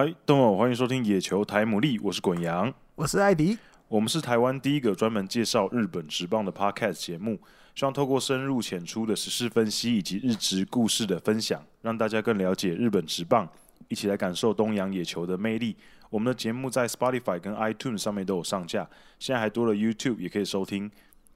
[0.00, 7.38] 嗨，各位欢迎收听野球台牡蛎，我是滚羊，我是艾迪，我们是台湾第一个专门介绍日本职棒的 Podcast 节目，
[7.74, 13.46] 希望透过深入浅出的时事分析以及日职故事的分享，让大家更了解日本职棒，
[13.88, 15.76] 一起来感受东洋野球的魅力。
[16.08, 18.88] 我们的节目在 Spotify 跟 iTunes 上面都有上架，
[19.18, 20.90] 现在还多了 YouTube 也可以收听，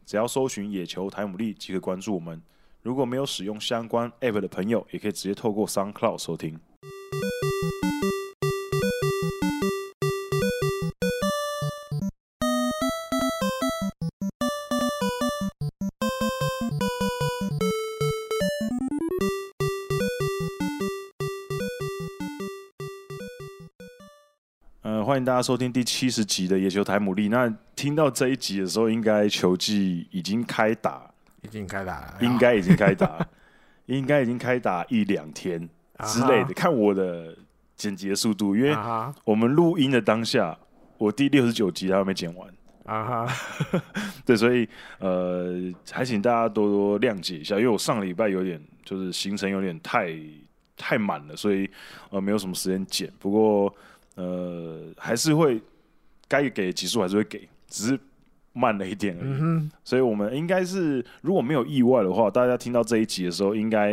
[0.06, 2.40] 只要搜寻野球台牡蛎即可关注我们。
[2.80, 6.58] 如果没有使用相关 App 的朋友，也可以直接透过 SoundCloud 收听。
[25.14, 27.28] 欢迎大家收听第七十集的野球台姆利。
[27.28, 31.08] 那听到这一集的时候，应该球季已经开打。
[31.42, 33.24] 已经开打了，应该已经开打，
[33.86, 35.68] 应该已经开打一两天
[36.04, 36.46] 之类的。
[36.46, 36.54] Uh.
[36.54, 37.32] 看我的
[37.76, 38.76] 剪辑的速度，因为
[39.22, 40.58] 我们录音的当下，
[40.98, 42.52] 我第六十九集还没剪完
[42.84, 43.36] 啊哈。
[44.26, 50.12] 对，所以呃，还请大家多多谅解一下，因为我上个礼拜有点就是行程有点太
[50.76, 51.70] 太满了，所以
[52.10, 53.08] 呃没有什么时间剪。
[53.20, 53.72] 不过
[54.14, 55.60] 呃还是会
[56.28, 58.00] 该给的集数还是会给，只是。
[58.56, 63.92] 慢了一点而已，嗯，所以我们应该是如果没有意外的话，大家听到这一集的时候，应该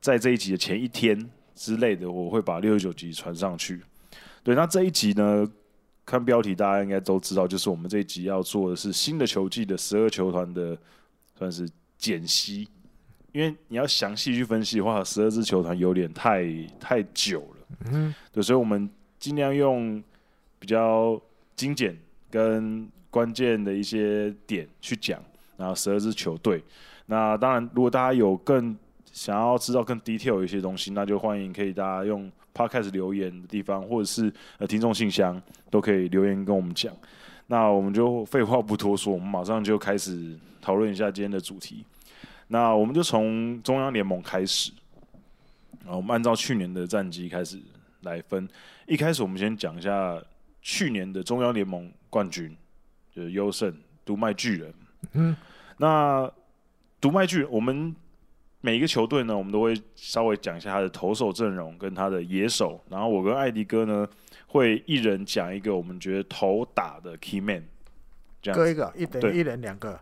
[0.00, 3.82] 在这一集的前一天之类的，我会把六十九集传上去。
[4.42, 5.46] 对，那这一集呢，
[6.06, 10.74] 看标题大家应该都知道，就是我们这一集要做的是新的球季的十二球团的
[11.36, 12.66] 算是简析，
[13.32, 16.46] 因为你要详细去分析的话，十二支球团有点太
[16.80, 18.88] 太久了，嗯，对，所以我们
[19.20, 20.02] 尽量用
[20.58, 21.20] 比较
[21.54, 21.96] 精简
[22.30, 25.22] 跟关键的一些点去讲，
[25.56, 26.62] 然后十二支球队。
[27.06, 28.74] 那当然，如果大家有更
[29.12, 36.94] 想要知道更 detail 一些东西，那就欢迎可以大家用 podcast 留言的地方，或者是呃听众信箱都可以留言跟我们讲。
[37.48, 41.84] 那我们就废话不多说，我们马上就开始讨论一下今天的主题。
[42.46, 44.72] 那我们就从中央联盟开始，
[45.84, 47.58] 然后我们按照去年的战绩开始
[48.02, 48.48] 来分。
[48.90, 50.20] 一开始我们先讲一下
[50.60, 52.54] 去年的中央联盟冠军。
[53.12, 53.74] 就是优胜
[54.04, 54.72] 独卖巨人，
[55.14, 55.36] 嗯，
[55.78, 56.30] 那
[57.00, 57.92] 独卖巨人，我们
[58.60, 64.08] 每一个球队呢，我们都会稍微讲一下他的投手阵容跟他的野手，然后我跟艾迪哥呢
[64.46, 67.66] 会一人讲一个我们觉得头打的 key man，
[68.40, 70.00] 这样各一个，一等于一人两个，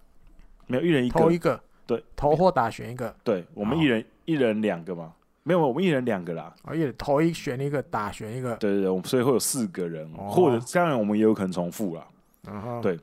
[0.66, 5.15] 没有一人一个，投一个，对，投或打选一个，对，我们一人一人两个嘛，
[5.48, 12.06] 没有，我们一人两个啦，哦，一人投一选一个打选一个，对对对，我们所以会有四个人，哦、或者当然我们也有可能重复啦。
[12.44, 12.82] Uh-huh.
[12.82, 12.98] 对，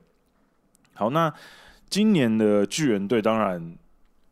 [0.93, 1.33] 好，那
[1.89, 3.77] 今年的巨人队当然，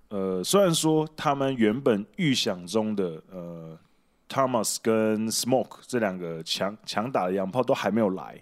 [0.09, 3.75] 呃，虽然说他们原本预想中的呃
[4.30, 8.40] ，Thomas 跟 Smoke 这两个强强打的洋炮都还没有来，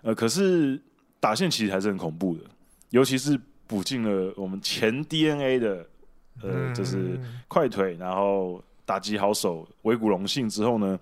[0.00, 0.80] 呃，可是
[1.20, 2.44] 打线其实还是很恐怖的，
[2.88, 5.86] 尤其是补进了我们前 DNA 的，
[6.42, 8.62] 呃，就是快腿，然后
[8.92, 11.00] 打击好手梶谷隆幸之后呢。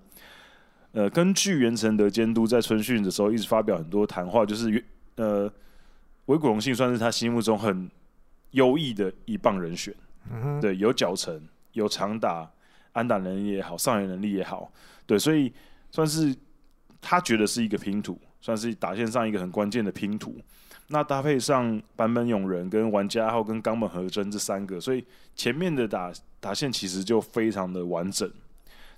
[0.93, 4.83] 呃，根据袁成德监督在春训的时候一直发表很多谈话，就是
[5.15, 5.49] 呃，
[6.25, 7.89] 梶谷隆幸算是他心目中很
[8.51, 9.93] 优异的一棒人选，
[10.29, 11.41] 嗯，对，有脚程，
[11.71, 12.49] 有长打，
[12.91, 14.69] 安打能力也好，上垒能力也好，
[15.05, 15.53] 对，所以
[15.91, 16.35] 算是
[16.99, 20.35] 他觉得是一个拼图，算是打线上一个很关键的拼图。
[20.91, 25.03] 那搭配上坂本勇人跟玩家号跟冈本和真这三个，所以
[25.35, 28.29] 前面的打打线其实就非常的完整。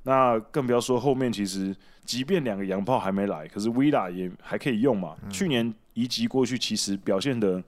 [0.02, 1.74] 那更不要说后面，其实
[2.04, 5.16] 即便两个洋炮还没来，可是 Wheeler 也还可以用嘛。
[5.24, 7.64] 嗯、去年移籍过去，其实表现的，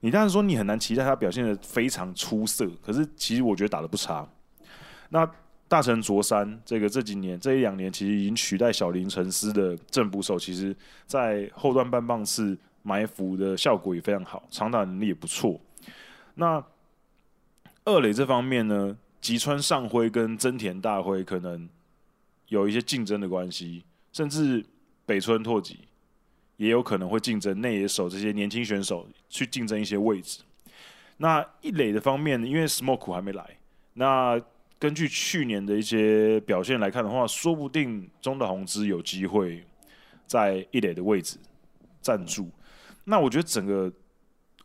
[0.00, 4.28] 你当然说你很难期待他表现的非常出色，可是其实我觉得打的不差。
[5.10, 5.28] 那
[5.68, 10.76] 大成卓三这个这几年这一两年，其实已经取代小林诚司的正捕手，其实
[11.06, 15.60] 在后段半棒次埋伏的效果也非常好，长打能力也不错。
[16.34, 16.64] 那
[17.84, 18.96] 二垒这方面呢？
[19.20, 21.68] 吉川尚辉跟增田大辉可能
[22.48, 23.84] 有一些竞争的关系，
[24.14, 24.64] 甚至
[25.04, 25.80] 北村拓己
[26.56, 30.40] 也有可能会竞争内野手这些年轻选手去竞争一些位置。
[31.18, 33.58] 那一垒的方面，因为 Smoke 还没来，
[33.92, 34.40] 那
[34.78, 39.62] 根据去年的一些表现来看的话，说不定中岛宏之有机会
[40.26, 41.36] 在一垒的位置
[42.00, 42.48] 站住。
[43.10, 43.92] 那我觉得整个，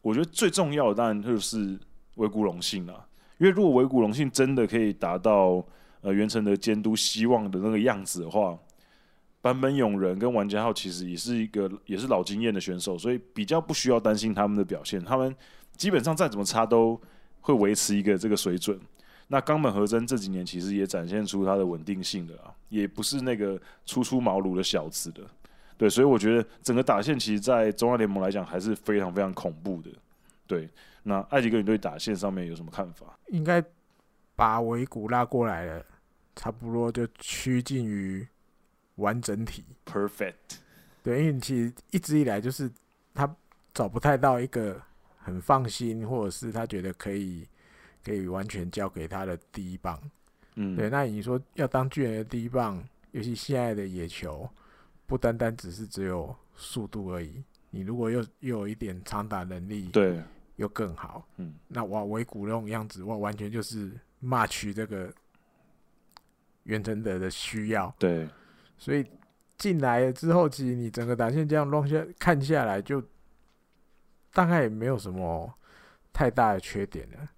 [0.04, 1.80] 我觉得最重要的当然就是
[2.18, 3.04] 维谷隆幸了。
[3.40, 5.66] 因为如果维谷隆幸真的可以达到
[6.02, 8.56] 呃源承德监督希望的那个样子的话，
[9.42, 15.04] 坂本勇人跟玩家号其实也是一个也是老经验的选手，所以比较不需要担心他们的表现。
[15.04, 15.36] 他们
[15.76, 17.02] 基本上再怎么差都
[17.42, 18.80] 会维持一个这个水准。
[19.28, 25.24] 那冈本和真这几年其实也展现出他的稳定性的啊，也不是那个初出茅庐的小子的。
[25.78, 29.90] 对，所以我觉得整个打线其实，在中华联盟来讲还是非常非常恐怖的。
[30.48, 30.70] 对，
[31.04, 33.18] 那艾迪哥，你对打线上面有什么看法？
[33.28, 33.64] 应该
[34.36, 35.86] 把尾骨拉过来了，
[36.36, 38.26] 差不多就趋近于
[38.96, 39.64] 完整体。
[39.86, 40.60] Perfect。
[41.04, 42.72] 对，因为其实一直以来就是
[43.14, 43.36] 他
[43.74, 44.82] 找不太到一个
[45.18, 47.48] 很放心，或者是他觉得可以
[48.04, 50.00] 可以完全交给他的第一棒。
[50.56, 50.90] 嗯，对。
[50.90, 52.82] 那你说要当巨人的第一棒，
[53.12, 54.50] 尤其现在的野球，
[55.06, 57.44] 不单单只是只有速度而已。
[57.70, 60.24] 你如果又又有一点长打能力，对，
[60.56, 61.28] 又更好。
[61.38, 63.92] 嗯，那哇，维古那种样子，哇，完全就是
[64.24, 65.12] match 这个
[66.64, 67.94] 袁成德的需要。
[68.00, 68.28] 对，
[68.78, 69.06] 所以
[69.58, 73.04] 进来了之后，其实你整个打线这样弄下看下来，就
[74.32, 75.54] 大概也没有什么
[76.14, 77.30] 太大的缺点了。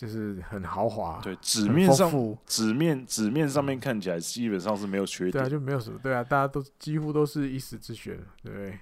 [0.00, 2.10] 就是很豪华，对，纸面上
[2.46, 8.78] 纸面纸面上面看起来基本上是没有缺点，对啊，就没有什么，对啊，大家都几乎都是一时之选，对不对？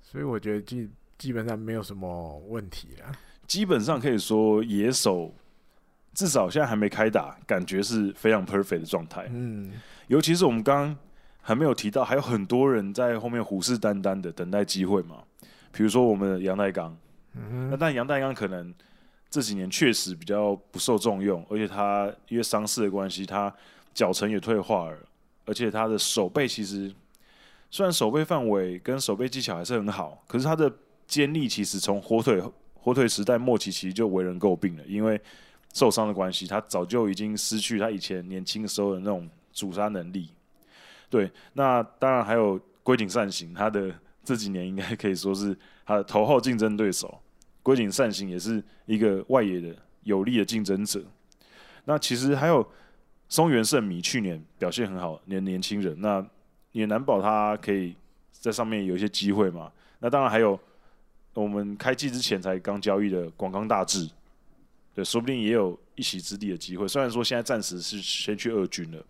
[0.00, 0.88] 所以我觉得基
[1.18, 3.10] 基本上没有什么问题啊。
[3.48, 5.34] 基本上可以说野手
[6.14, 9.26] 至少现在还没开打，感觉是非常 perfect 的状态。
[9.32, 9.72] 嗯，
[10.06, 10.96] 尤其是我们刚刚
[11.40, 15.24] 还没有提到，还有很多人在后面虎视眈眈的等待机会嘛。
[15.72, 16.96] 比如说我们的阳岱钢，
[17.34, 18.72] 嗯，那但杨代刚可能。
[19.30, 23.54] 这几年确实比较不受重用，而且他因为伤势的关系，他
[23.92, 24.98] 脚程也退化了，
[25.44, 26.90] 而且他的守备其实
[27.70, 30.72] 虽然守备范围跟守备技巧还是很好，可是他的
[31.06, 32.42] 肩力其实从火腿
[32.74, 35.20] 火腿时代末期其实就为人诟病了，因为
[35.74, 40.30] 受伤的关系，他早就已经失去他以前年轻时候的那种阻杀能力。
[41.10, 45.54] 对，那当然还有龟井善行，他的这几年应该可以说是
[45.84, 47.20] 他的头号竞争对手。
[47.68, 51.04] 龟井善行也是一个外野的有力的竞争者。
[51.84, 52.66] 那其实还有
[53.28, 56.26] 松原圣弥，去年表现很好，年年轻人，那
[56.72, 57.94] 也难保他可以
[58.32, 59.70] 在上面有一些机会嘛。
[59.98, 60.58] 那当然还有
[61.34, 64.08] 我们开季之前才刚交易的广冈大志，
[64.94, 66.88] 对，说不定也有一席之地的机会。
[66.88, 69.04] 虽然说现在暂时是先去二军了，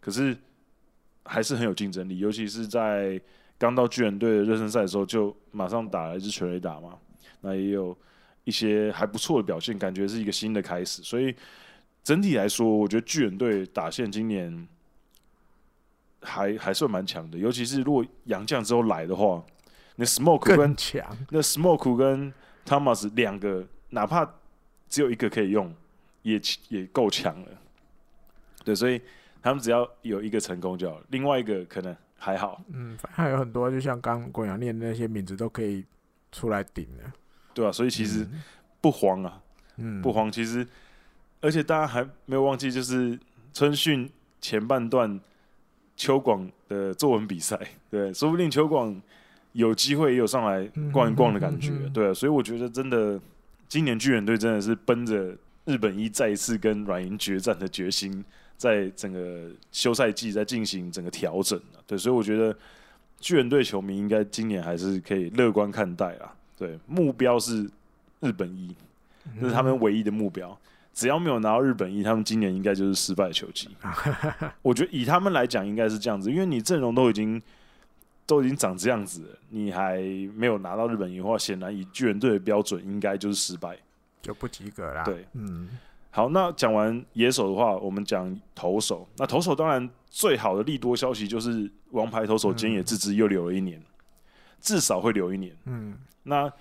[0.00, 0.36] 可是
[1.22, 2.18] 还是很有竞争力。
[2.18, 3.20] 尤其是在
[3.56, 6.98] 刚到巨人队的热身赛的时候，就马上打了一支全垒打嘛。
[7.40, 7.96] 那也有
[8.44, 11.02] 一些还不错的表现，感觉是一个新的开始。
[11.02, 11.34] 所以
[12.02, 14.68] 整体来说，我觉得巨人队打线今年
[16.22, 17.38] 还还算蛮强的。
[17.38, 19.44] 尤其是如果杨将之后来的话，
[19.96, 22.32] 那 Smoke 跟强，那 Smoke 跟
[22.64, 24.30] Thomas 两个，哪怕
[24.88, 25.74] 只有一个可以用，
[26.22, 27.48] 也也够强了。
[28.64, 29.00] 对，所以
[29.42, 32.62] 他们只要有一个成功就好，另外一个可能还好。
[32.72, 35.84] 嗯，还有很多，就像刚国阳念的那些名字都可以
[36.32, 37.12] 出来顶了。
[37.52, 38.26] 对啊，所以其实
[38.80, 39.40] 不慌啊，
[39.76, 40.30] 嗯，不慌。
[40.30, 40.66] 其实，
[41.40, 43.18] 而且大家还没有忘记，就是
[43.52, 44.10] 春训
[44.40, 45.20] 前半段
[45.96, 47.58] 秋广的作文比赛，
[47.90, 49.00] 对，说不定秋广
[49.52, 52.14] 有机会也有上来逛一逛的感觉，对啊。
[52.14, 53.20] 所以我觉得真的，
[53.68, 58.24] 今年巨人队真的是奔着日本一再一次跟软银决战的决心，
[58.56, 62.56] 在整个休赛季在进行整个调整，对，所以我觉得
[63.18, 66.32] 巨人队球迷应该今年还是可以乐观看待啊。
[66.60, 67.68] 对，目标是
[68.20, 68.76] 日本一，
[69.40, 70.56] 这是他们唯一的目标。
[70.92, 73.70] 只要没有拿到日本一，他们今年应该就是失败的球季。
[74.60, 77.40] 我觉得以他们来讲，应该是这样子，因为你阵容都已经
[78.26, 79.98] 都已经长这样子了，你还
[80.34, 83.78] 没有拿到日本一的话，显然以巨人队的标准，应该就是失败，
[84.20, 85.02] 就不及格啦。
[85.04, 85.70] 对，嗯，
[86.10, 89.08] 好，那讲完野手的话，我们讲投手。
[89.16, 93.86] 那投手当然最好的利多消息就是王牌投手菅野智之又留了一年，嗯、
[94.60, 95.56] 至少会留一年。
[95.64, 95.96] 嗯。
[96.22, 96.52] 那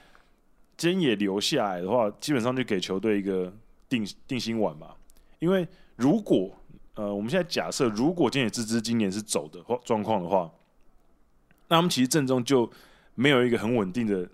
[0.77, 3.53] 菅野留下来的话，基本上就给球队一个
[3.87, 4.95] 定定心丸嘛。
[5.39, 6.51] 因为如果
[6.95, 10.51] 呃，我们现在假设如果菅野智之今年是走的状况的话，
[11.67, 12.69] 那他们其实阵中就
[13.15, 14.29] 没有一个很稳定的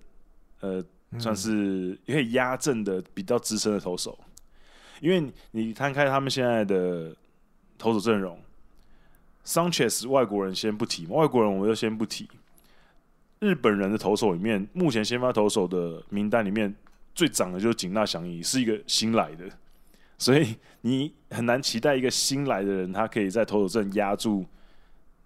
[0.61, 0.83] 呃，
[1.19, 4.17] 算是可以压阵的比较资深的投手。
[5.01, 7.15] 因为你摊开他们现在的
[7.77, 8.39] 投手阵容
[9.45, 12.27] ，Sanchez 外国人先不提嘛，外国人我们就先不提。
[13.39, 16.73] 日本人的投手里面，目前先发投手的名单里面
[17.13, 19.45] 最长的就是井纳翔一，是一个新来的，
[20.17, 24.45] 所以你很难期待一个新来的人，他可以在投手阵压住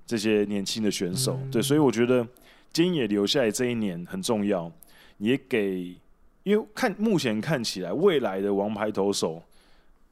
[0.05, 1.39] 这些年轻的选手。
[1.51, 2.27] 对，所以我觉得
[2.73, 4.71] 金野留下来这一年很重要，
[5.17, 5.95] 也给，
[6.43, 9.41] 因为看目前看起来未来的王牌投手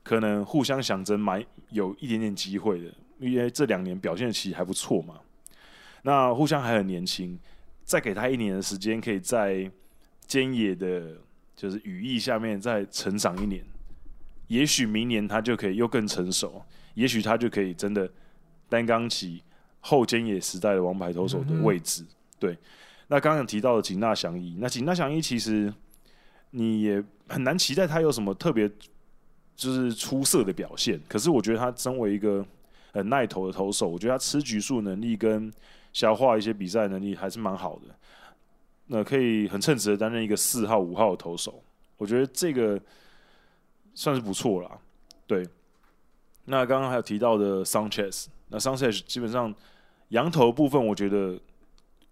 [0.03, 5.15] 可能互相想着蛮有一点点机会的，因为这两年表现其实还不错嘛，
[6.03, 7.37] 那互相还很年轻。
[7.87, 9.71] 再给他一年的时间，可以在
[10.25, 11.15] 坚野的，
[11.55, 13.63] 就是羽翼下面再成长一年。
[14.47, 16.61] 也许明年他就可以又更成熟，
[16.95, 18.11] 也许他就可以真的
[18.67, 19.41] 担纲起
[19.79, 22.05] 后坚野时代的王牌投手的位置。
[22.37, 22.57] 对，
[23.07, 25.73] 那刚刚提到的井纳翔一，那井纳翔一其实
[26.51, 28.69] 你也很难期待他有什么特别
[29.55, 30.99] 就是出色的表现。
[31.07, 32.45] 可是我觉得他身为一个
[32.91, 35.49] 很耐投的投手，我觉得他吃局数能力跟
[35.97, 37.83] 消化一些比赛能力还是蛮好的。
[38.87, 41.63] 那可以很称职的担任一个四号、五号投手，
[41.97, 42.79] 我觉得这个。
[43.99, 44.77] 算是不错啦，
[45.25, 45.43] 对。
[46.45, 49.51] 那刚刚还有提到的 Sanchez，那 Sanchez 基本上
[50.09, 51.41] 洋投部分，我觉得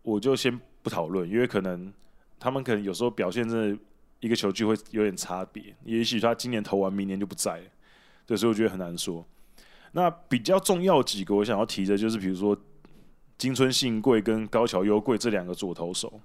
[0.01, 1.93] 我就先不讨论，因为可能
[2.39, 3.79] 他们可能有时候表现真的
[4.19, 7.69] 一个球季会有点差别，也许他今年投完，明年就不在了，
[8.25, 9.23] 对，所以我觉得很难说。
[9.91, 12.57] 那比较重要几个我想要提的，就是比如说
[13.37, 16.21] 金村信贵跟高桥优贵这两个左投手。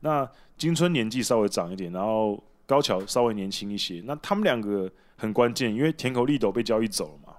[0.00, 2.42] 那金村年纪稍微长一点，然后。
[2.64, 7.36] 高桥稍微年轻一些，那他们两个很关键，因为田口利斗被交易走了嘛。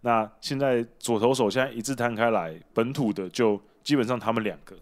[0.00, 4.74] 那现在左投手现在一字摊开来，本土的就基本上他们两个，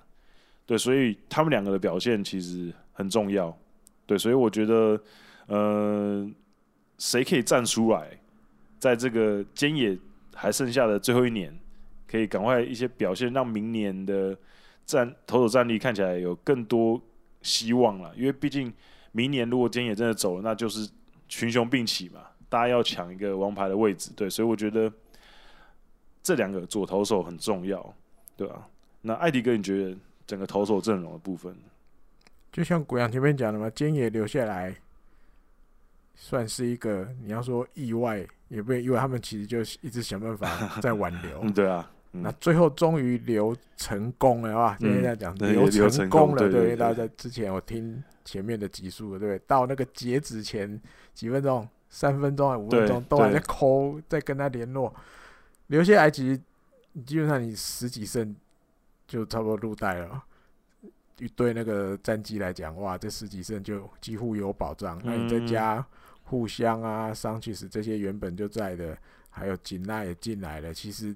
[0.64, 3.56] 对，所以他们两个的表现其实很重要，
[4.06, 5.02] 对，所以我觉得，
[5.46, 6.30] 呃，
[6.98, 8.16] 谁可以站出来，
[8.78, 9.98] 在这个菅野
[10.34, 11.58] 还剩下的最后一年，
[12.10, 14.36] 可以赶快一些表现，让明年的
[14.84, 17.00] 战投手战力看起来有更多
[17.42, 18.72] 希望了，因为毕竟。
[19.12, 20.88] 明年如果菅野真的走了，那就是
[21.26, 24.88] 群雄并起嘛，大家要抢一个王牌的位置，对，所以我觉得
[26.22, 27.92] 这两个左投手很重要，
[28.36, 28.68] 对吧？
[29.02, 29.98] 那艾迪哥，你觉得
[30.28, 31.52] 整个投手阵容的部分，
[32.52, 34.76] 就像古阳前面讲的嘛，菅野留下来
[36.14, 41.90] 算是一个你要说意外，也不意外，他们其实就一直想办法在挽留， 对啊。
[42.12, 44.76] 嗯、那最后终于留成功了，哇！
[44.80, 50.80] 现在讲留成功了，对，对，对，大家在之前我听前面的集数，对，到那个截止前
[51.14, 54.92] 几分钟，三分钟还五分钟，都还在抠，在跟他联络。
[55.68, 56.40] 留下来其实
[57.06, 58.34] 基本上你十几胜
[59.06, 60.20] 就差不多入袋了。
[61.36, 64.98] 对那个战绩来讲，哇，这十几胜就几乎有保障。
[64.98, 65.86] 嗯、那你再加
[66.24, 68.98] 互相啊，上去时这些原本就在的，
[69.28, 71.14] 还有锦纳也进来了，其实。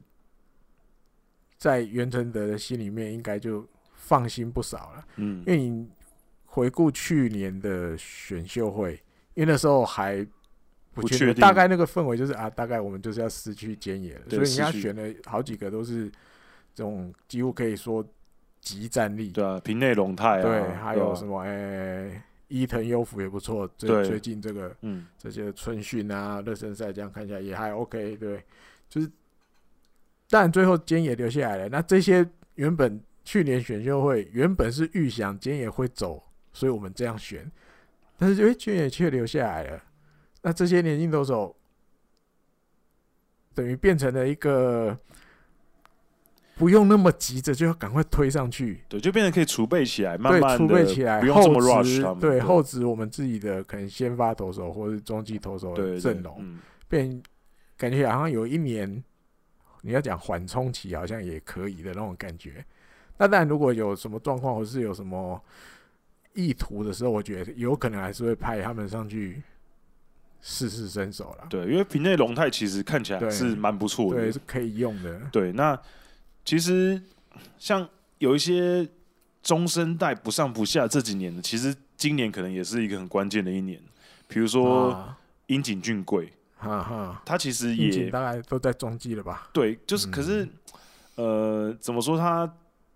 [1.65, 5.07] 在袁成德的心里面，应该就放心不少了。
[5.17, 5.89] 嗯，因为你
[6.45, 8.93] 回顾去年的选秀会，
[9.33, 10.27] 因为那时候还
[10.93, 16.11] 不确定，大概那个氛围就是啊，大概我们就是要失去菅野了，所以人家选了好几个都是
[16.75, 18.07] 这种几乎可以说
[18.61, 19.31] 极战力。
[19.31, 23.67] 对啊，平内龙太啊，对，还有什么哎，伊藤优辅也不错。
[23.79, 28.45] 最最近这个，嗯，这些春训啊、热身赛这样看起来也还 OK，对，
[28.91, 29.11] 就是。
[30.35, 36.21] 但最后菅野留下来了，那这些原本去年选秀会原本是预想菅野会走，
[36.53, 37.49] 所以我们这样选，
[38.19, 39.81] 但是因为菅野却留下来了，
[40.43, 41.55] 那这些年轻投手
[43.55, 44.99] 等于变成了一个
[46.57, 57.23] 不用那么急着就要赶快推上去，对，就变成可以储备起来，慢慢储备起来，不用这么 rush，对，后置我们自己的可能先发投手或者是中继投手的阵容，嗯、变
[57.77, 59.01] 感觉好像有一年。
[59.87, 62.65] 你要讲缓冲期，好像也可以的那种感觉。
[63.19, 65.39] 那当然，如果有什么状况或是有什么
[66.33, 69.43] 意图的时候，我觉得有可能还是会派他们上去
[70.41, 71.47] 试试身手了。
[71.51, 75.21] 对，因为平内龙太其实看起来是蛮不错的，对，是可以用的。
[75.31, 75.79] 对，那
[76.47, 77.01] 其实
[77.59, 77.87] 像
[78.19, 78.89] 有一些
[79.43, 83.79] 中生代不上不下这几年的，其实今年可能也是一个很关键的一年。
[84.29, 85.15] 比如说
[85.49, 86.33] 樱井俊贵。
[86.65, 89.49] 哈哈，他其实也大概都在中继了吧？
[89.53, 90.45] 对，就是可是，
[91.17, 92.51] 嗯、呃，怎么说他？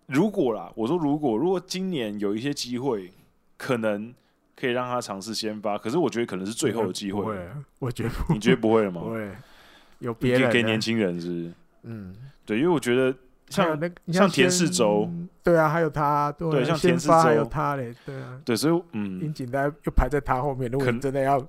[0.07, 3.13] 如果啦，我说如果如果今年有一些机会，
[3.59, 4.15] 可能
[4.57, 7.21] 可以让他尝试先发，可是我觉得可能是最后的机会。
[7.21, 7.49] 不会，
[7.79, 9.03] 我觉得你觉得不会了吗？
[9.05, 9.31] 不会，
[9.99, 11.53] 有别人给年轻人是不是？
[11.83, 13.15] 嗯，对，因为我觉得
[13.51, 15.07] 像那像田四周，
[15.43, 21.47] 对啊，还有他，对，对像田士周还有他嘞，对啊，对，所以嗯，樱井大家又排在他后面，如果你真的要。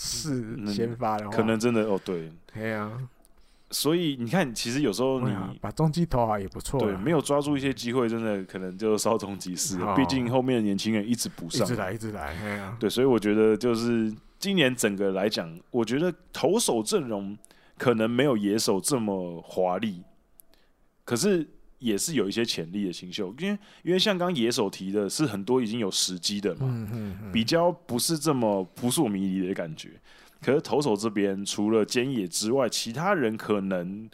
[0.00, 2.96] 是先发的话，可能真的哦，对，对啊，
[3.70, 9.76] 所以你看，其实有时候你把中继投好也不错，对，没有抓住一些机会，真的可能就稍纵即逝。
[9.96, 17.36] 毕竟后面的年轻人一直补上，一直来，一直来，对啊，对，所以我觉得就是今年整个来讲，我觉得投手阵容
[17.76, 20.04] 可能没有野手这么华丽，
[21.04, 21.44] 可是。
[21.78, 29.90] 也是有一些潜力的新秀，因为因为像刚野手提的是很多已经有时机的嘛，嗯嗯嗯、比较不是这么扑朔迷离的感觉。
[30.40, 34.08] 可是投手这边除了菅野之外，其他人可能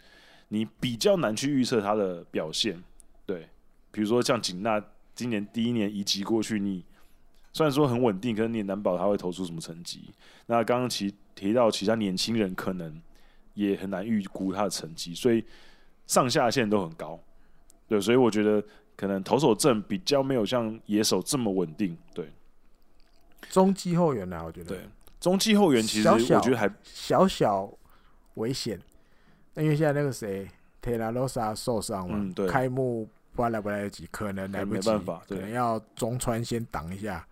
[0.49, 2.83] 你比较难去预测他的表现。
[3.25, 3.47] 对，
[3.91, 6.83] 比如说像井纳今年第一年移籍过去，你
[7.53, 10.09] 虽然说很稳定，可是你也难保他会投出什么成绩。
[10.47, 13.01] 那刚刚提提到其他年轻人，可能
[13.53, 15.43] 也很难预估他的成绩，所以
[16.05, 17.19] 上下限都很高。
[17.87, 18.63] 对，所以我觉得
[18.95, 21.97] 可能投手阵比较没有像野手这么稳定。
[22.13, 22.31] 对，
[23.49, 24.43] 中继后援呢、啊？
[24.43, 24.79] 我觉得对，
[25.19, 27.71] 中继后援其实我觉得还小小
[28.35, 28.79] 危险。
[29.53, 30.49] 那因为现在那个谁，
[30.81, 34.89] 特拉罗萨受伤嘛，对，开幕不来不来得及，可能来不及，
[35.27, 37.25] 可能要中川先挡一下。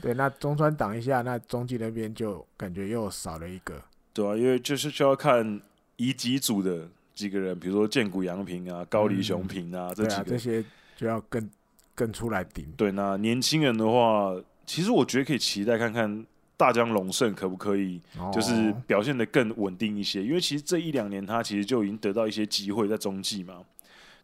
[0.00, 3.82] 对，那中川挡一下，那中继那边就感觉又少了一个。
[4.12, 5.60] 对啊，因为就是需要看
[5.96, 6.88] 乙级组的
[7.20, 10.64] 几个人，比如说建谷杨平啊、高梨雄平啊、嗯、这几个、啊，这些
[10.96, 11.50] 就要更
[11.94, 12.66] 更出来顶。
[12.76, 14.34] 对，那年轻人的话，
[14.64, 18.00] 其实我觉得可以期待看看大江龙胜可不可以，
[18.32, 20.20] 就是表现的更稳定一些。
[20.20, 23.62] 哦、因为其实这一两年他其实就已经得到一些机会在中继嘛，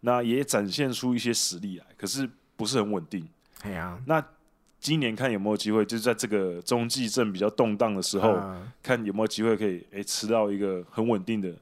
[0.00, 3.28] 那也展现出一些实力来，可是不是很稳定。
[3.62, 4.24] 对啊，那。
[4.78, 11.52] 今年看有没有机会，就是在这个中继阵比较动荡的时候，啊、看有没有机会可以诶、欸、吃到一个很稳定的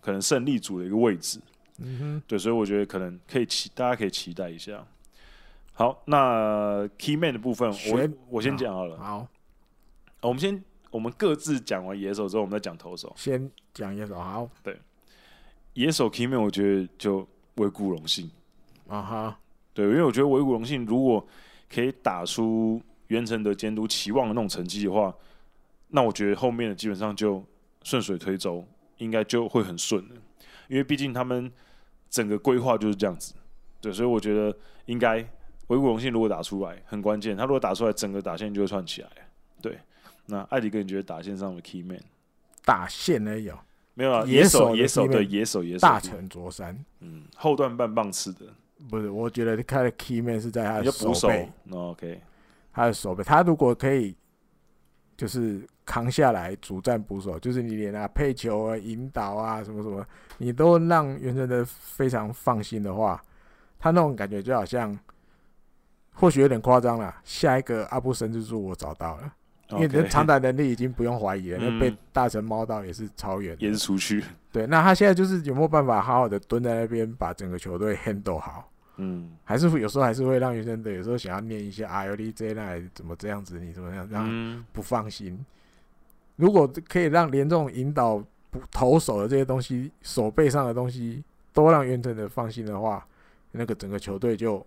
[0.00, 1.40] 可能胜利组的一个位置。
[1.78, 4.86] 嗯哼，对，所以我觉得可能可以期，大家可以期待一下。
[5.72, 8.98] 好，那 Key Man 的部分，我我先讲好了。
[8.98, 9.26] 好，
[10.20, 13.12] 我们先我们各自讲完野手之后，我们再讲投手。
[13.16, 14.48] 先讲野手，好。
[14.62, 14.78] 对，
[15.74, 17.26] 野手 Key Man，我觉得就
[17.56, 18.30] 维谷荣幸。
[18.88, 19.38] 啊哈，
[19.72, 21.26] 对，因为我觉得维谷荣幸如果。
[21.72, 25.14] 可以打出袁成德监督期望的那种成绩的话，
[25.86, 27.44] 那我觉得后面的基本上就
[27.84, 28.66] 顺水推舟，
[29.00, 30.14] 应该就会很顺了。
[30.68, 31.50] 因为毕竟他们
[32.08, 33.34] 整个规划就是这样子，
[33.80, 35.16] 对，所以我觉得应该
[35.66, 39.08] 维谷荣信如果打出来很关键，他如果打出来，整个打线就会串起来。
[39.60, 39.78] 对，
[40.26, 42.00] 那艾迪哥，你觉得打线上的 key man？
[42.64, 43.58] 打线呢有
[43.94, 44.24] 没有啊？
[44.26, 48.46] 野手野手对野手野手大成卓山，嗯，后段半棒次的。
[48.88, 51.50] 不是，我觉得他的 key man 是在他的手背。
[51.70, 52.20] OK，
[52.72, 54.14] 他的手背，他如果可以，
[55.20, 60.02] 就是扛下来主战捕手，就是你连啊配球啊、引导啊什么什么，
[60.38, 63.22] 你都让袁成德非常放心的话，
[63.78, 64.98] 他那种感觉就好像，
[66.14, 67.14] 或许有点夸张了。
[67.22, 69.30] 下一个阿布神之助我找到了
[69.72, 74.24] 因为这长打能力已经不用怀疑了，那、嗯、被大神猫到也是超远，也是出去。
[74.50, 78.66] 对，那他现在就是有没有办法好好的蹲在那边，把整个球队 handle 好？
[79.00, 85.32] 嗯，还是会有时候还是会让原生的有时候想要念一些 I O D J 那怎么这样子，你怎么样，这样不放心。
[85.32, 85.46] 嗯、
[86.36, 88.22] 如果可以让连这种引导
[88.70, 93.06] 投手的这些东西，手背上的东西都让袁成的放心的话，
[93.52, 94.64] 那个整个球队就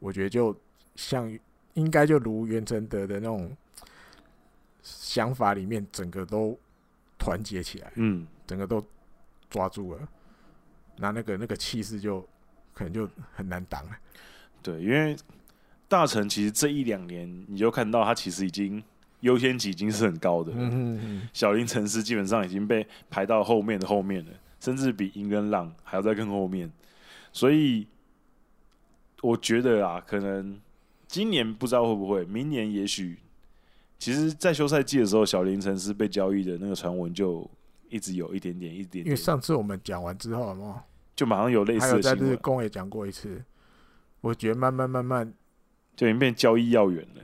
[0.00, 0.54] 我觉得就
[0.96, 1.38] 像
[1.74, 3.56] 应该就如袁成德的那种
[4.82, 6.58] 想法里面，整个都
[7.16, 8.84] 团结起来，嗯，整个都
[9.48, 10.08] 抓住了，
[10.96, 12.26] 那那个那个气势就。
[12.78, 13.90] 可能就很难挡了，
[14.62, 15.16] 对，因为
[15.88, 18.80] 大成其实这一两年，你就看到他其实已经
[19.22, 20.52] 优先级已经是很高的，
[21.32, 26.70] 小林城市基本上已经被排到后面的后面了，甚至比银跟浪还要在更后面，
[27.32, 27.84] 所以
[29.22, 30.56] 我觉得啊，可能
[31.08, 33.18] 今年不知道会不会，明年也许，
[33.98, 37.50] 其实，在休赛季的时候，小林城市被交易的那个传闻就
[37.88, 40.84] 一直有一点点，一点点，因为上次我们讲完之后嘛。
[41.18, 43.42] 就马上有类似的新闻，还有在日工也讲过一次，
[44.20, 45.34] 我觉得慢慢慢慢
[45.96, 47.22] 就已经变交易要员了，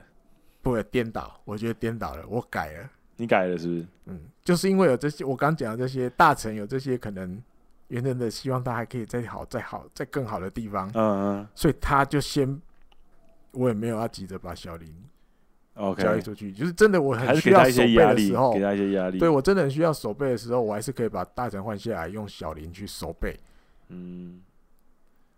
[0.61, 3.85] 不会颠倒，我觉得颠倒了，我改了，你改了是不是？
[4.07, 7.41] 嗯，就是因为有这些，我刚讲的这些大臣有这些可能，
[7.87, 12.61] 原本的希望他还可以再好、再好、再更好的地方，嗯嗯，所以他就先，
[13.53, 14.93] 我也没有要急着把小林
[15.75, 16.03] ，OK。
[16.03, 23.33] 交易出去，就是真的我很需要守备的时候，给他一些压力，对我真的很需要守备的时候，我还是可以把大臣换下来，用小林去守备。
[23.89, 24.41] 嗯，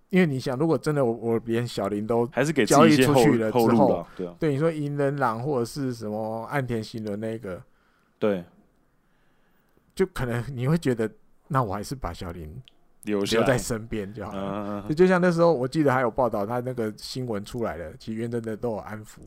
[0.09, 7.61] 因为你想，如果真的我我连小林都还是给交易出去了之后，后对啊，对你说银人朗或者是什么岸田新轮那个，
[8.17, 8.43] 对，
[9.93, 11.11] 就可能你会觉得，
[11.49, 12.61] 那我还是把小林
[13.03, 14.41] 留留在身边就好了。
[14.41, 19.19] 啊、就就像那时候，我记得还有报道，他那个新闻出来了，其实原真的都有安抚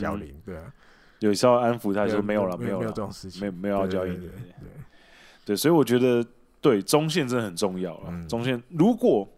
[0.00, 0.72] 小林，嗯、对啊，
[1.18, 4.32] 有时候安抚他说没有了，没有没有这种事情，没没有要交易的，
[5.44, 6.24] 对，所以我觉得。
[6.68, 8.08] 对，中线真的很重要了。
[8.08, 9.28] 嗯、中线如果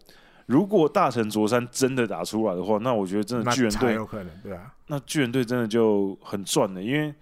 [0.47, 4.73] 如果大城卓山真的打出来的话，那我觉得真的巨人队有可能，对啊。
[4.87, 7.13] 那巨人队真的就很赚了，因为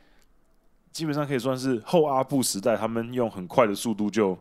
[0.94, 4.38] 基本上可以算是后阿布时代，他们用很快的速度就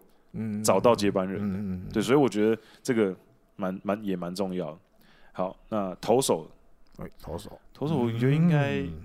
[0.62, 1.40] 找到接班人。
[1.40, 1.92] 嗯嗯，嗯。
[1.92, 3.12] 对，所以我觉得这个
[3.56, 4.78] 蛮蛮也蛮重要的。
[5.32, 6.48] 好，那投手，
[6.96, 9.04] 对，投手，投手，我觉得应该、嗯，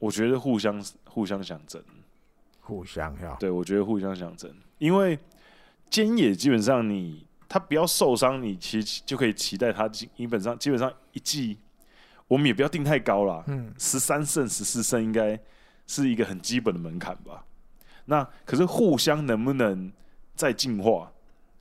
[0.00, 1.80] 我觉得互相互相想争，
[2.60, 3.36] 互相要。
[3.36, 5.16] 对，我觉得互相想争，因为。
[5.94, 11.56] 菅野基本上你他不要受伤，你其实就可以期待他基本上基本上一季
[12.26, 13.44] 我们也不要定太高了。
[13.46, 15.38] 嗯，十三胜、十四胜应该
[15.86, 17.44] 是一个很基本的门槛吧。
[18.06, 19.92] 那可是互相能不能
[20.34, 21.12] 再进化，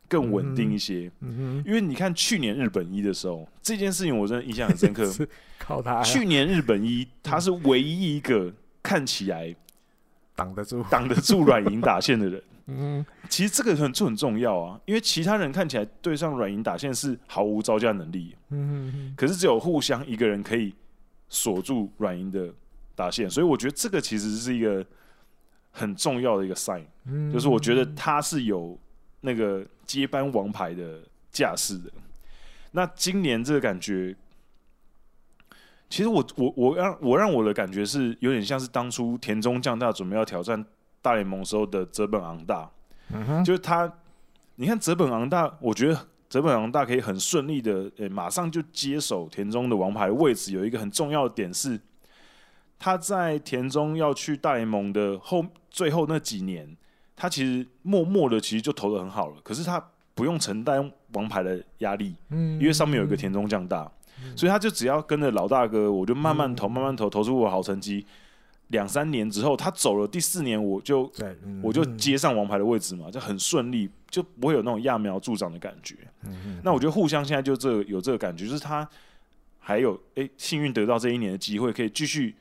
[0.08, 1.12] 更稳定一些？
[1.20, 5.08] 嗯嗯，因为你看去年日本一的时候，这件事情我真的印象很深刻。
[5.60, 6.02] 靠他！
[6.02, 9.56] 去年日本一，他是唯一一个看起来
[10.36, 12.42] 挡得住、挡得住软银打线的人。
[12.68, 18.36] 嗯，其实这个很就很重要啊，因为其他人看起来对上软银打线是毫无招架能力。
[18.50, 20.74] 嗯，可是只有互相一个人可以
[21.28, 22.54] 锁住软银的
[22.96, 24.86] 打线，所以我觉得这个其实是一个
[25.72, 26.86] 很重要的一个 sign，
[27.34, 28.80] 就是我觉得他是有
[29.20, 31.92] 那个接班王牌的架势的。
[32.72, 34.16] 那今年这个感觉，
[35.90, 40.66] 其实我我我让我让我的感觉是有点像是当初田中将大准备要挑战。
[41.04, 42.68] 大联盟时候的泽本昂大，
[43.14, 43.92] 嗯哼，就是他，
[44.56, 50.54] 你看泽本昂大，我觉得泽本昂大可以很顺利的，诶、欸，马上就接手田中的王牌位置。
[50.54, 51.78] 有一个很重要的点是，
[52.80, 56.76] 他在田中要去大联盟的后最后那几年，
[57.18, 59.36] 他其实默默的其实就投的很好了。
[59.44, 59.86] 可是他
[60.16, 63.92] 不用承担王牌的压力，嗯，因为上面有一个田中将大，
[64.24, 68.06] 嗯，所以他就只要跟着老大哥，我就慢慢投，慢慢投，投出我好成绩。
[68.74, 70.08] 两三年之后，他走了。
[70.08, 75.96] 第四年，我就、嗯、我就接上王牌的位置嘛，就很顺利，就不会有那种揠苗助长的感觉。
[76.26, 78.88] 嗯、那我觉得互相现在就这个、有这个感觉，就是他
[79.60, 82.36] 还有哎、欸、幸运得到这一年的机会，可以继续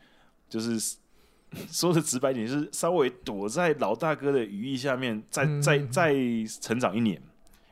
[0.49, 0.97] 就是
[1.71, 6.14] 说的直白点，就是稍微躲在老大哥的羽翼下面，再再再
[6.61, 7.21] 成长一年。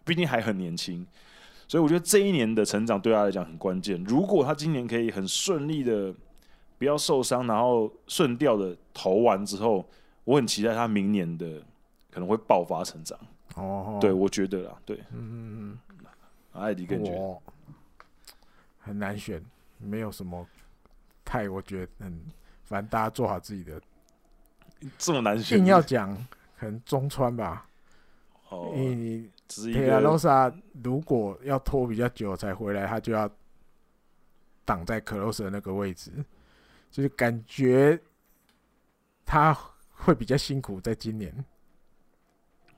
[0.04, 1.06] 毕竟还很年轻，
[1.66, 4.04] 所以我觉得这一年的成长对他来讲很关键。
[4.04, 6.14] 如果他今年可以很顺利的。
[6.80, 9.86] 不要受伤，然后顺调的投完之后，
[10.24, 11.62] 我很期待他明年的
[12.10, 13.18] 可能会爆发成长。
[13.56, 16.06] 哦，对，我觉得啦，对，嗯嗯嗯，
[16.52, 17.38] 艾迪更觉得
[18.78, 19.44] 很难选，
[19.76, 20.46] 没有什么
[21.22, 22.18] 太，我觉得很，
[22.64, 23.78] 反正大家做好自己的。
[24.96, 26.16] 这么难选，硬要讲，
[26.58, 27.68] 可能中川吧。
[28.48, 29.28] 哦，你
[29.74, 30.50] 佩拉罗萨
[30.82, 33.30] 如果要拖比较久才回来，他就要
[34.64, 36.10] 挡在克罗斯的那个位置。
[36.90, 37.98] 就是感觉
[39.24, 39.56] 他
[39.92, 41.32] 会比较辛苦，在今年。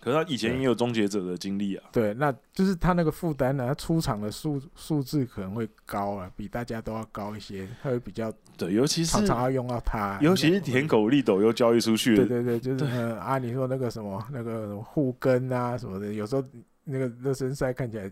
[0.01, 1.85] 可是他以前也有终结者的经历啊。
[1.93, 7.69] 对，那就是他那个负担呢，他出场的数数字可能会高啊，比大家都要高一些。
[7.81, 12.17] 他会比较对，尤其是常常要用到他，尤其是舔狗利斗又交易出去。
[12.17, 12.85] 对对对，就是
[13.21, 16.45] 啊，你说那个什么那个护根啊什么的，有时候
[16.85, 18.11] 那个热身赛看起来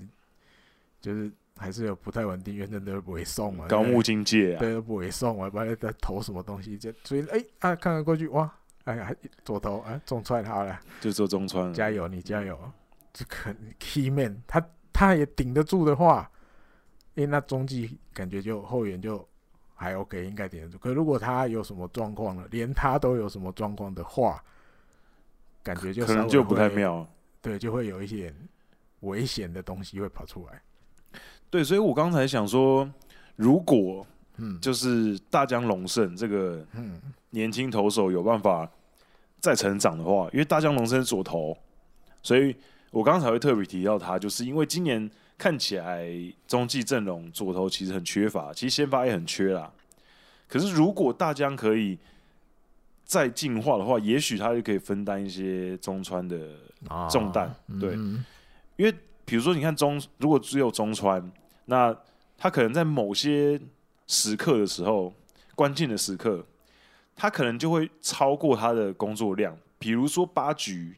[1.01, 1.31] 就是。
[1.61, 3.67] 还是有不太稳定，因为真的不会送嘛。
[3.69, 8.51] 高木金界啊，对，都不会送，我不知道在投什么东西，就所以哎啊，看看过去哇，
[8.85, 12.59] 哎呀，左投啊，中川好了，就做中穿，加油，你加油，
[13.13, 16.31] 这可 key man，他他也顶得住的话，
[17.13, 19.29] 因为那中继感觉就后援就
[19.75, 20.79] 还 OK，应该顶得住。
[20.79, 24.43] 可如果他有什么状况了，连他都有什么状况的话，
[25.63, 27.07] 感觉就可能就不太妙，
[27.43, 28.35] 对，就会有一些
[29.01, 30.63] 危险的东西会跑出来。
[31.51, 32.89] 对，所以我刚才想说，
[33.35, 38.71] 如果嗯，就是大江龙胜这个嗯年轻投手有办法
[39.41, 41.59] 再成长的话，因为大江龙胜是左投，
[42.23, 42.55] 所以
[42.93, 46.09] 我刚才会特别提到他，就是因为今年看起来
[46.47, 49.73] 中继阵容左投其实很缺乏，其实先发也很缺啦。
[50.47, 51.99] 可是如果大江可以
[53.05, 56.39] 再进化的话，也许他就可以分担一些中川的
[57.11, 57.95] 重担，对，
[58.77, 58.95] 因为。
[59.23, 61.23] 比如说，你看中，如果只有中川，
[61.71, 61.97] 那
[62.37, 63.59] 他可能在某些
[64.09, 65.15] 时刻的时候，
[65.55, 66.45] 关键的时刻，
[67.15, 69.57] 他可能就会超过他的工作量。
[69.79, 70.97] 比如说八局，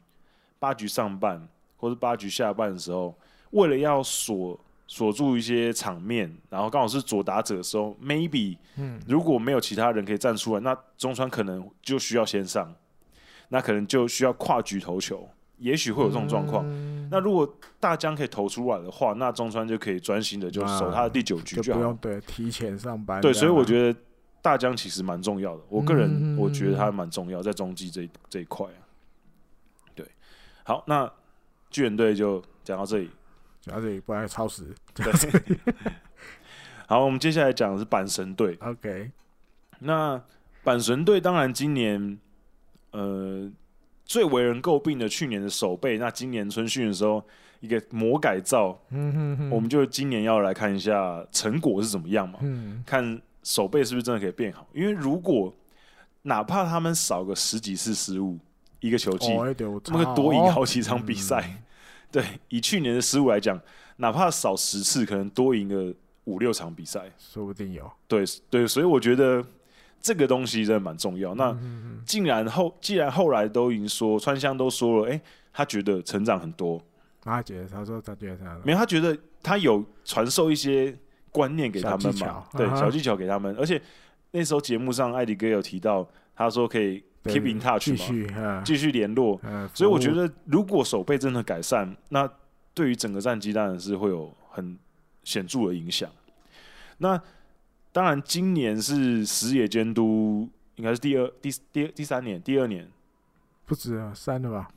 [0.57, 3.15] 八局上半或者八局下半的时候，
[3.51, 12.73] 为了要锁锁住一些场面，然后刚好是左打者的时候，maybe，嗯，如果没有其他人可以站出来，那中川可能就需要先上，
[13.49, 15.29] 那可能就需要跨局投球。
[15.63, 16.65] 也许会有这种状况。
[16.67, 17.49] 嗯、那如果
[17.79, 23.21] 大江可以投出来的话，那中川就可以专心的就守他的第九局就好，就不用对提前上班。
[23.21, 23.99] 对，所以我觉得
[24.41, 25.63] 大江其实蛮重要的。
[25.69, 28.83] 我个人我觉得他蛮重要，在中继这这一块啊。
[29.95, 30.05] 对，
[30.65, 31.09] 好，那
[31.69, 33.09] 巨人队就讲到这里，
[33.61, 34.65] 讲到这里，不然超时。
[34.93, 35.05] 对，
[36.87, 38.57] 好，我们接下来讲的是阪神队。
[38.59, 39.11] OK，
[39.79, 40.21] 那
[40.65, 42.19] 阪神队当然今年
[42.91, 43.49] 呃。
[44.05, 47.23] 最为人诟病的去年的守备，那今年春训的时候
[47.61, 54.67] 一个魔改造，嗯哼哼，我们就今年要来看一下成果是怎么样嘛，嗯，看守备是不是真的可以变好。
[54.73, 55.53] 因为如果
[56.23, 58.37] 哪怕他们少个十几次失误，
[58.79, 59.27] 一个球季，
[59.87, 61.61] 那么多赢好几场比赛，
[62.11, 63.59] 对，以去年的失误来讲，
[63.97, 65.93] 哪怕少十次，可能多赢个
[66.25, 67.89] 五六场比赛，说不定有。
[68.07, 69.43] 对对，所以我觉得
[70.03, 71.33] 这个东西真的蛮重要。
[71.33, 71.57] 那
[72.05, 75.21] 竟然后既然后来都已经说川香都说了，哎、欸，
[75.53, 76.79] 他觉得成长很多。
[77.21, 80.93] 他觉得他说他觉得他没有，他觉得他有传授一些
[81.31, 83.55] 观念给他们嘛，对，小技巧给他们。
[83.57, 83.81] 而且
[84.31, 89.39] 那时候节目上艾迪哥有提到，他说可以 keep in touch 嘛，继续联络。
[89.73, 92.29] 所以我觉得如果手背真的改善，那
[92.73, 94.77] 对于整个战绩当然是会有很
[95.23, 96.09] 显著的影响。
[96.97, 97.19] 那
[97.93, 102.89] 当然，今年是石野监督，应该是第二、第第第三年，第二年
[103.67, 104.67] 不止啊，三了吧？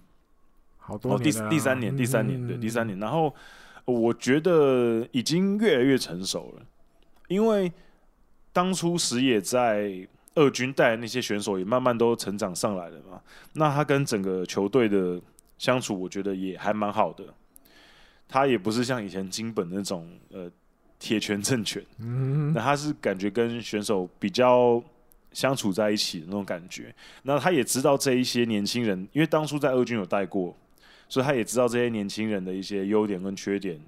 [0.77, 2.99] 好多哦，第第三年，第三年，对，第三年。
[3.01, 3.35] 然后
[3.87, 6.63] 我觉得已经越来越成熟了，
[7.29, 7.73] 因为
[8.53, 13.21] 当初石野在二军带的那些选手也慢慢都成长上来了嘛。
[13.55, 15.19] 那他跟整个球队的
[15.57, 17.25] 相处，我觉得也还蛮好的。
[18.29, 20.51] 他也不是像以前金本那种呃
[20.99, 24.83] 铁拳正拳，嗯，那他是感觉跟选手比较
[25.33, 26.95] 相处在一起的那种感觉。
[27.23, 30.57] 那他也知道这一些年轻人，因为当初在二军有带过，
[31.09, 33.81] 所以他也知道这些年轻人的一些优点跟缺点，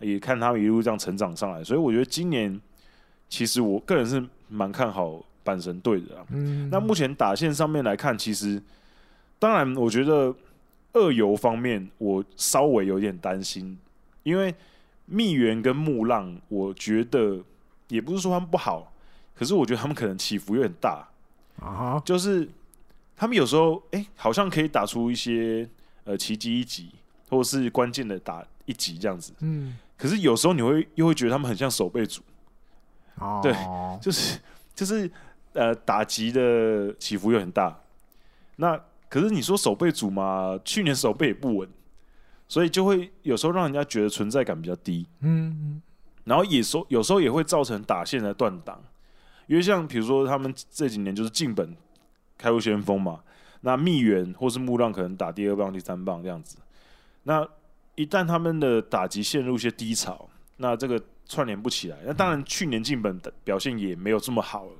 [0.00, 1.64] 也看他们一路这样成长上来。
[1.64, 2.60] 所以我觉得今年
[3.28, 6.26] 其实我个人是蛮看好阪神队的啊。
[6.30, 8.62] 嗯，那目前打线上面来看，其实
[9.38, 10.34] 当然我觉得。
[10.92, 13.78] 二游方面，我稍微有点担心，
[14.24, 14.52] 因为
[15.10, 17.42] 蜜源跟木浪，我觉得
[17.88, 18.92] 也不是说他们不好，
[19.34, 21.08] 可是我觉得他们可能起伏有点大
[21.60, 21.96] 啊。
[21.96, 22.04] Uh-huh.
[22.04, 22.48] 就是
[23.16, 25.68] 他们有时候，哎、欸，好像可以打出一些
[26.04, 26.90] 呃奇迹一级，
[27.28, 29.32] 或者是关键的打一级这样子。
[29.40, 29.76] 嗯。
[29.98, 32.22] 可是有时候你会又会觉得他们很像守备组。
[33.16, 33.42] 哦、uh-huh.。
[33.42, 34.38] 对，就是
[34.74, 35.10] 就是
[35.52, 37.78] 呃打击的起伏又很大。
[38.56, 38.80] 那。
[39.10, 41.68] 可是你说守备组嘛，去年守备也不稳，
[42.50, 45.06] 所以就会有时候让人家觉得存在感比较低。
[45.20, 45.80] 嗯，
[46.24, 48.82] 然后也说有时候也会造成打线的断档，
[49.46, 51.76] 因为像比如说他们这几年就是进本
[52.36, 53.22] 开路先锋嘛，
[53.60, 56.56] 那蜜源或是木浪可能打第二棒、第三棒这样子。
[57.22, 57.46] 那
[57.94, 61.98] 一旦他们的打击陷入一些低潮，那这个串联不起来。
[62.04, 64.72] 那当然去年进本的表现也没有这么好了，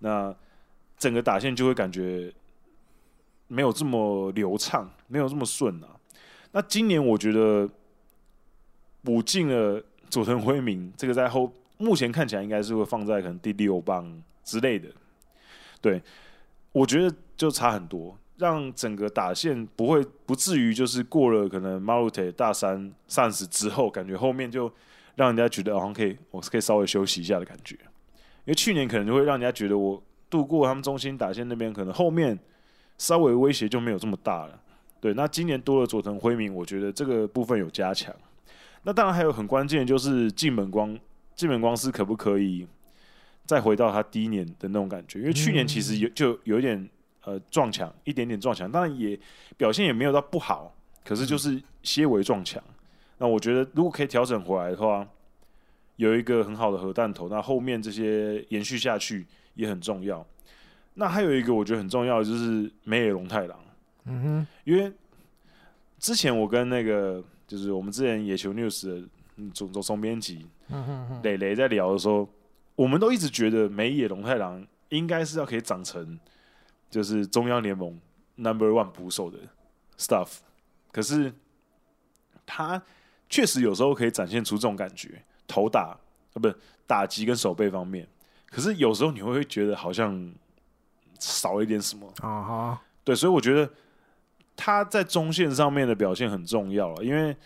[0.00, 0.34] 那
[0.98, 2.34] 整个打线就会感觉。
[3.46, 5.88] 没有这么流畅，没有这么顺啊。
[6.56, 7.68] 那今年我觉得
[9.02, 14.88] 补进了佐藤辉明，这个在后目前看起来应该是会放在可能第六棒之类的。
[15.80, 16.00] 对，
[16.70, 24.72] 我觉得就差很多，让整个打线不会不至于就是过了可能马鲁特大三上市之后，感觉后面就
[25.16, 27.74] 让人家觉得好像可以，我是可以稍微休息一下的感觉。
[28.44, 32.38] 因为去年可能就会让人家觉得我度过他们中心打线那边，可能后面。
[32.96, 34.56] 稍微威胁就没有这么大了，
[35.04, 35.12] 对。
[35.12, 38.14] 那今年多了佐藤辉明，我觉得这个部分有加强。
[38.84, 40.98] 那当然还有很关键的就是进本光，
[41.34, 42.66] 进本光司可不可以
[43.44, 45.18] 再回到他第一年的那种感觉？
[45.18, 46.88] 因为去年其实有就有一点
[47.24, 49.18] 呃撞墙，一点点撞墙，当然也
[49.58, 52.62] 表现也没有到不好，可是就是些微撞墙。
[53.18, 55.06] 那我觉得如果可以调整回来的话，
[55.96, 60.26] 有一个很好的核弹头，那后面这些延续下去也很重要。
[60.94, 63.58] 那还有一个我觉得很重要的就是梅野龙太郎，
[64.06, 64.92] 嗯哼，因为
[65.98, 69.08] 之前我跟那个就是我们之前野球 news 的
[69.52, 72.28] 总总总编辑，嗯哼，磊磊在聊的时候，
[72.76, 76.18] 我们都一直觉得美野龙太郎应该是要可以长成
[76.90, 77.98] 就是中央联盟
[78.36, 79.38] number one 捕手的
[79.98, 80.38] stuff，
[80.92, 81.32] 可是
[82.44, 82.82] 他
[83.28, 85.96] 确实有时候可以展现出这种感觉，投打
[86.34, 86.52] 啊不
[86.86, 88.06] 打击跟守备方面，
[88.46, 90.32] 可是有时候你会会觉得好像。
[91.20, 92.42] 少一点什么啊？
[92.42, 93.70] 哈，对，所以我觉得
[94.56, 97.36] 他在中线上面的表现很重要了，因为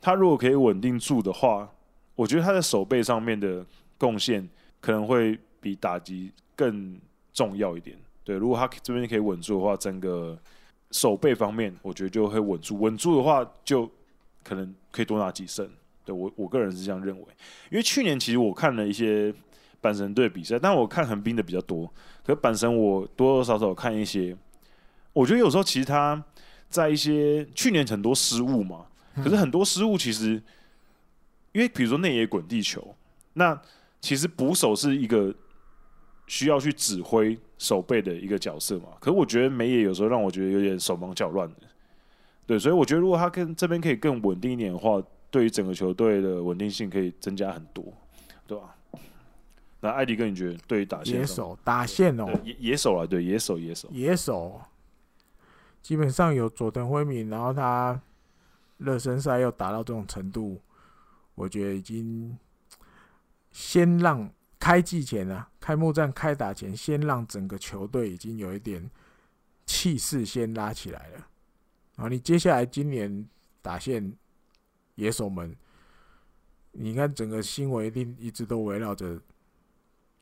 [0.00, 1.68] 他如果可以稳定住的话，
[2.14, 3.64] 我觉得他在守备上面的
[3.96, 4.48] 贡献
[4.80, 6.98] 可能会比打击更
[7.32, 7.96] 重要一点。
[8.24, 10.38] 对，如果他这边可以稳住的话，整个
[10.90, 12.78] 守备方面，我觉得就会稳住。
[12.78, 13.90] 稳住的话，就
[14.44, 15.68] 可能可以多拿几胜。
[16.04, 17.26] 对，我我个人是这样认为，
[17.70, 19.34] 因为去年其实我看了一些。
[19.80, 21.86] 阪神队比赛，但我看横滨的比较多。
[22.24, 24.36] 可是阪神我多多少少看一些，
[25.12, 26.20] 我觉得有时候其实他
[26.68, 30.40] 在一些去年很多失误嘛，可是很多失误其实，
[31.52, 32.94] 因为比如说内野滚地球，
[33.32, 33.60] 那
[34.00, 35.34] 其实捕手是一个
[36.26, 38.88] 需要去指挥守备的一个角色嘛。
[39.00, 41.56] 可是我觉得梅野有时候让我觉得有点手忙脚乱的，
[42.46, 47.84] 对，所以我觉得如果他跟这边可以更稳定一点的话，对于整个球队的稳定性可以增加很多，
[48.46, 48.74] 对吧？
[49.80, 53.88] 那艾迪哥，你觉得对于打线野手打线哦，野野手啊，对野手野手。
[53.92, 54.60] 野手，
[55.82, 58.00] 基本上有佐藤辉明，然后他
[58.76, 60.60] 热身赛又打到这种程度，
[61.34, 62.36] 我觉得已经
[63.50, 68.90] 先让开季前啊，开幕战开打前，先让整个球队已经有一点
[69.66, 71.26] 气势先拉起来了。
[71.96, 73.26] 然后，你接下来今年
[73.60, 74.12] 打线
[74.94, 75.56] 野手们，
[76.72, 79.20] 你看整个新闻一定一直都围绕着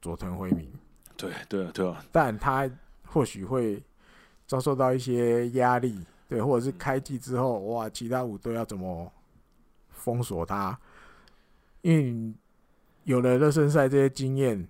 [0.01, 0.73] 佐藤辉明。
[1.17, 2.71] 对对对啊，但他
[3.05, 3.83] 或许会
[4.47, 9.13] 遭受到一些压力，对，或者是开季之后，哇，其他五队要怎么
[9.91, 10.79] 封锁他？
[11.83, 12.35] 因为
[13.05, 14.67] 有了热身赛这些经验，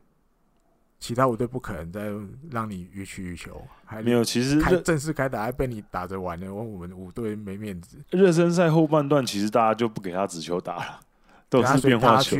[0.99, 2.11] 其他五队不可能再
[2.51, 3.61] 让你予取予求。
[3.85, 7.99] 还没有，其实开正式开打还被你打着玩了，我我们五队没面子。
[8.11, 11.01] 热身赛后半段，其实大家就不给他直球打了。
[11.49, 12.37] 都是变化球，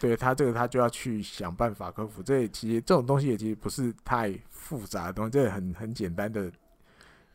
[0.00, 2.20] 对他这个他就要去想办法克服。
[2.20, 6.50] 这其实这种东西也其实不是太复杂的东西，这很很简单的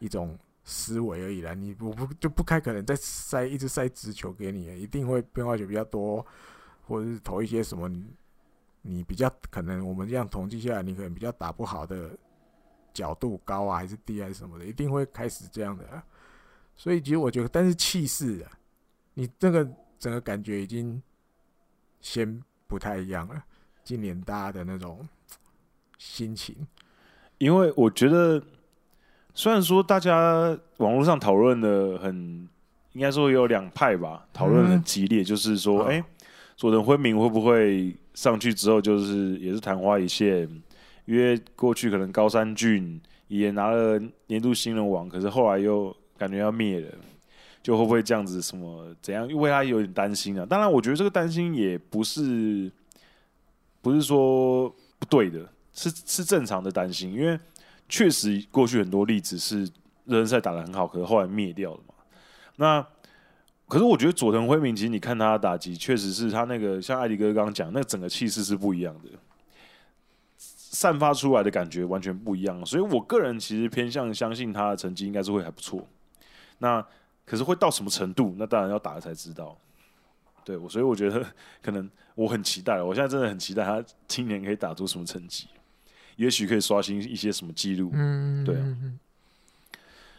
[0.04, 1.54] 一种思维而已啦。
[1.54, 6.26] 你我不就不开可能再塞一直塞直球给你，一定会变化球比较多，
[6.86, 8.06] 或者是投一些什么你
[8.82, 12.18] 你比较可能我们这样统计下来，你可能比较打不好的
[12.94, 16.04] 角度高啊还是低还是什么的，一定会开始这样的。
[16.76, 18.52] 所以其实我觉得，但是气势啊，
[19.14, 21.02] 你这个整个感觉已经。
[22.06, 23.42] 先不太一样了，
[23.82, 25.08] 今年大家的那种
[25.98, 26.68] 心情，
[27.38, 28.44] 因为我觉得，
[29.36, 32.48] 虽然说大家网络上讨论的很，
[32.94, 36.06] 应该说有两派吧，讨论很激烈，就是说，哎、嗯，
[36.56, 40.48] 佐藤辉明会不会上去之后就是也是昙花一现？
[41.06, 46.88] 因为过去可能高山俊也拿了年度新人王，可是后来又感觉要灭了。
[47.64, 48.42] 就会不会这样子？
[48.42, 49.26] 什么怎样？
[49.30, 50.46] 因为他有点担心啊。
[50.46, 52.70] 当然，我觉得这个担心也不是
[53.82, 54.70] 不是说
[55.00, 57.14] 不对的，是是正常的担心。
[57.14, 57.40] 因为
[57.94, 59.70] 确实过去很多例子是
[60.06, 61.94] 热身赛打得很好，可是后来灭掉了嘛。
[62.56, 62.84] 那
[63.68, 69.10] 可是我觉得佐藤辉明，其实你看他的打击，确实是他那个像艾迪哥刚刚讲，那整个气势是不一样的，
[70.40, 72.66] 散发出来的感觉完全不一样。
[72.66, 75.88] 所以我个人其实偏向相信他的成绩应该是会还不错。
[76.58, 76.84] 那
[77.28, 78.34] 可是会到什么程度？
[78.40, 79.56] 那当然要打了才知道。
[80.44, 81.24] 对，我所以我觉得
[81.62, 85.46] 可能我很期待，我现在真的很期待他今年可以打出什么成绩，
[86.16, 87.92] 也许可以刷新一些什么记录。
[87.94, 88.78] 嗯，对啊。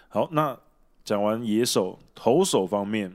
[0.08, 0.58] 好，那
[1.04, 3.14] 讲完野手投手方面，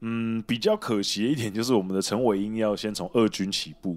[0.00, 3.96] 嗯，比较可惜的一点就是我们的陈伟英要先从二军起步。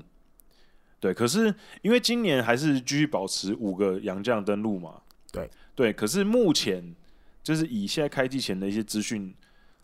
[1.00, 5.02] 对，可是因为今年还是继续保持五个洋将登陆嘛。
[5.32, 6.96] 对对，可是目前。
[7.42, 9.34] 就是以现在开季前的一些资讯，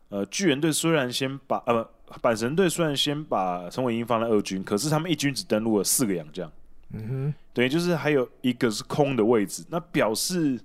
[0.10, 6.52] 呃，巨人队虽然先把呃不，阪神队虽然先把陈伟英放在二军，可是他们一军只登陆了四个洋将，
[6.92, 10.60] 嗯哼，等于就是还有一个是空的位置，那表示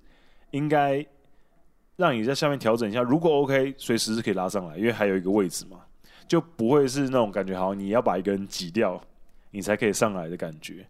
[0.50, 1.02] 应该
[1.96, 5.80] 让你在下面调整一下，如果 OK，随时是可以拉上来，因为还有一个位置嘛，
[6.28, 9.00] 就不会是那种感觉，好，你要把一个人挤掉，
[9.52, 10.86] 你才可以上来的感觉。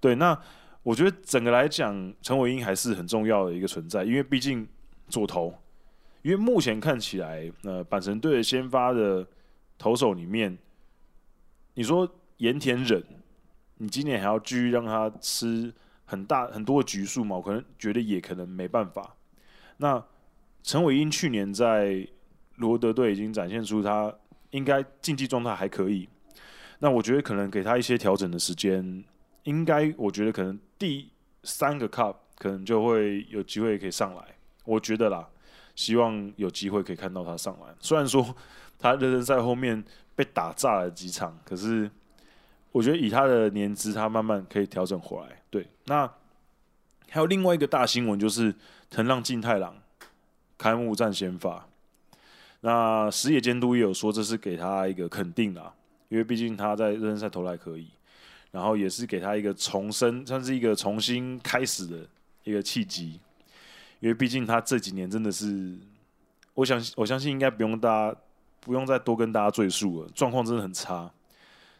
[0.00, 0.36] 对，那
[0.82, 4.66] 我觉得整个来讲，陈伟英还是很重要的一个存在，因为毕竟。
[5.08, 5.52] 左投，
[6.22, 9.26] 因为目前看起来，呃，阪神队先发的
[9.76, 10.56] 投手里面，
[11.74, 13.04] 你说盐田忍，
[13.82, 17.34] 你今年还要继续让他吃很大很多的局数吗？
[17.34, 19.16] 我可能觉得也可能没办法。
[19.78, 20.00] 那
[20.62, 22.06] 陈伟英去年在
[22.58, 24.14] 罗德队已经展现出他
[24.50, 26.08] 应该竞技状态还可以，
[26.78, 29.02] 那我觉得可能给他一些调整的时间，
[29.42, 31.10] 应该我觉得可能第
[31.42, 34.22] 三个 Cup 可能就会有机会可以上来。
[34.64, 35.28] 我觉得啦，
[35.74, 37.74] 希望有机会可以看到他上来。
[37.80, 38.24] 虽然说
[38.78, 39.82] 他热身赛后面
[40.14, 41.90] 被打炸了几场，可是
[42.72, 45.42] 我觉得以他的年资，他慢慢可以调整回来。
[45.50, 46.10] 对，那
[47.08, 48.54] 还有另外一个大新闻就是
[48.90, 49.76] 藤浪晋太郎
[50.58, 51.68] 开幕战先发。
[52.62, 55.74] 那石野监督也有说这是给他一个肯定啦，
[56.08, 57.88] 因为毕竟他在热身赛投来可以，
[58.50, 61.98] 然后也是给他一个重生，算是一个重新开始的
[62.44, 63.20] 一个契机。
[64.00, 65.76] 因为毕竟他这几年真的是，
[66.54, 68.16] 我想我相信应该不用大家
[68.60, 71.10] 不用再多跟大家赘述了，状况真的很差，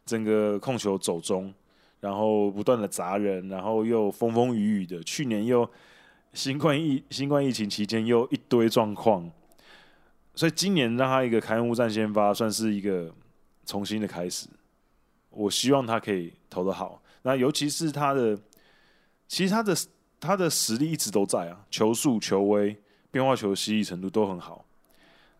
[0.05, 1.53] 整个控球走中，
[2.01, 5.69] 然后不断的砸人，然后又风风雨雨的，去年又
[6.33, 9.31] 新冠疫新冠疫情期间又一堆状况，
[10.35, 13.13] 所以今年让他一个开幕战先发，算是一个
[13.67, 14.49] 重新的开始。
[15.31, 18.39] 我希望他可以投得好，那尤其是他的，
[19.29, 19.75] 其实他的。
[20.25, 22.81] 他的实力一直都在啊，球速、球威、
[23.11, 24.65] 变化球犀利程度都很好，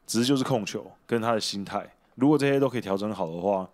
[0.09, 3.71] 只是就是控球跟他的心态，如果这些都可以调整好的话，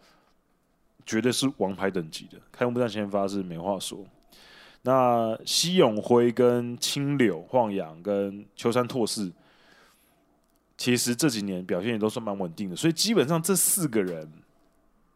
[1.08, 2.38] 绝对是王牌等级的。
[2.52, 4.04] 开幕战先发是没话说。
[4.82, 9.32] 那西永辉跟青柳晃洋跟秋山拓士，
[10.76, 14.30] 其实这几年表现也都算蛮稳定的，所以基本上这四个人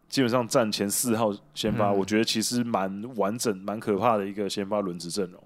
[0.09, 5.41] 基本上占前四号先发，我觉得其实蛮完整、蛮可怕的一个先发轮值阵容。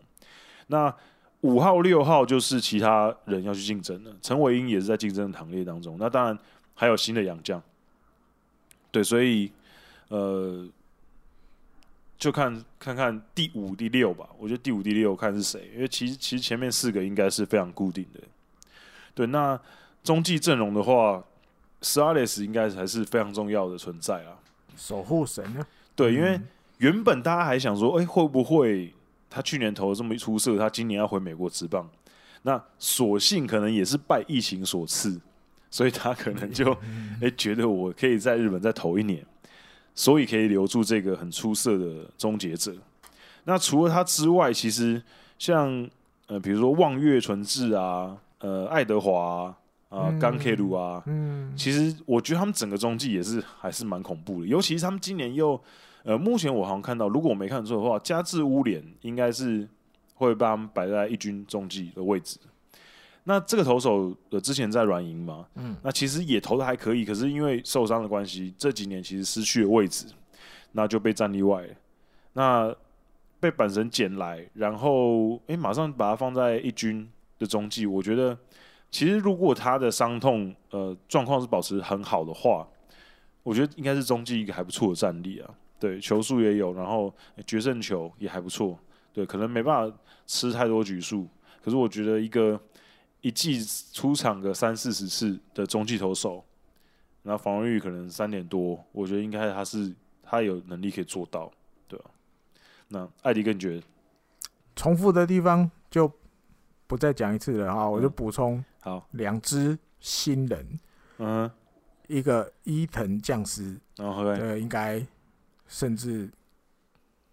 [0.68, 0.92] 那
[1.42, 5.96] 五号、六号就是其他人要去竞争了，陈伟英也是在竞争的行列当中。
[6.00, 6.36] 那当然
[6.74, 7.62] 还有新的洋将，
[8.90, 9.52] 对，所以
[10.08, 10.66] 呃，
[12.18, 14.28] 就看看看第五、第六吧。
[14.38, 18.20] 我觉得第五、第六看是谁，因为其实其实前面四个应该是非常固定的。
[19.14, 19.58] 对，那
[20.04, 21.24] 中继阵容的话
[21.80, 24.38] ，Suarez 应该还是非常重要的存在啊。
[24.76, 25.66] 守护神呢？
[25.94, 26.40] 对，因为
[26.78, 28.92] 原本大家还想说，哎、欸，会不会
[29.30, 31.88] 他去年投的这么一出色，他今年要回美国职棒？
[32.42, 35.18] 那所幸可能也是拜疫情所赐，
[35.70, 36.70] 所以他可能就
[37.20, 39.26] 哎、欸、觉得我可以在日本再投一年，
[39.96, 42.72] 所以可以留住这个很出色的终结者。
[43.42, 45.02] 那除了他之外，其实
[45.36, 45.90] 像
[46.28, 49.56] 呃，比如说望月纯志啊，呃，爱德华、啊。
[49.88, 55.58] 啊，刚 K 鲁啊，嗯，其实我觉得他们整个中继也是还是蛮恐怖的，尤其是他们今年又，
[56.02, 59.66] 呃，目前我好像看到，如果我没看错的话，加治乌连应该是
[60.14, 62.36] 会把他们摆在一军中继的位置。
[63.28, 70.06] 那这个投手呃之前在软银嘛，嗯，那其实也投的还可以，可是因为受伤的关系，这几年其实失去了位置，
[70.72, 71.74] 那就被战例外了，
[72.32, 72.74] 那
[73.38, 77.06] 被板神捡来，然后哎、欸，马上把它放在一军
[77.38, 78.38] 的中继，我觉得。
[78.88, 82.66] 其实，如果他的伤痛呃状况是保持很好的话，
[83.42, 85.50] 我觉得应该是中继一个还不错的战力啊。
[85.78, 87.12] 对，球速也有，然后
[87.46, 88.78] 决胜球也还不错。
[89.12, 91.26] 对，可能没办法吃太多局数，
[91.62, 92.58] 可是我觉得一个
[93.20, 96.44] 一季出场个三四十次的中继投手，
[97.22, 99.92] 然后防御率可能三点多，我觉得应该他是
[100.22, 101.50] 他有能力可以做到，
[101.88, 102.10] 对吧？
[102.88, 103.82] 那艾迪更觉得
[104.76, 106.10] 重复的地方就
[106.86, 108.64] 不再讲一次了哈，我就补充。
[108.80, 110.80] 好，两只新人，
[111.18, 111.50] 嗯，
[112.06, 115.04] 一个伊藤将司，哦，对，应该
[115.66, 116.30] 甚至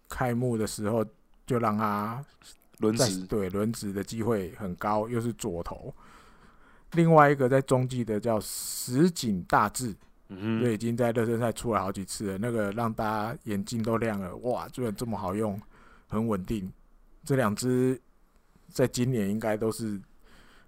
[0.08, 1.06] 开幕的时候
[1.46, 2.24] 就让他
[2.78, 5.94] 轮值，对，轮值的机会很高，又是左投。
[6.92, 9.94] 另外一个在中继的叫石井大志，
[10.28, 15.60] 嗯，就已经在热身赛出来好几次了，那个让大家眼睛都亮了，哇，居然这么好用，
[16.06, 16.72] 很稳定。
[17.24, 18.00] 这两只
[18.68, 20.00] 在今年应该都是。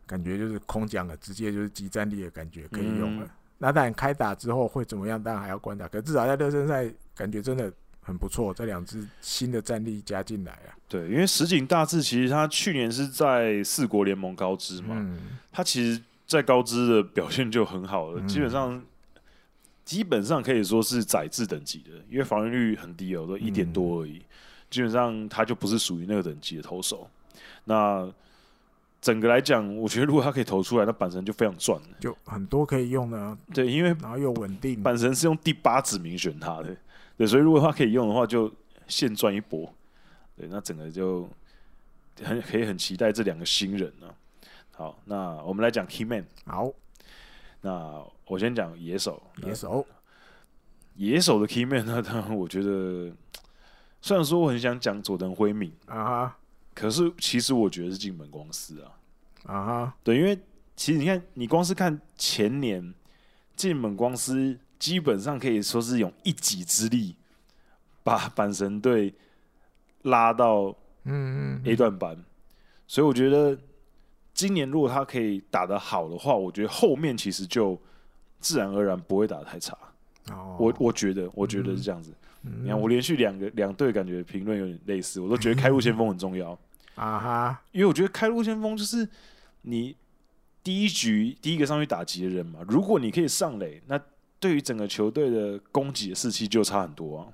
[0.08, 3.26] 感觉就是空降了，直接就是即战力的感觉可以用了。
[3.26, 5.88] 嗯、那当然开打之后会怎么样，当然还要观察。
[5.88, 7.72] 可至少在热身赛，感觉真的
[8.06, 8.54] 很不错。
[8.54, 15.18] 这两支新的战力加进来啊，对，因为石井大志其实他去年是在四国联盟高知嘛，嗯、
[15.50, 18.82] 他其实在高知的表现就很好了，嗯、基本上
[19.84, 24.18] 基本上可以说是宰制等级的，因为防御率很低哦，都一点多而已。
[24.18, 24.24] 嗯、
[24.70, 27.10] 基本上他就不是属于那个等级的投手。
[27.64, 28.08] 那
[29.00, 33.38] 整个来讲，我觉得如果他可以投出来，那板神就非常赚了，就很多可以用的。
[33.54, 36.76] 对，因为然后又稳定，板神是用第八指名选他的，
[37.16, 38.52] 对，所以如果他可以用的话，就
[38.86, 39.72] 现赚一波。
[40.36, 41.28] 对，那整个就
[42.22, 44.14] 很可以很期待这两个新人呢、啊。
[44.76, 46.26] 好，那我们来讲 Key Man。
[46.44, 46.70] 好，
[47.62, 49.86] 那我先讲野手，野手，
[50.96, 52.02] 野手的 Key Man 呢？
[52.02, 53.12] 当然，我觉得
[54.00, 56.36] 虽然说我很想讲佐藤辉明啊。
[56.74, 58.92] 可是，其实我觉得是进本光司啊，
[59.46, 60.38] 啊哈，对，因为
[60.76, 62.92] 其实你看，你光是看前年，
[63.54, 67.16] 进本光司基本上可以说是用一己之力
[68.02, 69.14] 把阪神队
[70.02, 70.74] 拉到
[71.04, 72.16] 嗯 A 段班，
[72.86, 73.58] 所以我觉得
[74.32, 77.80] 今年如果他可以打得好的话，我觉得后面其实就
[78.38, 79.76] 自然而然不会打得太差。
[80.30, 82.12] 哦，我我觉得，我觉得是这样子。
[82.42, 86.52] 你看，我连续两个两队感觉评论有点类似，我都觉得开路先锋很重要。
[86.94, 89.08] 啊哈，因为我觉得开路先锋就是
[89.62, 89.96] 你
[90.62, 92.60] 第一局第一个上去打击的人嘛。
[92.68, 94.00] 如果你可以上垒，那
[94.38, 97.28] 对于整个球队的攻击的士气就差很多啊。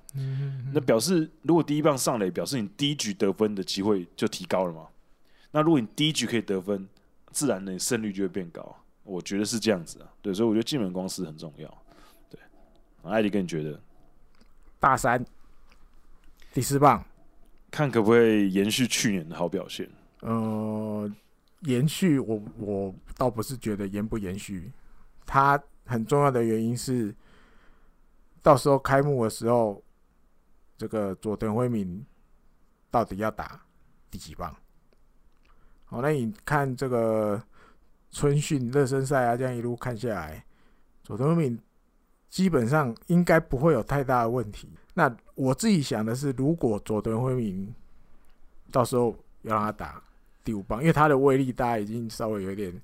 [0.73, 4.87] 那表示如果第一棒上垒，表示你第一局得分的机会就提高了嘛。
[5.51, 6.87] 那如果你第一局可以得分，
[7.31, 8.75] 自然的胜率就会变高。
[9.03, 10.07] 我觉得是这样子啊。
[10.21, 11.83] 对，所以我觉得进门光司很重要。
[12.29, 12.39] 对，
[13.03, 13.79] 艾迪，跟你觉得
[14.79, 15.23] 大三
[16.53, 17.03] 第四棒。
[17.69, 19.89] 看可不可以延续去年的好表现？
[20.21, 21.11] 呃，
[21.61, 24.71] 延续我我倒不是觉得延不延续，
[25.25, 27.13] 它很重要的原因是，
[28.41, 29.83] 到时候开幕的时候，
[30.77, 32.05] 这个佐藤辉明
[32.89, 33.61] 到底要打
[34.09, 34.55] 第几棒？
[35.85, 37.41] 好，那你看这个
[38.11, 40.45] 春训热身赛啊，这样一路看下来，
[41.03, 41.59] 佐藤辉明
[42.29, 44.69] 基本上应该不会有太大的问题。
[44.93, 47.73] 那我自己想的是，如果佐藤辉明
[48.71, 50.03] 到时候要让他打
[50.43, 52.81] 第五棒，因为他的威力大家已经稍微有点，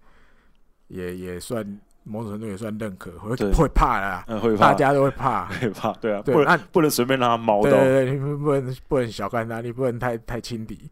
[0.87, 10.89] 也也算某种程度也算认可，会会怕啦，嗯，会怕，大家都会怕，会怕，对啊，对，不能不能随便让他猫到，对对对，你不能不能小看他，你不能太太轻敌。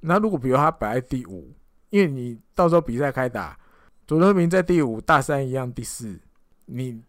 [0.00, 1.52] 那如果比如他摆在第五，
[1.90, 3.58] 因为你到时候比赛开打，
[4.06, 6.18] 佐德明在第五，大三一样第四，
[6.66, 7.00] 你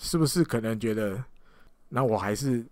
[0.00, 1.22] 是不是可能觉得，
[1.88, 2.64] 那我还是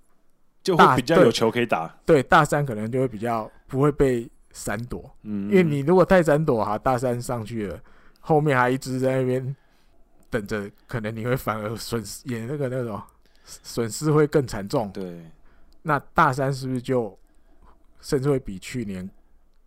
[0.63, 1.93] 就会比较有球可以打？
[2.05, 7.79] 对，大三可能就会比较不会被闪躲，嗯，因为你如果太闪躲哈，大三上去了，
[8.21, 9.57] 后面还一直在那边
[10.41, 13.01] 等着，可能你会反而损失，也那个那种
[13.45, 14.91] 损失会更惨重。
[14.93, 15.31] 对，
[15.83, 17.19] 那大三是不是就
[18.01, 19.09] 甚至会比去年？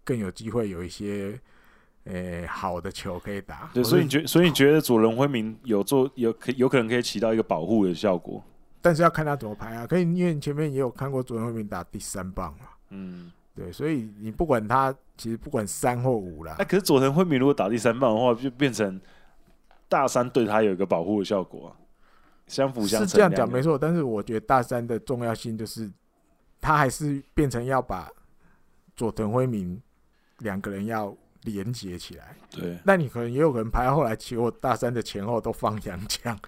[0.05, 1.39] 更有机会有一些
[2.05, 8.43] 诶、欸、好的球可以打，对，所以你觉所以你觉得佐藤辉明有做有可有可能可以起到一个保护的效果，
[8.82, 9.86] 但是要看他怎么排啊。
[9.86, 18.99] 可以，因为你前面也有看过佐藤辉明打第三棒嘛，嗯，对，所以你不管他，其实不管三或五啦，那、啊，可是佐藤惠明如果打第三棒的话，就变成
[19.90, 21.76] 大三对他有一个保护的效果、啊，
[22.48, 23.08] 相辅相成。
[23.10, 25.92] 是这样讲没错，但是我觉得大三的重要性就是
[26.62, 28.10] 他还是变成要把
[28.96, 29.82] 佐藤辉明。
[30.40, 31.14] 两个人要
[31.44, 32.78] 连接起来，对。
[32.86, 36.40] 那你可能也有可能排到后来，结果大三的前后都放洋枪。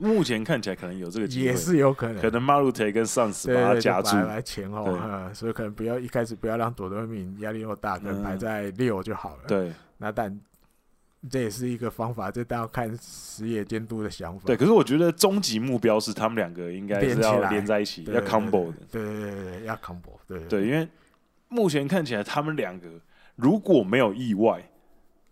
[0.00, 2.22] 目前看起来可能有这个机会，也是有可能。
[2.22, 9.42] 可能马路特跟上司把他夹住来前后，嗯，所以可能不要一开始不要让佐藤辉明压力又大，可能排在六就好了。
[9.48, 9.72] 对。
[9.98, 10.40] 那但
[11.30, 14.46] 这也是一个方法，这都要看实野监督的想法。
[14.46, 18.78] 对，可是我觉得终极目标是他们两个应该是要连在一起，要 combo 的。
[18.90, 20.18] 对对对对，要 combo。
[20.26, 20.88] 对对，因为。
[21.54, 22.88] 目前看起来，他们两个
[23.36, 24.66] 如果没有意外，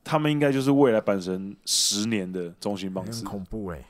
[0.04, 3.24] 他们应该就是未来阪神十年的中心棒次。
[3.24, 3.82] 恐怖哎、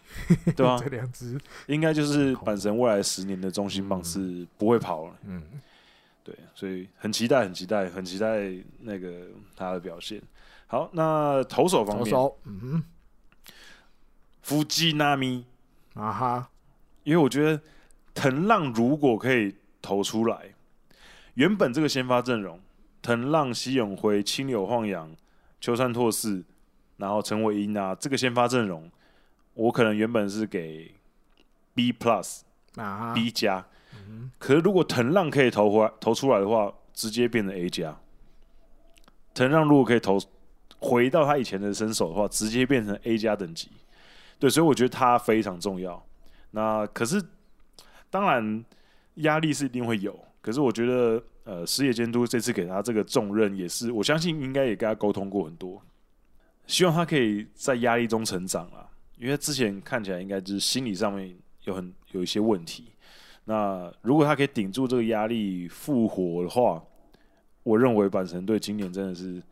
[0.47, 0.79] 欸， 对吧？
[0.81, 1.37] 这两只
[1.67, 5.15] 应该就是阪神未来十年的中心棒次不会跑了。
[5.25, 5.43] 嗯，
[6.23, 8.49] 对，所以很期待，很期待，很期待
[8.79, 9.27] 那个
[9.57, 10.23] 他的表现。
[10.71, 12.85] 好，那投手方面，投手，嗯
[14.45, 15.45] 哼，藤浪
[15.95, 16.51] 啊哈，
[17.03, 17.61] 因为我觉得
[18.15, 20.55] 藤浪如果可以投出来。
[21.35, 22.61] 原本这个先发阵容，
[23.03, 25.13] 藤浪、西永辉、青柳晃洋、
[25.61, 26.45] 秋山拓四，
[26.99, 28.89] 然后陈伟英啊，这个先发阵容，
[29.55, 30.95] 我可能原本是给
[31.75, 32.43] B plus
[32.77, 33.67] 啊 B 加，
[34.39, 37.99] 可是如果藤浪可以投回来投出来的话，直接变成 A 加。
[39.35, 40.17] 藤浪如果可以投
[40.81, 43.69] 回到他以前的身手的话，直接变成 A 加等级。
[44.39, 46.03] 对，所以我觉得他非常重要。
[46.51, 47.23] 那可是
[48.09, 48.65] 当然
[49.17, 50.19] 压力是一定会有。
[50.41, 55.83] 可是我觉得，呃，矢野监督这次给他这个重任，也是我相信应该也跟他沟通过很多，
[56.67, 58.89] 希望他可以在压力中成长啊。
[59.19, 62.87] 因为之前看起来应该就是心理上面有很有一些问题。
[63.45, 66.83] 那如果他可以顶住这个压力复活的话，
[67.63, 69.43] 我认为阪神队今年真的是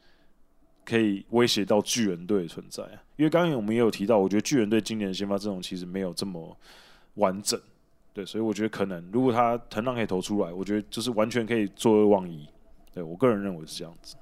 [0.89, 3.03] 可以威胁到巨人队的存在啊。
[3.16, 6.57] 因为刚刚我们也有提到，我觉得巨人队今年的先发阵容其实没有这么
[7.14, 7.61] 完整。
[8.14, 12.49] 对，所以我觉得可能，如果他藤浪可以投出来，我觉得就是完全可以坐二望一。
[12.95, 14.16] 对我个人认为是这样子。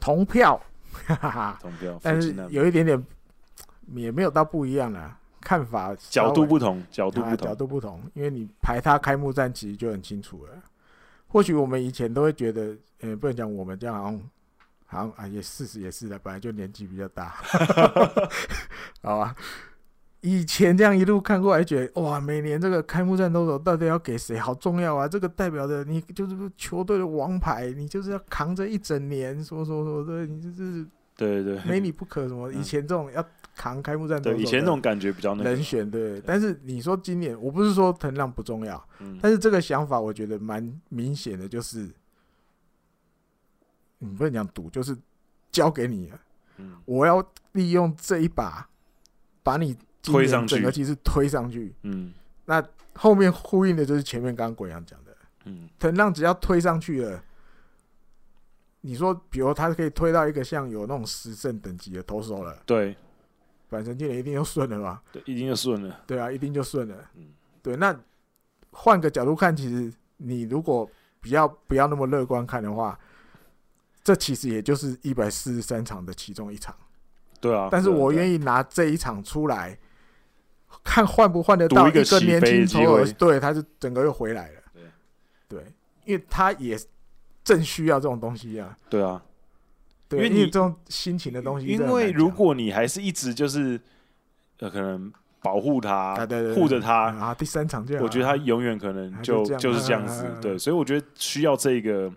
[0.00, 0.58] 同票，
[1.08, 3.04] 哈哈，同票，但是有一点点
[3.94, 8.02] 也没有到不一样啦，看法角度不同，角度不同，角度不同。
[8.14, 10.52] 因为你排他开幕战其实就很清楚了。
[11.26, 14.20] 或许我们以前都会觉得，呃，不能讲我们这样好像，
[14.86, 17.34] 好像啊，也事实也是的，本来就年纪比较大，
[19.02, 19.34] 好吧。
[20.22, 25.06] 以前这样一路看过来，觉得哇，每年这个开幕战投手到底要给谁，好重要啊！
[25.06, 30.84] 这个代表着你就是球队的王牌，你就是要扛着一整年，说说说的，你就是
[31.16, 32.50] 对对，没你不可什么。
[32.52, 33.24] 以前这种要
[33.54, 36.20] 扛开幕战投手，以前那种感觉比较人选，对。
[36.22, 38.84] 但是你说今年，我不是说藤浪不重要，
[39.22, 41.88] 但是这个想法我觉得蛮明显的，就是
[43.98, 44.96] 你不能讲赌，就是
[45.50, 46.20] 交给你了。
[46.84, 48.68] 我要利用这一把
[49.42, 49.76] 把你。
[50.02, 55.10] 推上去，整个其实推上去，嗯，那后面呼应的就是前面刚刚鬼阳讲的，
[55.46, 57.20] 嗯，藤浪只要推上去了，
[58.82, 62.96] 你说，比如他可以推到一个像有那种十胜等级的投手了，对，
[63.68, 65.02] 反正今年一定就顺了吧？
[65.10, 67.26] 对，一定就顺了，对啊，一定就顺了，嗯，
[67.60, 67.74] 对。
[67.74, 67.98] 那
[68.70, 70.88] 换个角度看，其实你如果
[71.20, 72.96] 比较不要那么乐观看的话，
[74.06, 76.72] 这其实也就是一百四十三场的其中一场，
[77.40, 77.68] 对啊。
[77.72, 79.76] 但是我愿意拿这一场出来。
[80.82, 84.60] 看换不换得到一个年轻球员，对，他就整个又回来了。
[84.72, 84.82] 对，
[85.48, 85.72] 对，
[86.04, 86.78] 因为他也
[87.42, 88.76] 正需要这种东西啊。
[88.88, 89.20] 对啊，
[90.08, 91.66] 对，因为你这种心情的东西。
[91.66, 93.80] 因为如果你还是一直就是
[94.58, 96.14] 呃，可能保护他，
[96.54, 100.24] 护着他啊，第三场这样，我觉得他永远可能就就是这样子。
[100.40, 102.12] 对，所以我觉得需要这个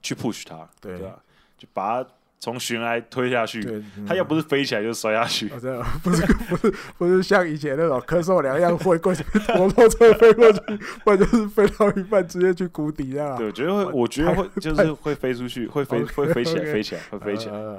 [0.00, 1.18] 去 push 他，对啊，
[1.62, 2.10] 就把他
[2.40, 3.62] 从悬崖推下去，
[3.96, 5.48] 嗯、他要不是飞起来就摔下去。
[5.50, 10.60] 哦、 不是不是不是像以前那种柯受良一样会过去摩托车飞过去，
[11.04, 13.36] 或者就是飞到一半直接去谷底啊。
[13.36, 17.54] 对，我觉得会，我觉得会就是会飞出去，会飞会飞起来飞起来会飞起来。
[17.54, 17.78] Uh,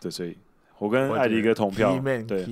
[0.00, 0.34] 对，所以
[0.78, 2.46] 我跟艾迪哥同票，对，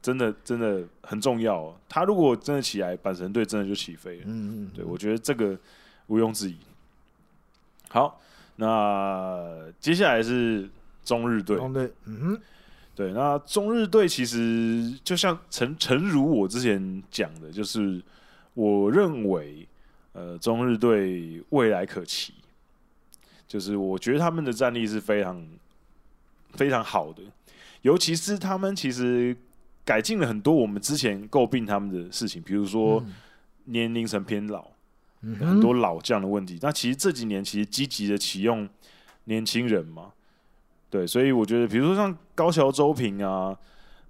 [0.00, 1.76] 真的真的很重要、哦。
[1.88, 4.22] 他如果真的起来，阪神队真的就起飞了。
[4.26, 5.58] 嗯嗯，对，我觉得这个
[6.06, 6.56] 毋庸置疑。
[7.88, 8.20] 好，
[8.60, 10.70] 那接下来是。
[11.02, 11.58] 中日队，
[12.04, 12.40] 嗯哼，
[12.94, 18.00] 对，那中日队其实就像诚诚如我之前讲的，就是
[18.54, 19.66] 我认为，
[20.12, 22.34] 呃，中日队未来可期，
[23.48, 25.44] 就是我觉得他们的战力是非常
[26.52, 27.22] 非常好的，
[27.82, 29.36] 尤其是他们其实
[29.84, 33.02] 改进了很多我们之前诟病他们的事情，比如说
[33.64, 34.69] 年龄层偏老，嗯、
[35.38, 36.58] 很多老将的问题。
[36.62, 38.68] 那其实这几年其实积极的启用
[39.24, 40.12] 年轻人嘛。
[40.88, 43.56] 对，所以我觉得，比如说像高桥周平啊，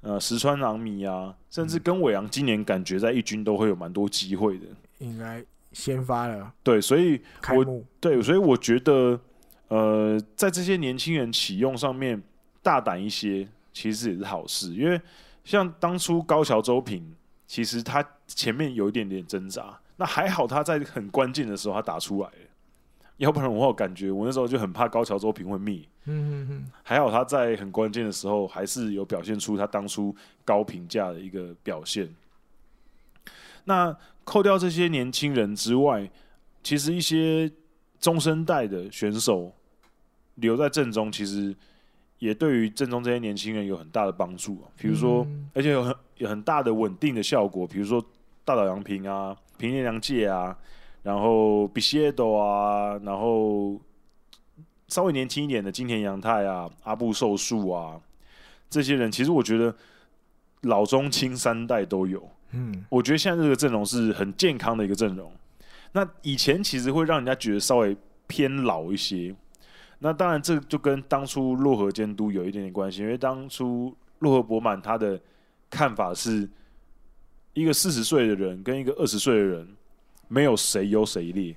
[0.00, 4.64] 呃，石川昂米啊，甚至跟伟阳今年感觉在一军都会有蛮多机会的，
[4.98, 6.50] 应该先发了。
[6.62, 7.20] 对，所以
[7.54, 9.20] 我对，所以我觉得，
[9.68, 12.22] 呃，在这些年轻人启用上面
[12.62, 14.72] 大胆一些，其实也是好事。
[14.72, 14.98] 因为
[15.44, 17.14] 像当初高桥周平，
[17.46, 22.34] 其实他前面有一点点挣扎，那还好他在很关键的时候他打出来了。
[23.18, 25.86] 要不然我有感觉，我那时候就很怕高桥周平会灭。
[26.06, 32.08] 嗯嗯嗯，还好他在很关键的时候，还是有表现出他当初高评价的一个表现。
[33.64, 33.94] 那
[34.24, 36.10] 扣掉这些年轻人之外，
[36.62, 37.52] 其实一些
[37.98, 39.52] 中生代的选手
[40.36, 41.54] 留在正中，其实
[42.20, 44.64] 也对于正中这些年轻人有很大的帮助。
[44.78, 47.66] 比如说，而且有很有很大的稳定的效果。
[47.66, 48.02] 比如说
[48.46, 50.56] 大岛洋平啊，平野良介啊。
[51.02, 53.80] 然后比谢多啊，然后
[54.88, 57.98] 稍微年轻一点的金田阳太啊，阿部寿树啊，
[58.68, 59.74] 这些人其实我觉得
[60.62, 62.22] 老中青三代都有。
[62.52, 65.32] 嗯，我觉得现在这个阵容是很健康的一个阵容。
[65.92, 67.96] 那以前其实会让人家觉得稍微
[68.26, 69.34] 偏老一些。
[70.00, 75.18] 那当然这就跟当初洛河监督有一点点关系，因为当初洛河博满他的
[75.70, 76.46] 看法是
[77.52, 79.68] 一个四十岁的人跟一个二十岁的人。
[80.32, 81.52] 没有谁优谁劣，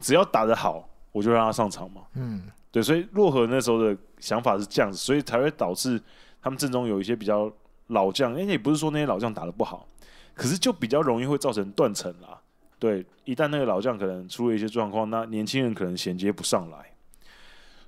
[0.00, 2.02] 只要打得好，我就让他上场嘛。
[2.14, 6.02] 嗯，对，所以洛河那时候的想法是这样子，所以才会导致
[6.42, 7.48] 他们阵中有一些比较
[7.86, 9.86] 老将，因为也不是说那些老将打得不好，
[10.34, 12.40] 可是就比较容易会造成断层啦。
[12.80, 16.90] 对，一旦那个老将可能出了一些状况，那年轻人可能衔接不上来。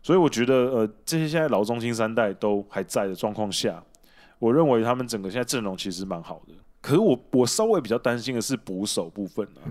[0.00, 3.82] 所以我觉得，呃，这些现在老中青三代都还在的状况下，
[4.38, 6.54] 我认为他们整个现在阵容其实蛮好的。
[6.82, 9.68] 可是我我稍微比较担心的是捕手部分啊，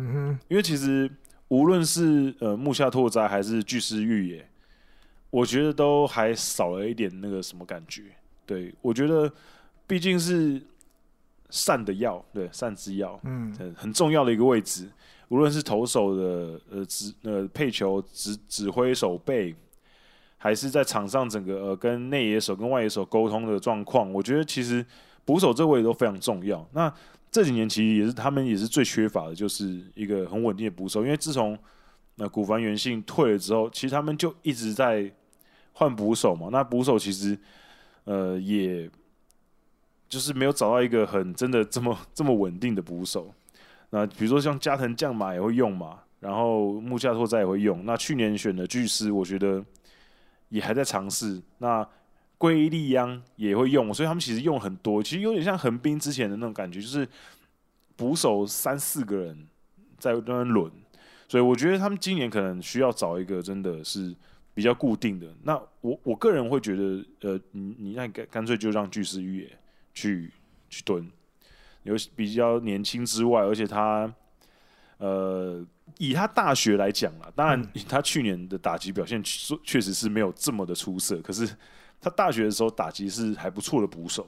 [0.47, 1.09] 因为其实
[1.47, 4.47] 无论是呃木下拓哉还是巨师裕也，
[5.31, 8.03] 我觉得都还少了一点那个什么感觉。
[8.45, 9.31] 对，我觉得
[9.87, 10.61] 毕竟是
[11.49, 14.87] 善的药，对，善之药，嗯，很重要的一个位置。
[15.29, 19.55] 无论是投手的呃指呃配球指指挥手背，
[20.37, 24.85] 还是在场上整个呃跟内野手跟外野手沟通的状况，我觉得其实。
[25.29, 26.67] 捕手这位都非常重要。
[26.73, 26.91] 那
[27.29, 31.03] 这几年其实也是他们也是最缺乏的，就是一个很稳定的捕手。
[31.03, 31.55] 因为自从
[32.15, 35.11] 那古凡元信退了之后，其实他们就一直在
[35.73, 36.49] 换捕手嘛。
[36.51, 37.37] 那捕手其实
[38.05, 38.89] 呃，也
[40.07, 43.31] 就是没有找到一个很真的这么这么稳定的捕手。
[43.91, 47.85] 那比如说像加藤将马也会用嘛，然后木下拓哉也会用。
[47.85, 49.63] 那去年选的巨师，我觉得
[50.47, 51.39] 也还在尝试。
[51.59, 51.87] 那
[52.39, 57.05] 龟利央也会用，所以他们其实用很多，其实有点像横滨之前的那种感觉，就是
[57.97, 59.45] 捕手三四个人
[59.97, 60.71] 在那边轮，
[61.27, 64.15] 所以我觉得他们今年可能需要找一个真的是
[64.53, 65.27] 比较固定的。
[65.43, 69.59] 那我我个人会觉得，呃，你你那干干脆就让巨师裕也
[69.93, 70.31] 去
[70.69, 71.11] 去蹲，
[71.83, 74.09] 有比较年轻之外，而且他
[74.99, 75.61] 呃
[75.97, 81.45] 以他大学来讲啦，当然他去年的打击表现确确实是没有这么的出色，可是。
[82.01, 84.25] 他大学的时候打击是还不错的捕手，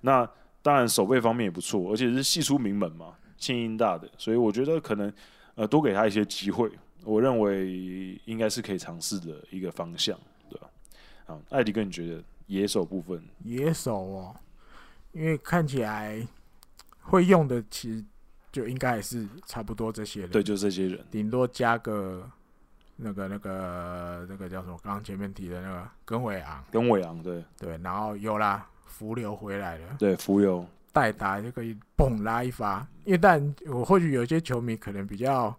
[0.00, 0.28] 那
[0.60, 5.12] 当然守备方面也不错，而且是系出名门嘛，庆应大的，所以我觉得可能
[5.54, 6.68] 呃多给他一些机会，
[7.04, 10.18] 我认为应该是可以尝试的一个方向，
[10.50, 10.68] 对吧？
[11.26, 13.22] 啊，艾迪哥，你觉得野手部分？
[13.44, 14.36] 野手哦，
[15.12, 16.26] 因为看起来
[17.02, 18.04] 会用的其实
[18.50, 22.28] 就应该也是差不多这些人，对，就这些人，顶多加个。
[22.96, 24.78] 那个、那个、那个叫什么？
[24.82, 32.86] 刚刚前面提的那个根尾昂，根尾昂，对对，然后有啦，浮流回来了，对，浮流代打就可以蹦拉一发。
[33.04, 35.54] 因为但我或许有些球迷可能比较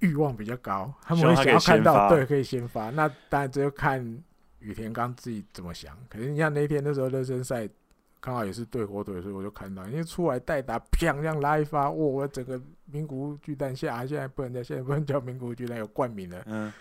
[0.00, 2.90] 欲望比较高，他们会想要看到，对，可以先发。
[2.90, 4.22] 那当然只有看
[4.58, 5.96] 雨田刚自己怎么想。
[6.10, 7.68] 可是你像那天那时候热身赛，
[8.24, 11.92] 刚好也是对火腿，所以我就看到，因为出来代打，砰这样拉一发，哇！
[11.92, 16.72] 我整个名古屋巨蛋下，现在不能叫现在不能叫名古屋巨蛋，有冠名了，嗯，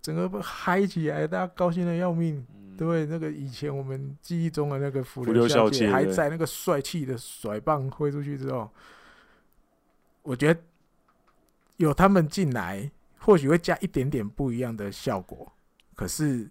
[0.00, 2.46] 整个嗨起来，大家高兴的要命。
[2.54, 8.70] 嗯、对，那个以前我们记忆中的那个福留小姐还在那个帅气的甩棒挥出去之后，
[10.22, 10.60] 我觉得
[11.78, 15.52] 有他们进来，或许会加一点点不一样的效果。
[15.96, 16.48] 可是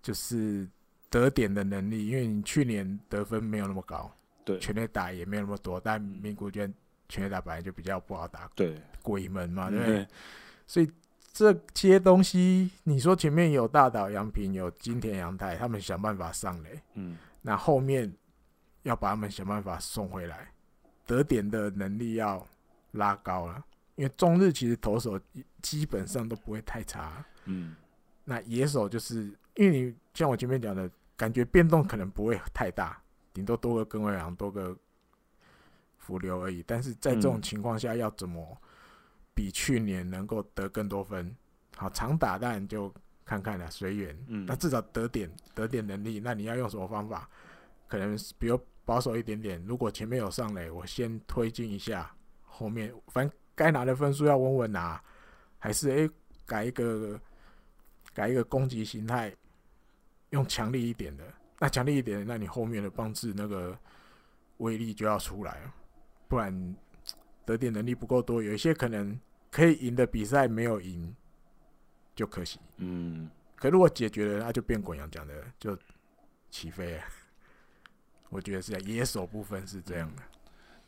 [0.00, 0.66] 就是。
[1.14, 4.12] 得点的能力，因为你去年得分没有那么高，
[4.44, 6.74] 对，全垒打也没有那么多，但名古卷
[7.08, 10.08] 全垒打本来就比较不好打，对，鬼门嘛，对不对？
[10.66, 10.90] 所以
[11.32, 18.12] 这些东西，你说前面有大岛洋平，有金田阳太，他们想办法上垒，嗯，那后面
[18.82, 20.50] 要把他们想办法送回来，
[21.06, 22.44] 得点的能力要
[22.90, 25.20] 拉高了，因为中日其实投手
[25.62, 27.76] 基本上都不会太差，嗯，
[28.24, 30.90] 那野手就是因为你像我前面讲的。
[31.16, 33.00] 感觉变动可能不会太大，
[33.32, 34.76] 顶多多个跟位行，多个
[35.96, 36.62] 浮流而已。
[36.66, 38.60] 但是在这种情况下，要怎么
[39.32, 41.34] 比去年能够得更多分？
[41.76, 42.92] 好，长打当然就
[43.24, 44.24] 看看了，随缘。
[44.28, 47.28] 嗯，那至少得点得点能力，那你要用什么方法？
[47.86, 49.64] 可能比如保守一点点。
[49.64, 52.12] 如果前面有上垒，我先推进一下，
[52.42, 55.02] 后面反正该拿的分数要稳稳拿，
[55.58, 56.10] 还是诶、欸、
[56.44, 57.20] 改一个
[58.12, 59.34] 改一个攻击形态。
[60.34, 61.24] 用强力一点的，
[61.60, 63.78] 那强力一点的，那你后面的棒次那个
[64.56, 65.74] 威力就要出来了，
[66.26, 66.76] 不然
[67.44, 69.16] 得点能力不够多，有一些可能
[69.48, 71.14] 可以赢的比赛没有赢，
[72.16, 72.58] 就可惜。
[72.78, 75.78] 嗯，可如果解决了，那就变滚阳讲的就
[76.50, 77.02] 起飞了。
[78.28, 80.22] 我觉得是野手部分是这样的。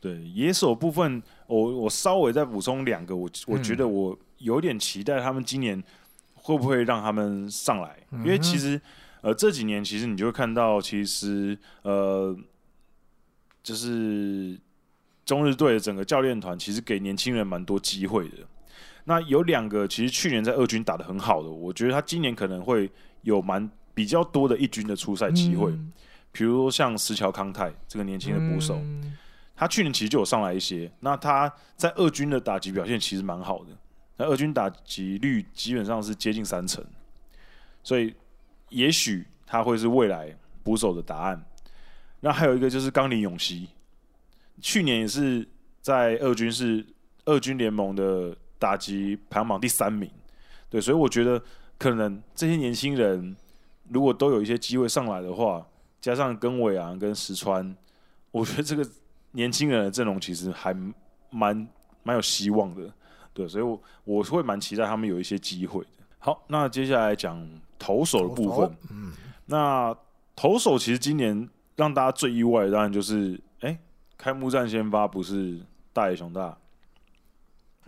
[0.01, 5.81] 对，野手部分，我我稍微再补充两个，我我觉得我有点期待他们今年
[6.35, 8.81] 会不会让他们上来，嗯、因为其实。
[9.27, 12.33] 呃，这几年其实你就会看到，其实呃，
[13.61, 14.57] 就是
[15.25, 18.37] 中日队的整个教练团其实给年轻人蛮多机会的。
[19.03, 22.89] 那有两个其实去年在二军打得很好的，我觉得他今年可能会
[23.23, 25.71] 有蛮比较多的一军的出赛机会。
[25.71, 25.91] 嗯、
[26.31, 29.17] 比如说像石桥康泰这个年轻的捕手，嗯、
[29.57, 30.89] 他去年其实就有上来一些。
[31.01, 33.71] 那他在二军的打击表现其实蛮好的，
[34.15, 36.81] 那二军打击率基本上是接近三成，
[37.83, 38.15] 所以。
[38.69, 41.43] 也许他会是未来捕手的答案。
[42.19, 43.69] 那还有一个就是冈林勇希，
[44.59, 45.47] 去年也是
[45.81, 46.85] 在二军是
[47.25, 50.09] 二军联盟的打击排行榜第三名。
[50.69, 51.41] 对，所以我觉得
[51.77, 53.35] 可能这些年轻人
[53.89, 55.65] 如果都有一些机会上来的话，
[56.01, 57.75] 加上根尾昂跟石川，
[58.31, 58.85] 我觉得这个
[59.31, 60.73] 年轻人的阵容其实还
[61.29, 61.67] 蛮
[62.03, 62.91] 蛮有希望的。
[63.33, 65.85] 对，所以我我会蛮期待他们有一些机会。
[66.17, 67.47] 好，那接下来讲。
[67.77, 69.13] 投手的部分，嗯，
[69.45, 69.95] 那
[70.35, 73.79] 投手其实今年让大家最意外的，当然就是，哎、欸，
[74.17, 75.59] 开幕战先发不是
[75.93, 76.57] 大野熊大，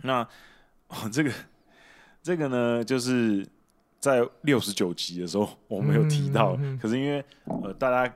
[0.02, 0.22] 那
[0.88, 1.32] 哦，这个
[2.22, 3.46] 这个呢，就是
[3.98, 7.24] 在六十九集的时候我们有提到，嗯嗯嗯、可是因为
[7.62, 8.14] 呃大家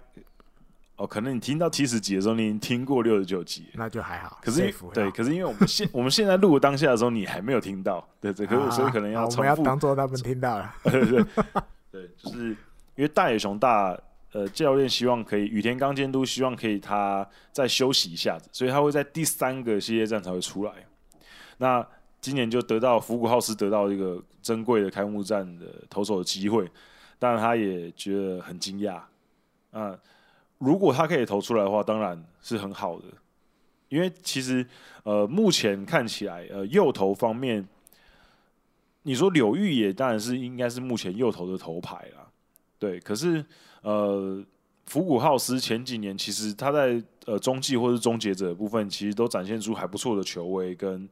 [0.97, 4.39] 哦，可能你听到七十集的时候，你已经听过六十九集，那就还好。
[4.41, 11.25] 可是对，可是因为我们现我们现在录当下的时候，你还没有听到，对对，可是所以可能要重复，我们要当做他们听到了， 对对。
[11.91, 12.49] 对，就是
[12.97, 13.97] 因为大野熊大，
[14.33, 20.73] 呃，教练希望可以雨田刚监督希望可以他再休息一下子，所以他会在第三个系列战才会出来。
[21.59, 21.87] 那
[22.21, 26.69] 今年就得到福谷浩司得到一个珍贵的开幕战的投手的机会，
[27.19, 29.01] 当然他也觉得很惊讶。
[29.71, 29.97] 啊，
[30.59, 33.07] 如果他可以投出来的话，当然是很好的，
[33.89, 34.67] 因为其实
[35.03, 37.67] 呃，目前看起来呃，右投方面。
[39.07, 42.27] 你说柳玉也当然是应该是目前右投的头牌啦，
[42.79, 42.99] 对。
[43.01, 43.45] 可是
[43.83, 44.43] 呃，
[44.87, 51.07] 福谷浩司前几年其实他在呃中继或是终结者部分，其实都展现出还不错的球威跟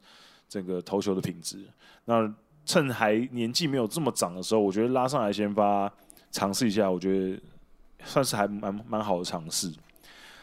[0.48, 1.68] 整个投球的品质。
[2.06, 2.34] 那
[2.64, 5.92] 趁还年纪没有这么长的时候，我觉得拉上来先发
[6.30, 7.38] 尝试一下，我觉得
[8.04, 9.72] 算是还蛮蛮好的尝试。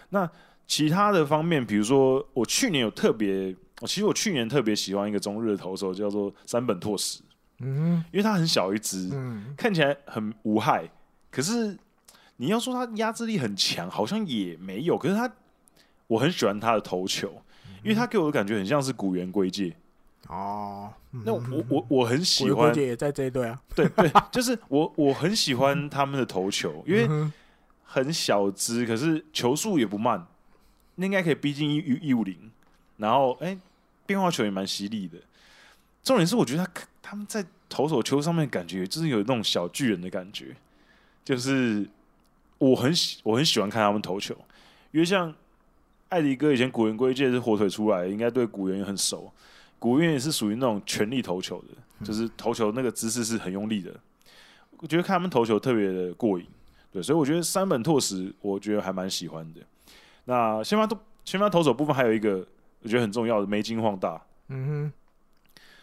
[0.09, 0.29] 那
[0.67, 7.21] 其他的方面，比如说我去年有特别，我其实我去年特别喜欢一个中日的投手，叫做山本拓实。
[7.59, 10.89] 嗯，因为他很小一只，嗯，看起来很无害。
[11.29, 11.77] 可是
[12.37, 14.97] 你要说他压制力很强，好像也没有。
[14.97, 15.29] 可是他，
[16.07, 17.41] 我很喜欢他的投球，
[17.83, 19.75] 因为他给我的感觉很像是古原圭介。
[20.27, 20.93] 哦，
[21.25, 23.59] 那我我我很喜欢，也在这一队啊。
[23.75, 27.07] 对对，就是我我很喜欢他们的投球，因为
[27.91, 30.27] 很小只，可是球速也不慢，
[30.95, 32.37] 那应该可以逼近一一五零。
[32.97, 33.57] 然后哎、
[34.05, 35.17] 变化球也蛮犀利的。
[36.03, 40.55] 重点是，我觉得他他们在投手球上面感觉就是有那种小巨人的感觉，
[41.25, 41.89] 就是
[42.59, 44.35] 我很喜我很喜欢看他们投球，
[44.91, 45.33] 因为像
[46.09, 49.31] 艾迪哥以前古元圭介是火腿出来，应该对古元也很熟。
[49.79, 53.91] 古元也是属于那种全力投球的，就是投球那个姿势是很用力的。
[54.77, 56.45] 我觉得看他们投球特别的过瘾，
[56.91, 59.61] 对，所以我觉得山本拓实，我觉得还蛮喜欢的。
[60.25, 62.45] 那先发投先发投手部分还有一个
[62.81, 64.93] 我觉得很重要的梅金晃大，嗯哼。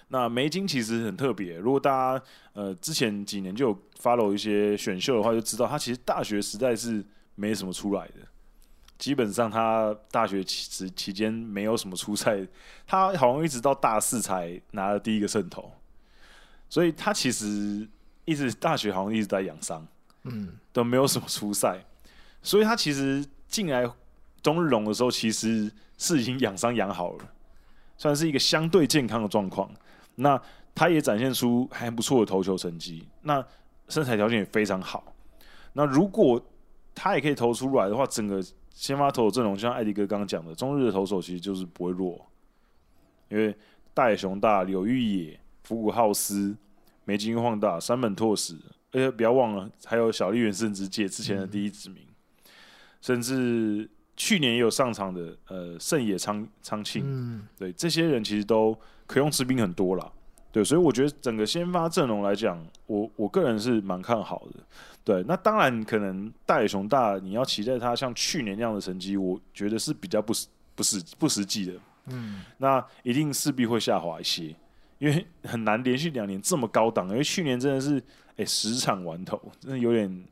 [0.08, 7.04] 那梅金其实很特别，如果大家呃之前几年就有 follow 一些选秀的话，就知道他其实大学时代是
[7.34, 8.14] 没什么出来的，
[8.98, 12.46] 基本上他大学期期间没有什么出赛，
[12.86, 15.72] 他好像一直到大四才拿了第一个胜投，
[16.68, 17.88] 所以他其实
[18.26, 19.84] 一直大学好像一直在养伤，
[20.30, 21.84] 嗯，都没有什么出赛，
[22.42, 23.88] 所以他其实进来
[24.42, 27.24] 中日龙的时候，其实是已经养伤养好了，
[27.96, 29.70] 算是一个相对健康的状况。
[30.16, 30.40] 那
[30.74, 33.44] 他也展现出还不错的投球成绩，那
[33.88, 35.12] 身材条件也非常好。
[35.72, 36.42] 那如果
[36.94, 42.24] 他也可以投出来的话，整个先发投手阵容，就像艾迪哥刚刚讲的，中日的投手其实就是不会弱，
[43.28, 43.54] 因为
[43.92, 46.56] 大野雄大、柳玉野、福谷浩司、
[47.04, 48.56] 梅津晃大、山本拓史，
[48.96, 52.50] 而且不要忘了还有小笠原圣之介之前的第一指名，嗯、
[53.00, 58.76] 甚至去年也有上场的呃胜野昌昌庆，嗯、对这些人其实都。
[59.08, 60.12] 可用之兵很多啦，
[60.50, 64.60] 对，所以我觉得整个先发阵容来讲，我我个人是蛮看好的。
[65.04, 71.74] 对，那当然可能大野雄大，你要期待他像去年那样的成绩，我觉得是比较不实不实不实际的。
[72.06, 74.52] 嗯，那一定势必会下滑一些，
[74.98, 78.02] 因为很难连续两年这么高档，因为去年真的是
[78.36, 80.24] 哎、欸、十场完投，真的有点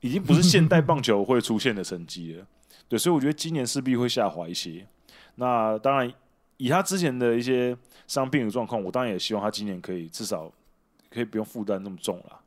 [0.00, 2.46] 已经不是现代棒球会出现的成绩了。
[2.88, 4.86] 对，所以我觉得今年势必会下滑一些。
[5.36, 6.12] 那当然
[6.56, 7.76] 以他之前的一些。
[8.08, 10.52] 伤病的状况，我当然也希望他今年可以至少
[11.08, 12.40] 可以不用负担那么重了。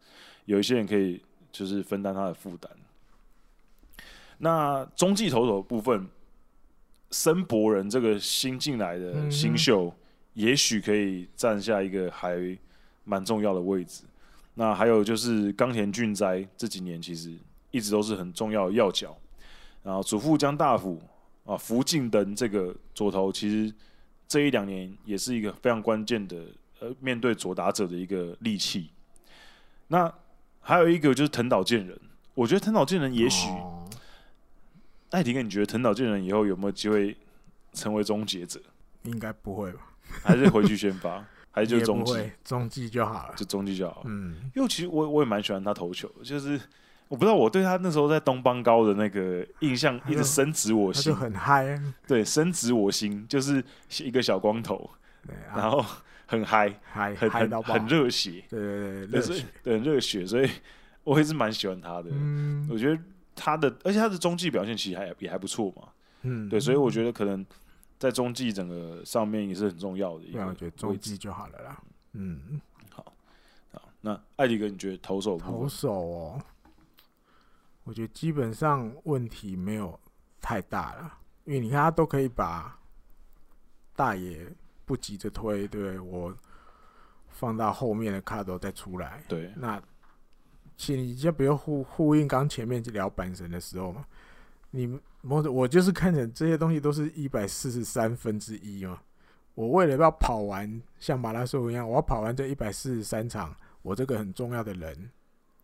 [0.43, 1.19] 有一些人可以
[1.51, 2.69] 就是分担他的负担。
[4.37, 6.07] 那中继投手的部分，
[7.09, 9.91] 森博人这个新进来的新秀，
[10.33, 12.55] 也许可以占下一个还
[13.03, 14.03] 蛮重要的位置。
[14.55, 17.31] 那还有就是冈田俊哉这几年其实
[17.71, 19.15] 一直都是很重要的要角。
[19.83, 20.99] 然后祖父江大辅
[21.45, 23.73] 啊，福晋等这个左投其实。
[24.27, 26.35] 这一两年也是一个非常关键的，
[26.79, 28.89] 呃，面对左打者的一个利器。
[29.87, 30.11] 那
[30.59, 31.95] 还有一个就是藤岛健人，
[32.33, 33.47] 我觉得藤岛健人也许，
[35.11, 37.15] 艾迪哥，你觉得藤岛健人以后有没有机会
[37.71, 38.59] 成为终结者？
[39.03, 39.93] 应该不会吧？
[40.23, 41.23] 还是回去先发，
[41.55, 42.13] 还是就中继？
[42.43, 44.03] 中继就好了，就中继就好了。
[44.05, 46.59] 嗯，因为其实我我也蛮喜欢他投球，就是。
[47.07, 53.63] 我不知道我对他那时候在东邦高的那个印象一直深植我心，就很嗨，对，深植我心，就是
[53.99, 54.89] 一个小光头，
[55.55, 55.85] 然后
[56.25, 60.49] 很嗨，嗨，很很很热血，对对对，热血，对热血，所以
[61.03, 62.09] 我也是蛮喜欢他的。
[62.11, 62.99] 嗯，我觉得
[63.35, 65.83] 他的，而且他的中继表现其实还也还不错嘛。
[66.23, 67.45] 嗯，对，所以我觉得可能
[68.05, 70.45] 在中继整个上面也是很重要的一个。
[70.45, 71.83] 我觉得中继就好了啦。
[72.13, 73.03] 嗯，好，
[73.71, 75.39] 好，那艾迪哥，你觉得投手？
[75.39, 76.41] 投手哦。
[77.83, 79.99] 我觉得基本上问题没有
[80.39, 82.79] 太大了，因为你看他都可以把
[83.95, 84.47] 大爷
[84.85, 86.31] 不急着推，对，对我
[87.29, 89.23] 放到后面的卡都再出来。
[89.27, 89.81] 对，那
[90.77, 94.05] 其实你就不要呼呼应刚前面聊阪神的时候嘛，
[94.69, 99.01] 你我我就是看着这些东西都是一百四十三分之一嘛，
[99.53, 105.09] 我为了要跑完像马拉松一样，我要跑完这一百四十三场，我这个很重要的人，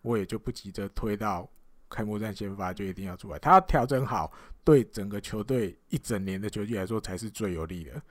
[0.01, 1.49] 我也就不急着推到。
[1.93, 4.31] 开幕战先发就一定要出来，他要调整好，
[4.63, 8.01] 对整个球队一整年的球季来说才是最有利的，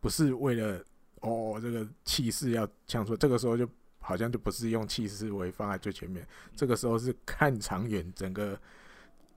[0.00, 0.84] 不是为了
[1.20, 3.64] 哦这个气势要抢出，这个时候就
[4.00, 8.60] 好像就不是用气势为放在最前面，这个时候是看长远，整个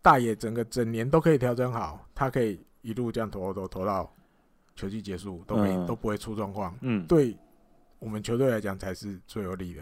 [0.02, 4.12] 大爷整个整年都可以调整好，他可以一路这样投投投到
[4.76, 7.38] 球季结束都没、嗯、都不会出状况，嗯，对
[8.00, 9.82] 我们球队来讲才是最有利的。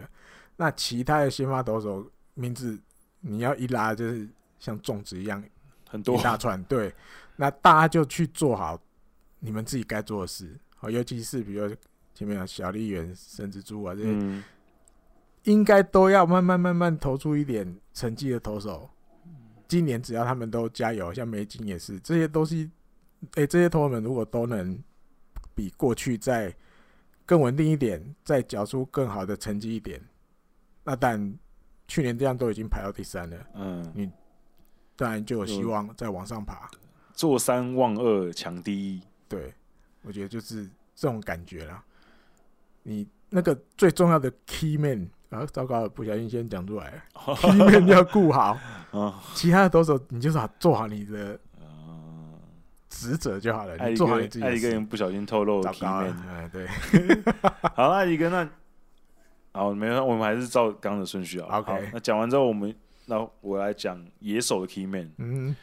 [0.56, 2.78] 那其他的先发投手名字。
[3.22, 4.26] 你要一拉就是
[4.58, 5.44] 像种子一样，
[5.86, 6.90] 很多一大串，对，
[7.36, 8.80] 那大家就去做好
[9.40, 11.68] 你们自己该做的事，好，尤其是比如
[12.14, 14.42] 前面有小笠原、甚至猪啊这些，嗯、
[15.42, 18.88] 应该都要慢慢慢慢投出一点成绩的投手。
[19.70, 22.70] 今年只要他们都加油，像梅金也是，这些东西，
[23.36, 24.78] 哎、欸，这些投手们如果都能
[25.54, 26.54] 比过去再
[27.24, 29.98] 更稳定一点，再缴出更好的成绩一点，
[30.84, 31.32] 那但。
[31.92, 34.08] 去年这样都已经排到第三了，嗯，你
[34.94, 36.70] 当然就有希望再往上爬。
[37.14, 39.02] 坐三望二，强第一。
[39.26, 39.52] 对，
[40.02, 41.84] 我觉得就是这种感觉啦。
[42.84, 47.02] 你那个最重要的 key man 啊，糟糕了，不小心先讲出来了。
[47.36, 48.58] key man 要顾好，
[49.34, 51.38] 其他的都手你就是做好你的
[52.88, 53.88] 职责就好了。
[53.88, 54.44] 你做好你自己。
[54.44, 56.66] 艾一个人不小心透露 key man，哎，对。
[57.74, 58.48] 好，艾迪哥，那
[59.52, 61.58] 好，没有，我们还是照刚刚的顺序啊。
[61.58, 62.74] OK，那讲完之后，我们
[63.06, 65.12] 那我来讲野手的 key man。
[65.18, 65.54] 嗯，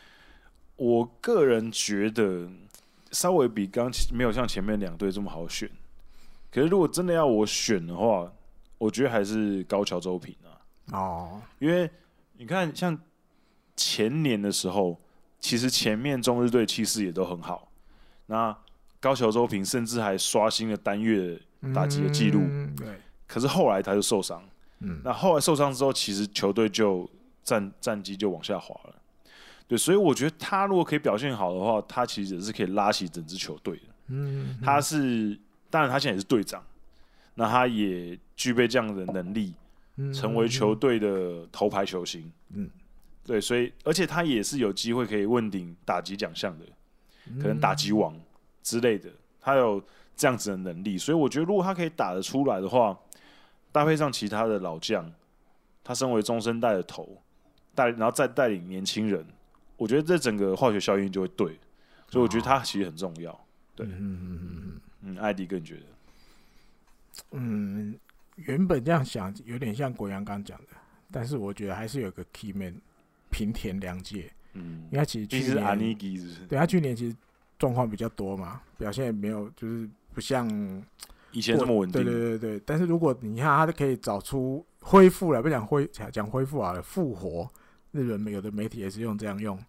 [0.77, 2.49] 我个人觉得
[3.11, 5.69] 稍微比刚没有像前面两队这么好选。
[6.49, 8.31] 可是如果真的要我选的话，
[8.77, 10.97] 我觉得还是高桥周平啊。
[10.97, 11.89] 哦，因为
[12.37, 12.97] 你看，像
[13.75, 14.99] 前年的时候，
[15.39, 17.71] 其实前面中日队气势也都很好。
[18.27, 18.55] 那
[18.99, 21.39] 高桥周平甚至还刷新了单月
[21.73, 22.41] 打击的记录。
[22.43, 22.87] 嗯，对。
[23.27, 24.43] 可是后来他就受伤。
[24.79, 25.01] 嗯。
[25.03, 27.09] 那后来受伤之后，其实球队就
[27.43, 28.95] 战战绩就往下滑了。
[29.67, 33.83] 对，所以我觉得他如果可以表现好的话，他其实也是可以拉起整支球队的。
[34.07, 34.57] 嗯。
[34.63, 35.37] 他是。
[35.69, 36.63] 当然，他现在也是队长，
[37.39, 39.53] 那他也具备这样的能力，
[40.11, 42.31] 成为球队的头牌球星。
[42.49, 42.67] 嗯，
[43.23, 46.65] 对，所以而且他也是有机会可以问鼎打击奖项的，
[47.39, 48.19] 可能打击王
[48.63, 49.07] 之类的，
[49.39, 49.79] 他有
[50.15, 50.97] 这样子的能力。
[50.97, 52.97] 所以我觉得，如果他可以打得出来的话，
[53.71, 55.13] 搭配上其他的老将，
[55.83, 57.21] 他身为中生代的头，
[57.75, 59.23] 带然后再带领年轻人，
[59.75, 61.59] 我觉得这整个化学效应就会对。
[62.09, 63.39] 所以我觉得他其实很重要。
[63.75, 64.81] 对，嗯嗯嗯嗯。
[65.03, 65.83] 嗯，艾迪更觉得，
[67.31, 67.97] 嗯，
[68.35, 70.67] 原本这样想有点像国阳刚讲的，
[71.11, 72.75] 但是我觉得还是有个 key man
[73.29, 75.95] 平田良介，嗯，因为他其实去年，
[76.47, 77.15] 对他去年其实
[77.57, 80.47] 状况比较多嘛，表现也没有就是不像
[81.31, 82.61] 以前这么稳定，对对对对。
[82.65, 87.49] 但是如果你看他可以找出恢复了，不讲恢讲恢复啊，复活，
[87.91, 89.59] 日本有的媒体也是用这样用，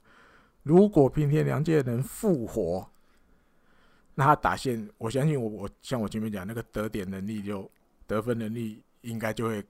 [0.62, 2.88] 如果平田良介能复活。
[4.18, 7.70] 那他打线，我相信我我像我前面讲那个得点能力就
[8.04, 9.64] 得分能力应该就会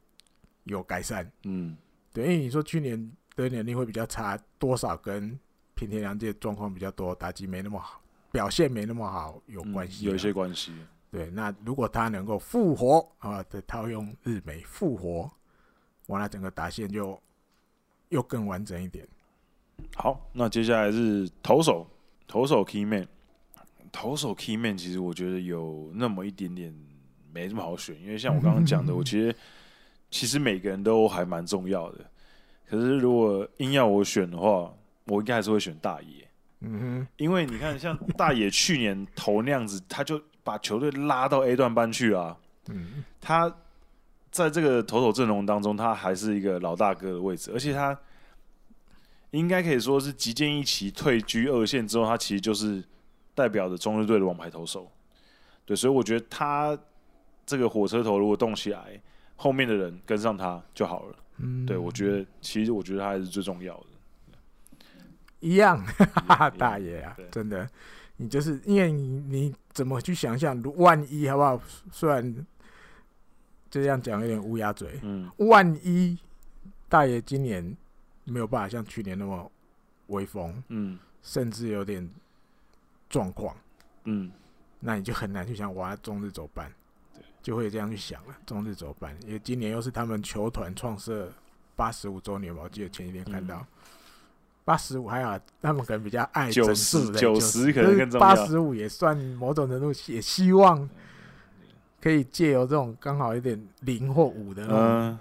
[0.65, 1.31] 有改善。
[1.43, 1.77] 嗯，
[2.15, 2.99] 对，因为你说去年
[3.37, 5.39] 得点能力会比较差，多少跟
[5.75, 8.01] 平田良介状况比较多，打击没那么好，
[8.33, 10.73] 表现没那么好有关系，嗯，有一些关系。
[11.11, 15.31] 对，那如果他能够复活啊，对套用日美复活，
[16.07, 17.21] 完了整个打线就
[18.09, 19.07] 又更完整一点。
[19.95, 21.87] 好，那接下来是投手，
[22.27, 23.07] 投手 key man。
[23.93, 26.75] 投手 key man 其实我觉得有那么一点点
[27.33, 29.35] 没这么好选，因为像我刚刚讲的，我其实
[30.11, 32.11] 其实每个人都还蛮重要的。
[32.67, 34.75] 可是如果硬要我选的话，
[35.05, 36.29] 我应该还是会选大野。
[36.61, 42.37] 嗯哼，因为你看，像大野去年投那样子，他就把球队拉到 A 段班去啊。
[42.69, 43.55] 嗯，他
[44.31, 47.99] 在这个投手阵容当中，他还是一个老大哥的位置，而且他
[49.31, 52.83] 应该可以说是集建一起退居二线之后，他其实就是。
[53.39, 54.91] 代表着中日队的王牌投手，
[55.65, 56.77] 对，所以我觉得他
[57.47, 59.01] 这个火车头如果动起来，
[59.37, 61.17] 后面的人跟上他就好了。
[61.37, 63.87] 嗯，对，我觉得其实我觉得他还是最重要的。
[65.39, 67.71] 一样，哈哈，大爷啊，真的，
[68.17, 71.63] 你就是因为你你怎么去想象，万一好不好？
[71.93, 72.47] 虽然
[73.71, 76.19] 这样讲有点乌鸦嘴，嗯，万一
[76.89, 77.77] 大爷今年
[78.25, 79.49] 没有办法像去年那么
[80.09, 82.11] 威风，嗯，甚至有点。
[83.09, 83.57] 状况，
[84.05, 84.31] 嗯，
[84.81, 86.71] 那你就很难去想，我要中日走班，
[87.15, 88.37] 对，就会这样去想了。
[88.47, 91.31] 中日走班，因为今年又是他们球团创设
[91.77, 93.67] 八十五周年嘛，我记得前几天看到。
[94.65, 98.27] 八十五，还好，他们可能比较爱九十，九十可能更重要。
[98.27, 100.87] 八十五也算某种程度，也希望
[102.03, 105.19] 可以借由这种刚好有点零或五的那种。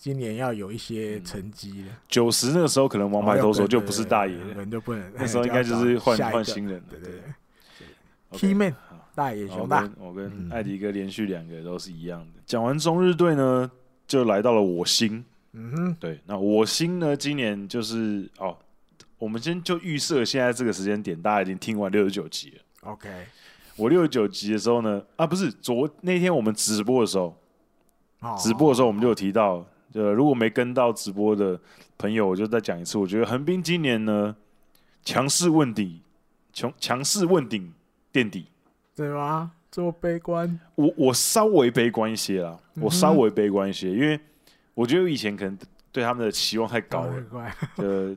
[0.00, 1.88] 嗯今年要有一些成绩了。
[2.08, 5.12] 九十那个时候可能王牌投手就不是大爷了，可能就不能。
[5.14, 6.82] 那时候 应该就是换换新人。
[6.88, 8.38] 对对对。
[8.38, 8.74] Key man
[9.14, 12.40] 大爷熊大，我跟艾迪哥连续两个都是一样的。
[12.46, 13.70] 讲完中日队呢，
[14.06, 15.22] 就来到了我心。
[15.52, 15.94] 嗯哼。
[16.00, 18.56] 对，那我心呢，今年就是哦，
[19.18, 22.90] 我们先就预设现在这个时间点，大家已经听完六十九集了。
[22.90, 23.10] OK。
[23.76, 27.36] 我六十九集的时候呢，啊，不是昨那天我们直播的时候，
[28.38, 29.62] 直播的时候我们就有提到。
[29.94, 31.60] 呃，如果没跟到直播的
[31.98, 32.96] 朋友，我就再讲一次。
[32.98, 34.36] 我觉得横滨今年呢，
[35.04, 36.02] 强势问底，
[36.52, 37.72] 强强势问鼎
[38.12, 38.46] 垫底，
[38.94, 39.52] 对吗？
[39.70, 40.58] 这么悲观？
[40.74, 44.18] 我我稍微悲观一些啦，我稍微悲观一些，因为
[44.74, 45.56] 我觉得我以前可能
[45.92, 47.24] 对他们的期望太高了，
[47.76, 48.16] 呃，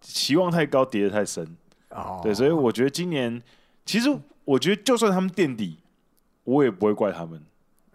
[0.00, 1.44] 期望太高，跌得太深。
[1.90, 3.42] 哦，对，所以我觉得今年，
[3.84, 4.08] 其实
[4.44, 5.78] 我觉得就算他们垫底，
[6.44, 7.42] 我也不会怪他们。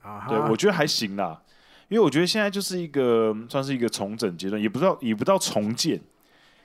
[0.02, 1.42] 啊，对，我觉得还行啦。
[1.90, 6.00] 因为我觉得现在就是一个算是一个重整阶段，也不知道也不到重建，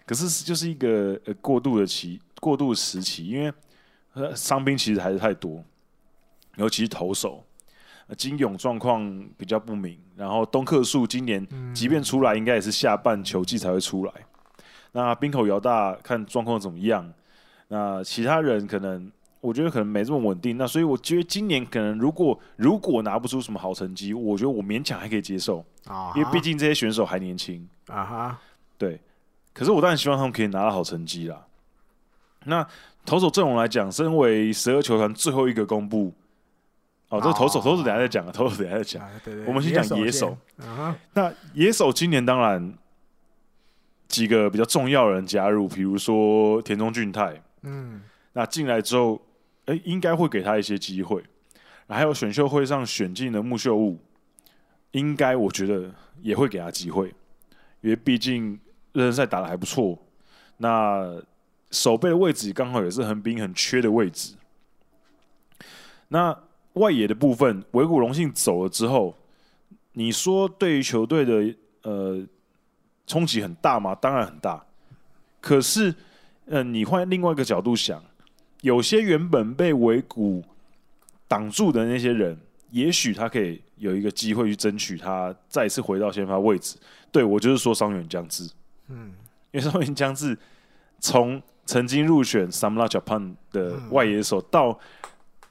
[0.05, 3.29] 可是就是一个呃过渡的期，过渡时期。
[3.29, 3.53] 因为
[4.15, 5.65] 呃伤兵其实还是太多，
[6.57, 7.45] 尤其是投手，
[8.17, 14.13] 金勇状况比较不明，然后东克树今年即便出来，应该也是下半球季才会出来。
[14.91, 17.11] 那冰口遥大看状况怎么样？
[17.69, 19.11] 那其他人可能
[19.43, 20.57] 我觉得可能没这么稳定。
[20.57, 26.17] 那所以我觉得今年可能如果如果拿不出什么好成绩，我觉得我勉强还可以接受，uh huh.
[26.17, 28.29] 因为毕竟这些选手还年轻啊哈。
[28.29, 28.37] Uh huh.
[28.79, 29.01] 对，
[29.53, 31.45] 可是我当然希望他们可以拿到好成绩啦。
[32.45, 32.67] 那
[33.05, 36.15] 投手阵容来讲，身为十二球团最后一个公布。
[37.09, 39.07] 哦，这投手，投手等下再讲啊，投手等下再讲。
[39.47, 40.39] 我们先讲野手。
[41.13, 42.73] 那野手今年当然
[44.09, 47.43] 几个比较重要的人加入，比如说田中俊太。
[47.63, 48.01] 嗯。
[48.33, 49.21] 那进来之后，
[49.67, 51.23] 哎，应该会给他一些机会。
[51.89, 53.99] 还有选秀会上选进的木秀悟，
[54.93, 55.93] 应该我觉得
[56.23, 57.09] 也会给他机会，
[57.83, 58.59] 因为毕竟
[58.93, 59.99] 热身赛打得还不错。
[60.57, 61.21] 那
[61.71, 64.35] 守备的位置刚好也是横滨很缺的位置。
[66.09, 66.37] 那
[66.75, 69.15] 外野的部分，尾谷隆幸走了之后，
[69.93, 72.25] 你说对于球队的呃
[73.07, 73.95] 冲击很大吗？
[73.95, 74.65] 当然很大。
[75.41, 75.95] 可是，
[76.47, 78.03] 呃，你换另外一个角度想，
[78.63, 80.43] 有些原本被尾谷
[81.29, 82.37] 挡住的那些人，
[82.71, 86.77] 也许他可以有一个机会去争取他再次回到先发位置。
[87.13, 88.49] 对，我就是说伤员将至，
[88.89, 89.13] 嗯，
[89.51, 90.37] 因为伤员将至
[90.99, 94.81] 从曾经入选 Samra Japan 的外野手到。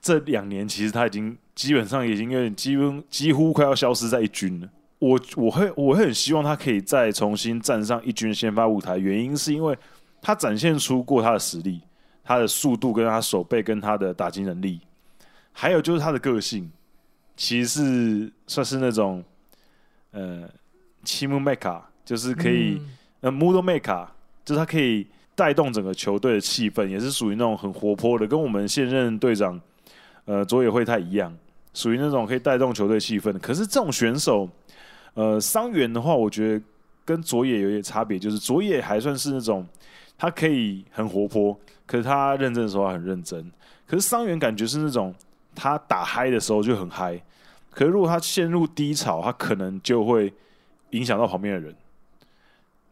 [0.04, 4.68] 这两年其实他已经基本上已经有点几乎几乎快要消失在一军了。
[4.98, 9.78] 我我会我会很希望他可以再重新站上一军先发舞台，原因是因为
[10.20, 11.80] 他展现出过他的实力，
[12.24, 14.82] 他的速度跟他手背跟他的打击能力。
[15.52, 16.70] 还有就是他的个性
[17.36, 19.24] 其实是算是那种
[20.12, 20.50] 呃
[21.04, 22.82] 奇姆迈卡就是可以
[23.22, 24.08] 呃 modomaica
[24.44, 25.06] 就是他可以
[25.36, 29.60] 带动整个球队的气氛也是属于那种很活泼的跟我们现任队长
[30.26, 31.36] 呃佐野惠太一样
[31.74, 34.48] 属于那种可以带动球队气氛可是这种选手
[35.14, 36.66] 呃伤员的话我觉得
[37.06, 39.66] 跟佐野有一些差别就是佐野还算是那种
[40.18, 41.58] 他可以很活泼
[41.92, 43.52] 可是他认真的时候很认真。
[43.86, 45.14] 可是桑原感觉是那种
[45.54, 47.22] 他打嗨的时候就很嗨，
[47.70, 50.34] 可是如果他陷入低潮，他可能就会
[50.92, 51.76] 影响到旁边的人，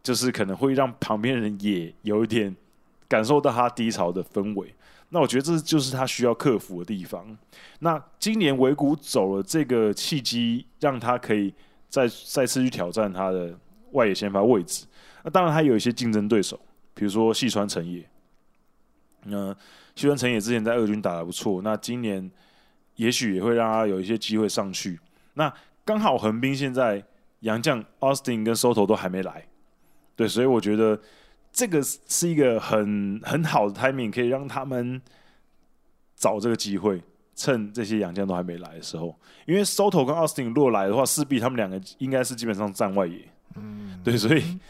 [0.02, 2.54] 就是可能会让旁边人也有一点
[3.08, 4.74] 感受到他低潮的氛围。
[5.08, 7.34] 那我觉得这就是他需要克服的地方。
[7.78, 11.54] 那今年梶谷走了这个契机，让他可以
[11.88, 13.58] 再再次去挑战他的
[13.92, 14.84] 外野先发位置。
[15.22, 16.60] 那当然他有一些竞争对手，
[16.92, 18.06] 比如说细川成也。
[19.24, 19.54] 那
[19.94, 22.30] 西川成也之前在二军打得不错，那今年
[22.96, 24.98] 也许也会让他有一些机会上去。
[25.34, 25.52] 那
[25.84, 27.04] 刚好横滨现在
[27.40, 29.46] 杨将 Austin 跟 Soto 都还没来，
[30.16, 31.00] 对，所以我觉得。
[31.52, 35.02] 这个是一个很很好的 timing，可以让他们
[36.14, 37.02] 找这个机会，
[37.34, 39.12] 趁这些洋将都还没来的时候。
[39.46, 43.28] 因为 Soto 跟 Austin 如果来的话，势必他们两个应该是基本上站外野。
[43.56, 44.60] 嗯，对，所以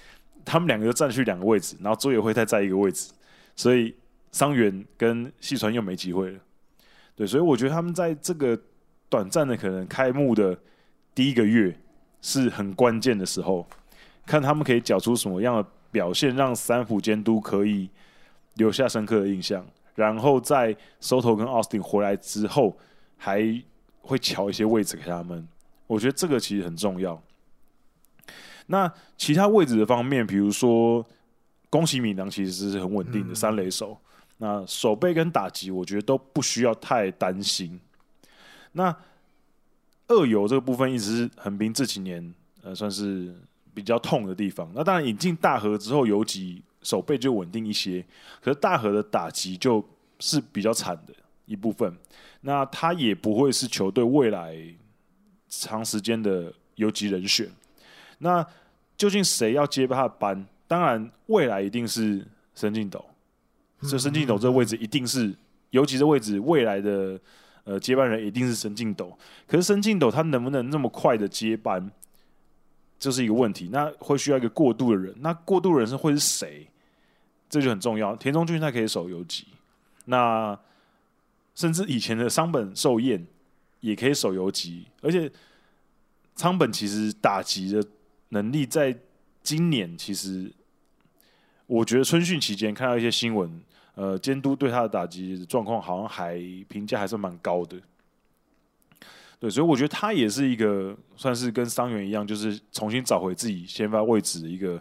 [0.42, 3.12] 他们两个就占去两个位置，然后周野会再在一个位置，
[3.54, 3.94] 所以
[4.32, 6.40] 桑原跟细川又没机会了。
[7.14, 8.58] 对，所以我觉得他们在这个
[9.08, 10.58] 短暂的可能开幕的
[11.14, 11.78] 第一个月
[12.20, 13.66] 是很关键的时候，
[14.26, 15.66] 看他们可以缴出什么样的。
[15.92, 17.90] 表现让三浦监督可以
[18.54, 19.66] 留下深刻的印象，
[19.96, 22.78] 然后在 Soto 跟 Austin 回来之后，
[23.16, 23.60] 还
[24.00, 25.48] 会瞧一些位置给他们。
[25.88, 27.20] 我觉得这个其实很重要。
[28.66, 31.04] 那其他位置的方面，比如说
[31.68, 34.00] 宫崎米良其实是很稳定的三垒手，
[34.40, 37.80] 那守备跟打击，我觉得都不需要太担心。
[38.72, 38.94] 那
[40.08, 43.32] 二游这个部分一直是横滨这几年呃算是。
[43.72, 48.04] 比较痛的地方，那当然引进大和之后，游击守备就稳定一些。
[48.42, 49.82] 可是大和的打击就
[50.18, 51.14] 是比较惨的
[51.46, 51.96] 一部分，
[52.40, 54.56] 那他也不会是球队未来
[55.48, 57.48] 长时间的游击人选。
[58.18, 58.44] 那
[58.96, 60.44] 究竟谁要接他的班？
[60.66, 62.26] 当然，未来一定是
[62.56, 63.02] 申进斗。
[63.88, 65.34] 这申进斗这个位置一定是
[65.70, 67.18] 游击的位置，未来的
[67.64, 69.16] 呃接班人一定是申进斗。
[69.46, 71.90] 可是申进斗他能不能那么快的接班？
[72.98, 76.68] 这是一个问题，那会需要一个过渡的人，那过渡人是会是谁？
[77.48, 78.14] 这就很重要。
[78.14, 79.46] 田中俊他可以守游击，
[80.04, 80.58] 那
[81.54, 83.26] 甚至以前的桑本寿彦
[83.80, 85.32] 也可以守游击，而且
[86.36, 87.82] 仓本其实打击的
[88.28, 88.94] 能力，在
[89.42, 90.52] 今年其实
[91.66, 93.60] 我觉得春训期间看到一些新闻，
[93.94, 96.38] 呃，监督对他的打击状况好像还
[96.68, 97.76] 评价还是蛮高的。
[99.38, 104.78] 对，所以我觉得他也是一个算是跟桑原一样，就是重新找回自己先发位置的一个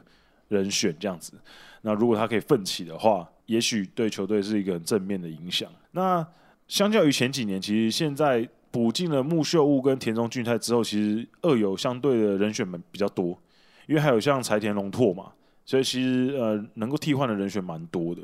[0.49, 1.33] 人选这样子。
[1.81, 5.71] 那如果他可以奋起的话，也许对球队是一个很正面的影响。
[5.91, 6.25] 那
[6.67, 13.41] 相较于前几年，其实现在补进了木秀悟跟田中俊太之后，其实二游相对的人选们比较多，
[13.87, 15.31] 因为还有像柴田龙拓嘛，
[15.65, 18.21] 所以其实呃能够替换的人选蛮多的。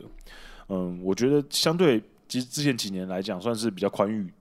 [0.70, 4.34] 嗯，我觉得相对其实之前几年来讲算是比较宽裕。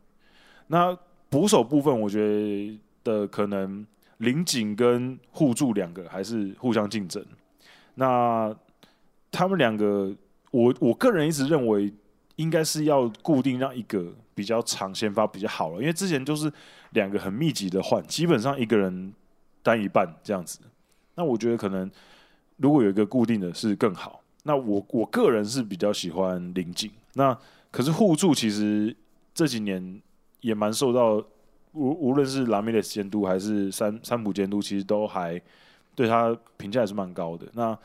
[0.69, 0.97] 那
[1.29, 3.87] 捕手部分，我觉得的可能
[4.17, 7.23] 林井跟户柱两个还是互相竞争。
[7.97, 8.57] 那
[9.31, 10.17] 他们两个，
[10.51, 11.93] 我我个人一直认为
[12.37, 16.51] 应该是要固定让一个比较长先发比较好了，因为之前就是
[16.93, 19.13] 两个很密集的换，基本上一个人
[19.63, 20.59] 担一半这样子。
[21.17, 21.91] 那我觉得可能
[22.57, 24.23] 如果有一个固定的是更好。
[24.45, 26.91] 那我我个人是比较喜欢林井。
[27.15, 27.37] 那
[27.71, 28.95] 可是互助其实
[29.35, 30.01] 这几年
[30.41, 31.16] 也蛮受到
[31.73, 35.41] 无无论是拉米雷斯监督还是三三浦监督，其实都还
[35.95, 37.47] 对他评价还是蛮高的。
[37.53, 37.77] 那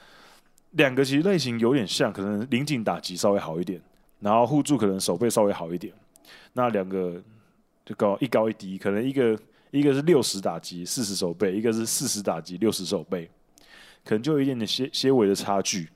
[0.72, 3.82] 两个其实类型有点像，可能林井打击稍微好一点，
[4.20, 5.92] 然后互助可能手背稍微好一点。
[6.54, 7.20] 那两个
[7.84, 9.40] 就高一高一低，可能一个
[9.72, 13.28] 一个是六十打击四十手背，一个是四十打击六十手背，
[14.04, 15.90] 可能就有一点点些些微的差距。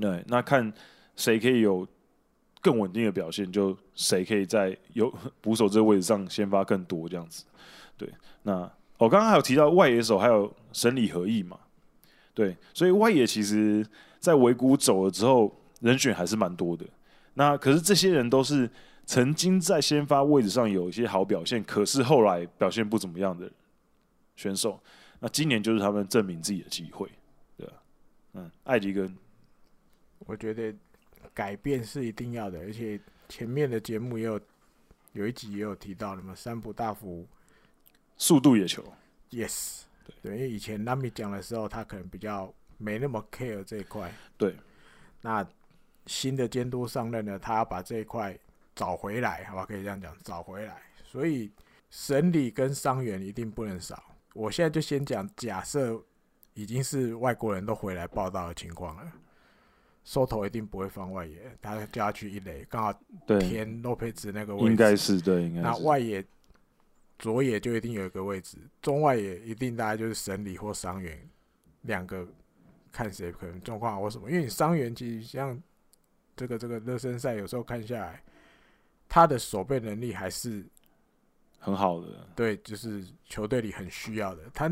[0.00, 0.72] 对，那看
[1.16, 1.86] 谁可以有
[2.60, 7.44] 更稳定的表现，就谁可以在有 捕手这个位置上先发更多这样子。
[7.96, 8.08] 对，
[8.42, 11.58] 那我刚刚还有提到外野手还有审理合意嘛？
[12.34, 13.86] 对，所以外野其实，
[14.18, 16.86] 在尾谷走了之后，人选还是蛮多的。
[17.34, 18.68] 那可是这些人都是
[19.04, 23.50] 曾经在先发位置上有一些好表现，可是后来表现不怎么样的
[24.36, 24.80] 选手。
[25.20, 27.08] 那今年就是他们证明自己的机会，
[27.56, 27.72] 对吧？
[28.34, 29.14] 嗯，艾迪跟，
[30.26, 30.74] 我觉得
[31.34, 34.40] 改变是一定要的，而且前面的节目也有
[35.12, 37.26] 有一集也有提到了嘛，三浦大辅
[38.16, 38.84] 速度野球
[39.30, 39.82] ，yes。
[40.20, 44.12] 对，因为以前拉米讲的时候，他可能比较没那么 care 这一块。
[44.36, 44.56] 对，
[45.20, 45.46] 那
[46.06, 48.36] 新的监督上任呢，他要把这一块
[48.74, 49.64] 找回来，好吧？
[49.64, 50.82] 可以这样讲，找回来。
[51.04, 51.52] 所以
[51.90, 54.02] 审理跟伤员一定不能少。
[54.34, 56.02] 我现在就先讲，假设
[56.54, 59.12] 已经是外国人都回来报道的情况了，
[60.04, 63.00] 收头一定不会放外野，他叫他去一垒，刚好
[63.40, 66.24] 填洛佩兹那个位置，应该是对，应该是那外野。
[67.18, 71.16] 左野就一定有一个位置，中外野一定大概就是神里或伤员
[71.82, 72.26] 两个，
[72.90, 74.28] 看谁可能状况好或什么。
[74.28, 75.56] 因为你伤员其实像
[76.34, 78.20] 这个这个热身赛有时候看下来，
[79.08, 80.66] 他的守备能力还是
[81.60, 82.26] 很好的。
[82.34, 84.42] 对，就是球队里很需要的。
[84.52, 84.68] 他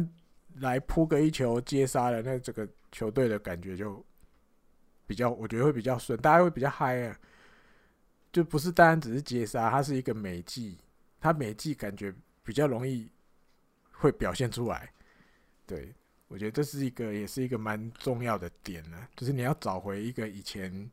[0.57, 4.05] 来扑个一球接杀了，那这个球队的感觉就
[5.11, 7.19] 比较，我觉得会比较顺，大家会比较嗨啊。
[8.33, 10.79] 就不是单单只是接杀，它是一个美技，
[11.21, 12.15] 它美技感觉。
[12.43, 13.09] 比较容易
[13.93, 14.91] 会表现出来，
[15.67, 15.95] 对，
[16.27, 20.91] 我觉得这是一个也是一个蛮重要的点呢，就是你要找回一个以前，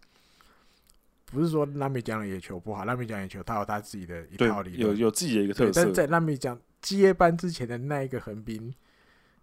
[1.25, 5.83] 不是说拉米讲的野球不好，拉米讲野球他有他自己的一套理论，有有自己的一个特色。
[5.83, 8.71] 但在拉米讲接班之前的那一个横滨，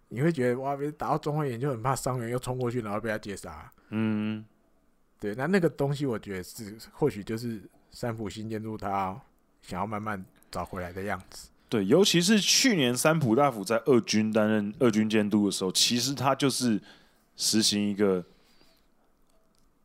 [0.08, 3.72] 你会觉得哇，别打到中后野就很怕伤员又冲过去，然后被他接杀。
[3.88, 4.44] 嗯，
[5.20, 9.18] 对，那那个东西我觉得是或许就是三浦新监督他
[9.62, 11.48] 想要慢慢找回来的样子。
[11.68, 16.80] 对，尤其是去年三浦大辅在二军担任二军监督的时候，其实他就是
[17.36, 18.24] 实行一个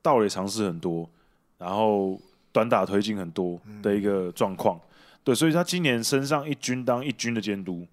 [0.02, 1.10] 道垒尝试很多，
[1.58, 2.20] 然后
[2.52, 4.78] 短打推进很多的一个状况。
[4.78, 4.82] 嗯、
[5.24, 7.88] 对，所以他今年升上一军当一军的监督，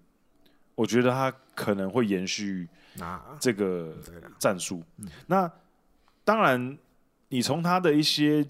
[0.75, 2.67] 我觉得他可能会延续
[3.39, 3.95] 这个
[4.37, 4.83] 战术。
[4.97, 5.51] 嗯、那
[6.23, 6.77] 当然，
[7.29, 8.45] 你从他的一些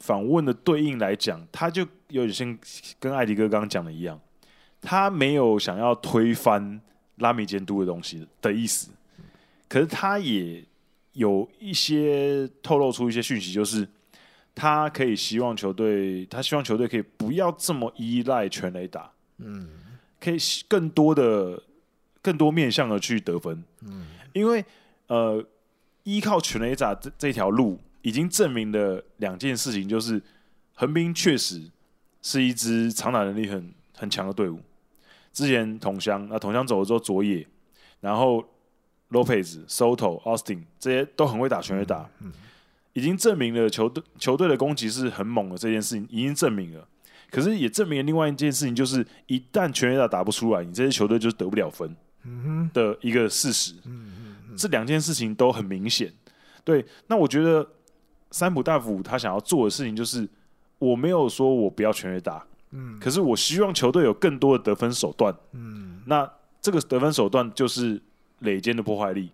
[0.00, 2.58] 访问的对应来讲，他就有点像
[2.98, 4.20] 跟艾迪哥刚刚讲的一样。
[4.80, 6.78] 他没有想要推翻
[7.16, 8.90] 拉米监督的东西的意思，
[9.66, 10.62] 可是他也
[11.14, 13.88] 有一些透露出一些讯息，就是
[14.54, 19.70] 他可以希望球队，他希望球队可以不要这么依赖全垒打，嗯，
[20.20, 20.36] 可以
[20.68, 21.62] 更多的、
[22.20, 24.62] 更多面向的去得分，嗯，因为
[25.06, 25.42] 呃，
[26.02, 30.22] 依靠全垒打这这条路已经证明了两件事情，就是
[30.74, 31.62] 横滨确实
[32.20, 34.60] 是一支长打能力很很强的队伍。
[35.32, 37.46] 之前同乡，那同乡走了之后，佐野，
[38.00, 38.44] 然后
[39.10, 42.32] Lopez、Soto、Austin 这些都很会打全垒打，嗯嗯、
[42.92, 46.86] 已经证明了球队球队的攻击是很猛的这件事情已经证明了。
[47.30, 51.96] 可是也证明了另外一件事情，就是一旦全垒打打不出来，你这些球队就是得不了分
[52.74, 53.74] 的一个事实。
[54.56, 56.12] 这两件事情都很明显。
[56.62, 57.66] 对，那我觉得
[58.34, 60.28] 三浦大辅他想要做的事情就是，
[60.80, 62.44] 我没有说我不要全垒打。
[62.72, 65.32] 嗯，可是我希望球队有更多的得分手段。
[65.52, 66.28] 嗯，那
[66.60, 68.02] 这个得分手段就是
[68.40, 69.30] 垒间的破坏力。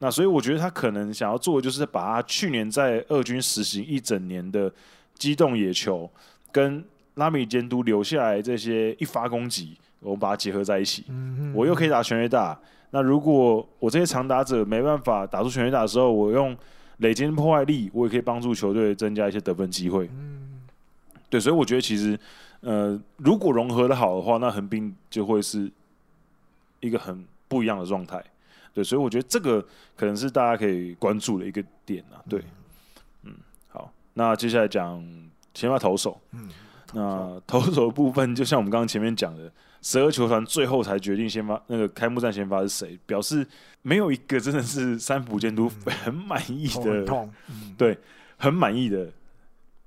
[0.00, 4.72] 那所以我觉得他可能想要做的就是把他去年在二军实行一整年的
[5.14, 6.10] 机动野球
[6.50, 6.84] 跟
[7.14, 12.58] 拉米监督留下来这些一发攻击，我们把它结合在一起，嗯哼，我又可以打全垒打。
[12.90, 16.56] 那如果我这些长打者没办法打出全垒打的时候，我用
[17.02, 20.08] 垒间破坏力，我也可以帮助球队增加一些得分机会。
[20.14, 20.62] 嗯，
[21.28, 22.18] 对，所以我觉得其实，
[22.60, 25.70] 呃，如果融合的好的话，那横滨就会是
[26.80, 28.24] 一个很不一样的状态。
[28.72, 29.60] 对，所以我觉得这个
[29.94, 32.16] 可能是大家可以关注的一个点啊。
[32.28, 32.42] 对，
[33.24, 33.34] 嗯，
[33.68, 35.04] 好，那接下来讲
[35.52, 36.18] 先发投手。
[36.30, 36.48] 嗯，
[36.94, 39.52] 那投手的部分，就像我们刚刚前面讲的。
[39.82, 43.44] 十二球团最后才决定先发那个开幕战先发是谁，表示
[43.82, 47.04] 没有一个真的是三浦监督很满意的，
[47.76, 47.98] 对，
[48.36, 49.12] 很满意的，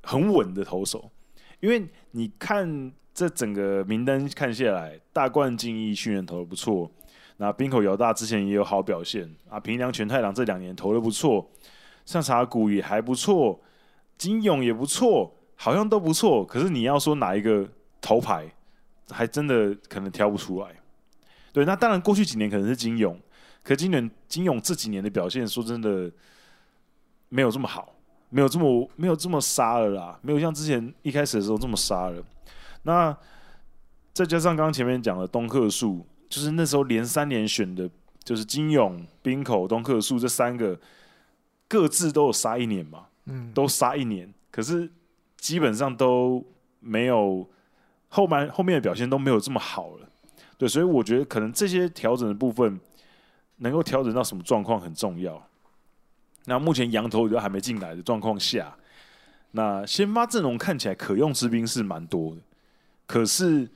[0.04, 1.10] 很稳的投手。
[1.62, 6.92] 因为你看这整个名单看下来，大冠进一去年投的不错，
[7.38, 11.50] 那滨口遥大之前也有好表现啊，平良全太郎这两年投的不错，
[12.06, 13.58] 上茶谷也还不错，
[14.18, 16.46] 金勇也不错，好像都不错。
[16.46, 17.66] 可是你要说哪一个
[18.02, 18.54] 头牌？
[19.10, 20.76] 还真的可能挑不出来，
[21.54, 23.20] 对，那当然过去几年可能是金勇，
[23.62, 26.12] 可今年金勇这几年的表现，说真的
[27.30, 27.94] 没有这么好，
[28.30, 32.24] 没有这么没有这么杀了啦，没有像之前一开始的时候这么杀了。
[32.82, 33.16] 那
[34.12, 37.88] 再加上刚刚前面讲的东克树，就是那时候连三连选的，
[38.24, 40.80] 就是金勇、冰口、东克树这三个
[41.68, 44.92] 各自都有杀一年嘛，嗯，都杀一年，可是
[45.38, 46.44] 基本上都
[46.80, 47.48] 没有。
[48.16, 50.08] 后面后面的表现都没有这么好了，
[50.58, 52.80] 对，所以我觉得可能这些调整的部分
[53.58, 55.46] 能够调整到什么状况很重要。
[56.46, 58.74] 那目前羊头都还没进来的状况下，
[59.52, 62.42] 那先发阵容看起来可用之兵是蛮多的，
[63.06, 63.70] 可是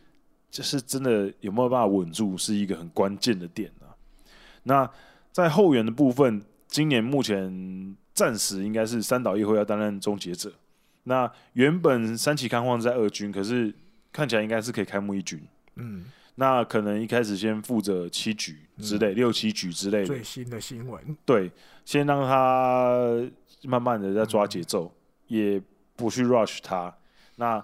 [0.49, 3.91] 就是真的有没有办法稳住，是一个很关键的点啊。
[4.63, 4.89] 那
[5.33, 10.53] 在后援的部分，今年目前暂时应该是三岛一辉要担任终结者。
[11.03, 13.75] 那原本三崎康晃在二军，可是。
[14.11, 15.39] 看起来应该是可以开幕一军，
[15.75, 16.05] 嗯，
[16.35, 20.05] 那可能一开始先负责七局之类，嗯、六七局之类的。
[20.05, 21.51] 最新的新闻，对，
[21.85, 23.21] 先让他
[23.63, 24.91] 慢慢的在抓节奏，
[25.27, 25.61] 嗯、也
[25.95, 26.91] 不去 rush 他。
[27.35, 27.63] 那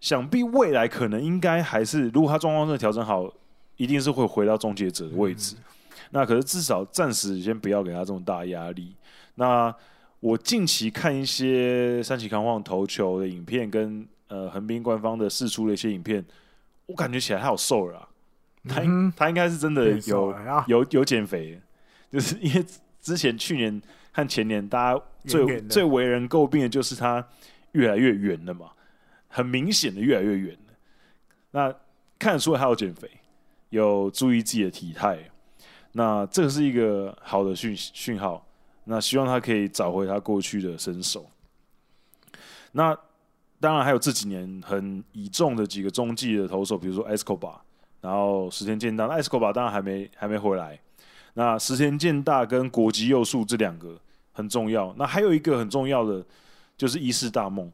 [0.00, 3.28] 想必未来可能应该还是，如果他状况真的调整好，
[3.76, 5.56] 一定是会回到终结者的位置。
[5.58, 5.64] 嗯、
[6.12, 8.94] 那可是至少暂时先不要给他这么大压力。
[9.34, 9.74] 那
[10.20, 14.06] 我近期看一些三崎康晃投球的影片跟。
[14.32, 16.24] 呃，横滨官方的释出的一些影片，
[16.86, 18.08] 我感觉起来他好瘦了，啊，
[18.66, 20.34] 他，嗯、他应该是真的有
[20.68, 21.60] 有有减肥，
[22.10, 22.64] 就是因为
[22.98, 27.28] 之前去年和前年，大家最最为人诟病的就是他
[27.72, 28.70] 越来越圆了嘛，
[29.28, 30.74] 很明显的越来越圆了。
[31.50, 31.74] 那
[32.18, 33.10] 看得出来他有减肥，
[33.68, 35.30] 有注意自己的体态，
[35.92, 38.46] 那这个是一个好的讯讯号。
[38.84, 41.30] 那希望他可以找回他过去的身手。
[42.72, 42.98] 那。
[43.62, 47.54] 当然还有这几年很倚重的几个中继的投手，比如说 Escobar，
[48.00, 49.06] 然后石田健大。
[49.06, 50.76] 那 Escobar 当然还没还没回来。
[51.34, 53.96] 那石田健大跟国吉佑树这两个
[54.32, 54.92] 很重要。
[54.98, 56.26] 那还有一个很重要的
[56.76, 57.70] 就是伊势大梦。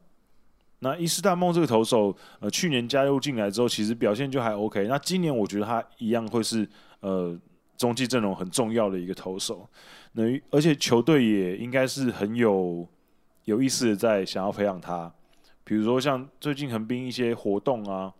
[0.81, 4.86] 那伊势大梦这个投手，呃，去年加入进来之后，其实表现就还 OK。
[4.89, 6.69] 那今年我觉得他一样会是
[7.01, 7.35] 呃
[7.78, 9.66] 中继阵容很重要的一个投手。
[10.12, 12.86] 那而且球队也应该是很有
[13.47, 15.10] 有意思的在想要培养他。
[15.69, 18.11] 比如说像最近横滨一些活动啊，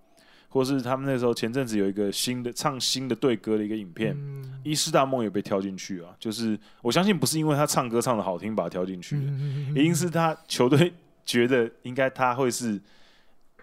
[0.50, 6.14] 或是他们那时候前阵子有一个新的唱新的对歌的一个影片，嗯、伊势大梦也被挑进去啊。
[6.20, 9.32] 就是我相信不是因为他唱歌唱的好听把他挑进去的，
[9.70, 10.92] 一定是他球队
[11.24, 12.78] 觉得应该他会是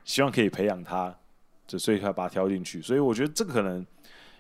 [0.04, 1.16] 希望可以培养他，
[1.68, 2.82] 就所以他把他挑进去。
[2.82, 3.86] 所以我觉得这个可能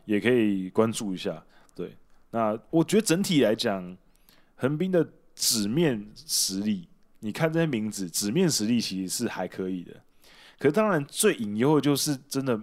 [0.06, 1.40] 也可以关注一下。
[1.76, 1.96] 对，
[2.32, 3.96] 那我觉得整体来讲，
[4.56, 6.88] 横滨的纸面实力。
[7.20, 9.94] 你看这些名字，纸面实力其实是还可以的，
[10.60, 12.60] 可是当然最隐忧的就是真的，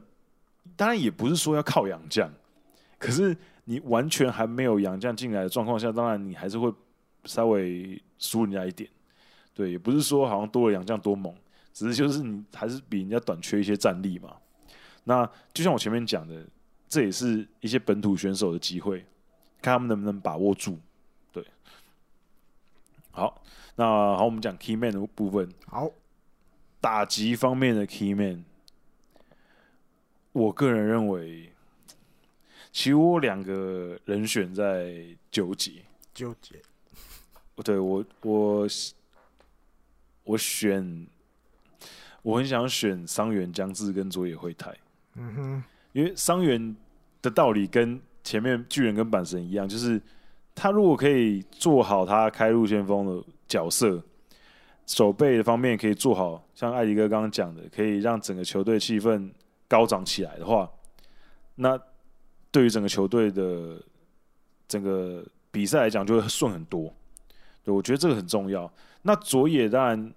[0.76, 2.32] 当然也不是说要靠洋将，
[2.98, 6.72] 可是你完全还没有洋将进来的状况下，当然你还是会
[7.24, 8.88] 稍微输人家一点，
[9.52, 11.34] 对，也不是说好像多了洋将多猛，
[11.72, 14.36] 只是就是你还是比人家短缺一些战力嘛。
[15.04, 16.46] 那就像我前面讲的，
[16.88, 19.04] 这也是一些本土选手的机会，
[19.60, 20.78] 看他们能不能把握住，
[21.32, 21.44] 对，
[23.10, 23.42] 好。
[23.76, 23.84] 那
[24.16, 25.48] 好，我们讲 key man 的部分。
[25.66, 25.90] 好，
[26.80, 28.44] 打击方面的 key man，
[30.32, 31.52] 我个人认为，
[32.70, 36.60] 其实我两个人选在纠结，纠结。
[37.64, 38.66] 对我，我
[40.24, 41.06] 我选，
[42.22, 44.74] 我很想选桑原将志跟佐野惠太。
[45.14, 46.74] 嗯哼，因为桑原
[47.20, 50.02] 的道理跟前面巨人跟阪神一样，就是
[50.56, 54.02] 他如果可以做好他开路先锋的角色，
[54.86, 59.30] 守备方面可以做好，像艾迪哥刚刚讲的，可以让整个球队气氛
[59.68, 60.70] 高涨起来的话，
[61.56, 61.78] 那
[62.50, 63.78] 对于整个球队的
[64.66, 66.90] 整个比赛来讲，就会顺很多。
[67.62, 68.72] 对，我觉得这个很重要。
[69.02, 70.14] 那佐野当然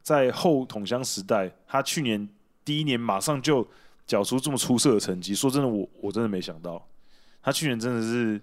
[0.00, 2.26] 在后桶箱时代，他去年
[2.64, 3.66] 第一年马上就
[4.06, 5.34] 缴出这么出色的成绩。
[5.34, 6.82] 说真的，我我真的没想到，
[7.42, 8.40] 他去年真的是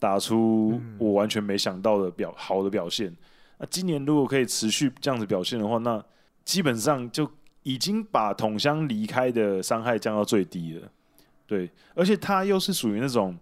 [0.00, 3.14] 打出我完全没想到的表好的表现。
[3.58, 6.04] 那今年如果可以持续这样子表现的话，那
[6.44, 7.30] 基本上就
[7.62, 10.90] 已经把桶箱离开的伤害降到最低了。
[11.46, 13.38] 对，而且他又是属于那种。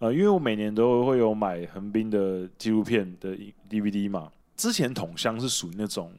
[0.00, 3.36] 呃，因为我每年都会有买横滨的纪录片的
[3.68, 4.30] DVD 嘛。
[4.56, 6.12] 之前桶箱是属于那种，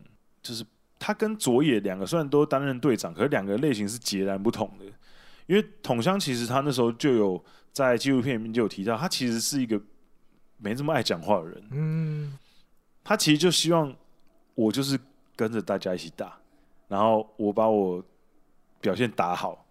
[0.43, 0.65] 就是
[0.99, 4.83] 他跟佐野两个虽然都担任队长，可是两个类型是截然不同的。
[5.47, 9.81] 因为桶箱其实他那时候就有在纪录片里面就有提到，他其实是一个
[10.57, 11.63] 没这么爱讲话的人。
[11.71, 12.37] 嗯，
[13.03, 13.95] 他其实就希望
[14.55, 14.99] 我就是
[15.35, 16.37] 跟着大家一起打，
[16.87, 18.03] 然后我把我
[18.81, 19.65] 表现打好，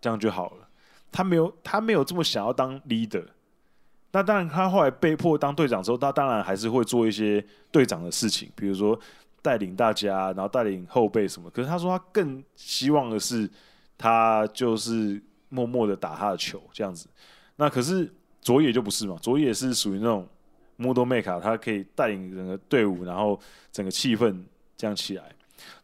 [0.00, 0.68] 这样就好了。
[1.10, 3.24] 他没有，他没有这么想要当 leader。
[4.10, 8.98] 那当然，他后来被迫当队长之后，他当然还是会做一些队长的事情，比如说
[9.42, 11.50] 带领大家，然后带领后辈什么。
[11.50, 13.48] 可是他说，他更希望的是，
[13.98, 17.08] 他就是默默的打他的球这样子。
[17.56, 20.26] 那可是佐野就不是嘛，佐野是属于那种
[20.76, 23.38] model maker，他可以带领整个队伍，然后
[23.72, 24.42] 整个气氛
[24.76, 25.24] 这样起来。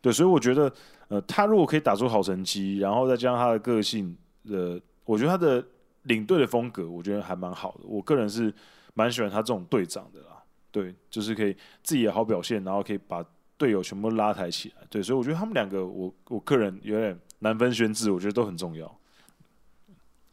[0.00, 0.72] 对，所以我觉得，
[1.08, 4.16] 呃，他如果可以打出好成绩，然后再加上他的个性，
[4.48, 4.80] 呃。
[5.06, 5.62] 我觉得他的
[6.04, 7.80] 领队的风格，我觉得还蛮好的。
[7.84, 8.50] 我个人是
[8.94, 10.42] 蛮喜欢他这种队长的啦。
[10.70, 13.22] 对，就是可以自己也好表现，然后可以把
[13.58, 14.86] 队友全部拉抬起来。
[14.88, 18.98] 对，所以我觉得他们两个，我我个人有点难分轩輊，我觉得都很重要。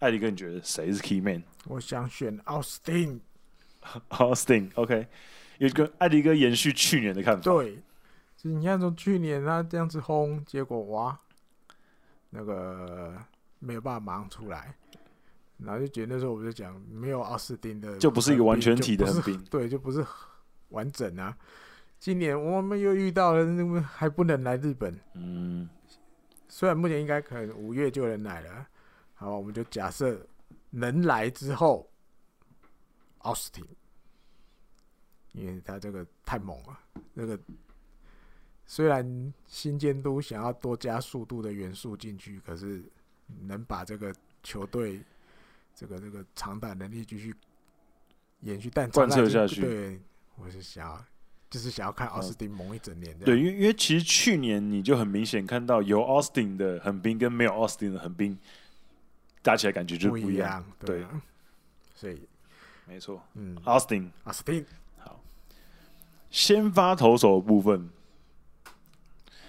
[0.01, 1.41] 艾迪哥，你觉得谁是 key man？
[1.65, 3.19] 我想选奥斯汀。
[4.09, 5.07] 奥斯汀，OK，
[5.57, 7.41] 有一个艾迪哥延续去年的看法。
[7.41, 7.77] 对，
[8.37, 11.17] 就是你看从去年他这样子轰，结果哇，
[12.29, 13.17] 那个。
[13.63, 14.73] 没有办法马上出来，
[15.59, 20.03] 然后就觉得那时候我就讲，没有奥斯汀的，就不是一个完全体的横滨，对，就不是
[20.69, 21.37] 完整啊。
[21.99, 24.99] 今年我们又遇到了，那么还不能来日本。
[25.13, 25.69] 嗯，
[26.49, 28.65] 虽然目前应该可能五月就能来了，
[29.21, 30.19] 好，我们就假设
[30.69, 31.87] 能来之后，
[33.19, 33.63] 奥斯汀，
[35.33, 36.79] 因为他这个太猛了，
[37.13, 37.39] 那个
[38.65, 42.83] 虽然新监督想要多加速度的元素进去，可是。
[43.47, 44.99] 能把这个球队
[45.73, 47.33] 这个这个长打能力继续
[48.41, 49.61] 延续，但贯彻下去。
[49.61, 50.01] 对，
[50.35, 51.05] 我是想要，
[51.49, 53.17] 就是想要看奥斯汀猛一整年。
[53.19, 58.37] 对，因为因为其实去年你就很明显看到有奥斯汀的横滨跟没有奥斯汀的横滨
[59.41, 60.31] 打起来感觉就不一样。
[60.31, 61.21] 一样对，啊，
[61.95, 62.21] 所以
[62.85, 64.65] 没错，嗯，，Austin，Austin，，
[64.99, 65.19] 好，
[66.29, 67.89] 先发投手的部分，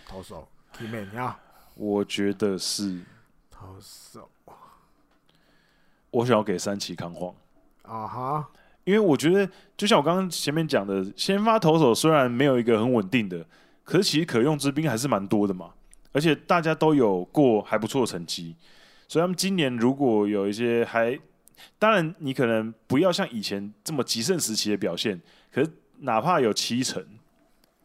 [0.06, 0.48] 投手
[0.78, 1.38] 里面你好，
[1.74, 3.00] 我觉得是。
[3.50, 4.28] 投手，
[6.10, 7.32] 我想要给三崎康晃。
[7.82, 8.48] 啊哈，
[8.82, 13.46] 因为我觉得就像我刚刚前面讲的，先发投手虽然没有一个很稳定的，
[13.84, 15.72] 可是其实可用之兵还是蛮多的嘛，
[16.10, 18.56] 而且大家都有过还不错的成绩，
[19.12, 21.18] 所以他们今年如果有一些还，
[21.78, 25.20] 当然你可能不要像以前这么极盛时期的表现，
[25.52, 27.04] 可是哪怕有七成，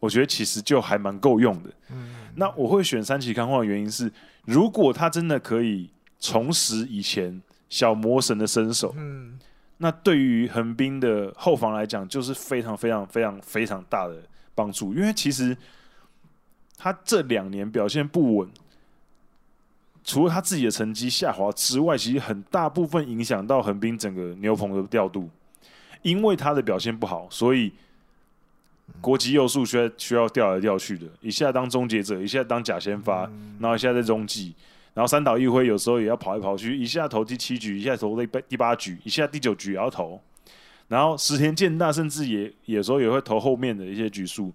[0.00, 1.70] 我觉得其实就还蛮够用的。
[1.90, 4.10] 嗯，那我会选三崎康晃的原因是。
[4.46, 9.38] 如果他真的可以重拾以前小魔神的身手，嗯，
[9.76, 14.16] 那对于横滨的后防来讲，就是非常非常非常非常大的
[14.54, 14.94] 帮助。
[14.94, 15.54] 因为其实
[16.78, 18.48] 他这两年表现不稳，
[20.08, 25.28] 除了他自己的成绩下滑之外，其实很大部分影响到横滨整个牛棚的调度。
[26.00, 27.70] 因为他的表现不好，所以
[29.02, 33.30] 国籍右数需要需要调来调去的，一下当终结者，一下当假先发，
[33.60, 34.54] 然后一下在中继，
[34.94, 40.18] 然后三岛一辉有时候也要跑来跑去，一下投第七局，一下投第八第八局，一下第九局也要投，
[40.86, 44.50] 然后石田健大甚至也有时候也会投后面的一些局数，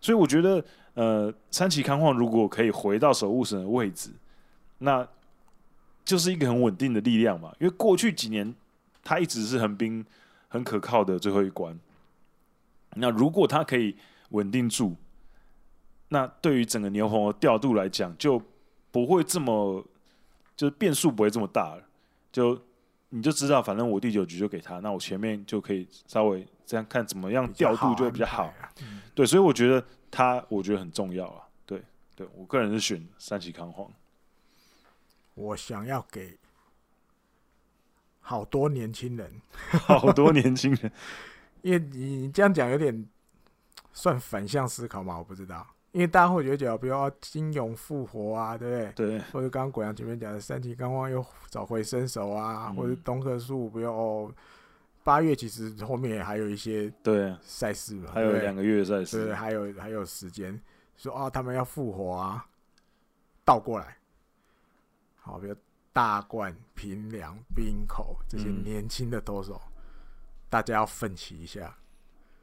[0.00, 0.64] 所以我觉得，
[0.94, 4.10] 呃，三崎康晃如果可以回到守护神的位置，
[4.82, 5.06] 那
[6.04, 8.52] 就是一个很稳定的力量嘛，因为过去几年
[9.04, 10.04] 他一直是横滨
[10.48, 11.78] 很可靠的最后一关。
[12.96, 13.96] 那如果他可以
[14.30, 14.96] 稳定住，
[16.08, 18.42] 那对于整个牛棚的调度来讲，就
[18.90, 19.86] 不会这么，
[20.56, 21.82] 就是变数不会这么大了。
[22.32, 22.60] 就
[23.10, 28.52] 你就知道，反正我第九局就给他，那我前面就可以稍微这样看怎么样调度就会比较好。
[29.14, 31.46] 对，所以我觉得他，我觉得很重要啊。
[31.64, 31.80] 对，
[32.16, 33.88] 对我个人是选三崎康晃。
[35.42, 36.38] 我想要给
[38.20, 39.40] 好多年轻人，
[39.70, 40.92] 好多年轻人。
[41.62, 43.06] 因为你这样讲有点
[43.92, 45.18] 算反向思考嘛？
[45.18, 49.08] 我不知道，因为大家会觉得，比如说金融复活啊，对不对？
[49.10, 49.18] 对。
[49.32, 54.32] 或者刚刚国阳前面讲的三崎刚旺又找回身手啊，嗯、或者东克树，不要哦。
[55.04, 60.60] 八月其实后面还有一些对赛事嘛，还有两个月赛事，对，还有还有时间
[60.96, 62.46] 说啊，他们要复活啊，
[63.44, 63.96] 倒过来，
[65.22, 65.54] 好，比如
[65.92, 69.82] 大冠、平良、冰口这些年轻的投手，嗯、
[70.50, 71.74] 大家要奋起一下，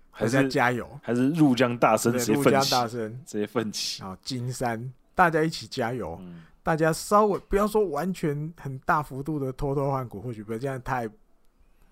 [0.09, 4.15] 还是要加油，还是入江大声，入江大声，直接奋起好！
[4.23, 11.09] 金山，大家一起加油，嗯、大家稍微不要说完全很大幅度的脱脱换骨，或许不要这样太。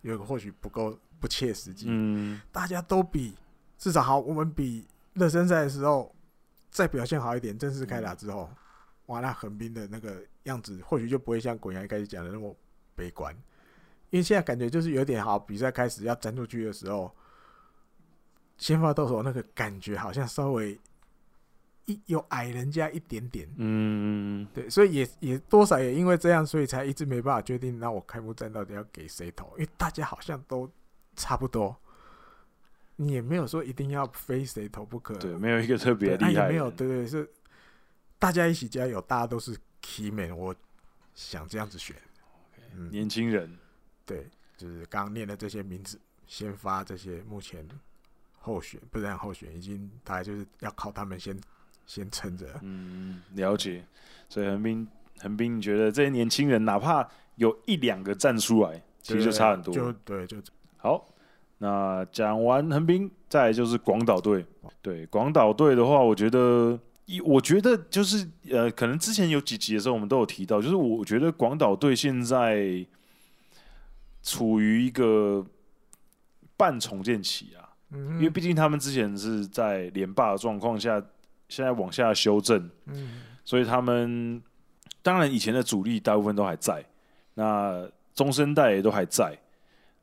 [0.03, 3.35] 有个或许不够不切实际，嗯，大家都比
[3.77, 6.15] 至少好，我们比热身赛的时候
[6.69, 7.57] 再表现好一点。
[7.57, 8.57] 正式开打之后，嗯、
[9.07, 12.55] 哇，那横滨的那个样子或许就不会像滚阳一开始讲的那么
[12.95, 13.33] 悲观，
[14.09, 17.11] 因为现在感觉就是有点好，比赛开始要站出去的时候，
[18.57, 20.79] 先发到手那个感觉好像稍微。
[21.89, 29.47] 一有矮人家一点点，嗯，对，所以也也多少也因为这样，所以才一直没办法决定，那我开幕战到底要给谁投？
[29.53, 30.69] 因为大家好像都
[31.15, 31.73] 差不多，
[32.97, 37.25] 你也没有说一定要非谁投不可，对，没有一个特别厉害，也没有，对对，是
[38.19, 40.55] 大家一起加油，大家都是 key man，我
[41.13, 41.95] 想这样子选
[42.91, 43.57] 年轻人，
[44.05, 44.27] 对，
[44.57, 47.67] 就是刚刚念的这些名字，先发这些目前
[48.39, 51.39] 候选，不然候选已经大概就是要靠他们先。
[51.87, 53.81] 先撑着，嗯，了解。
[54.27, 54.85] 所以横滨，
[55.19, 59.73] 横滨，你觉得这些年轻人，哪怕有一两个站出来，其实就差很多。
[59.73, 60.35] 就对，就
[60.75, 61.07] 好。
[61.59, 64.45] 那讲完横滨，再来就是广岛队。
[64.81, 66.77] 对，广岛队的话，我觉得，
[67.23, 72.85] 我觉得就是呃，可能之前有几集的时候，我们都有提到，就是我觉得广岛队现在
[74.23, 75.45] 处于一个
[76.55, 81.03] 半重建期啊，嗯、因为毕竟他们之前是在连霸的状况下。
[81.49, 84.43] 现在往下修正，嗯，所以他们
[85.01, 86.83] 当然以前的主力大部分都还在，
[87.35, 89.33] 那中生代也都还在，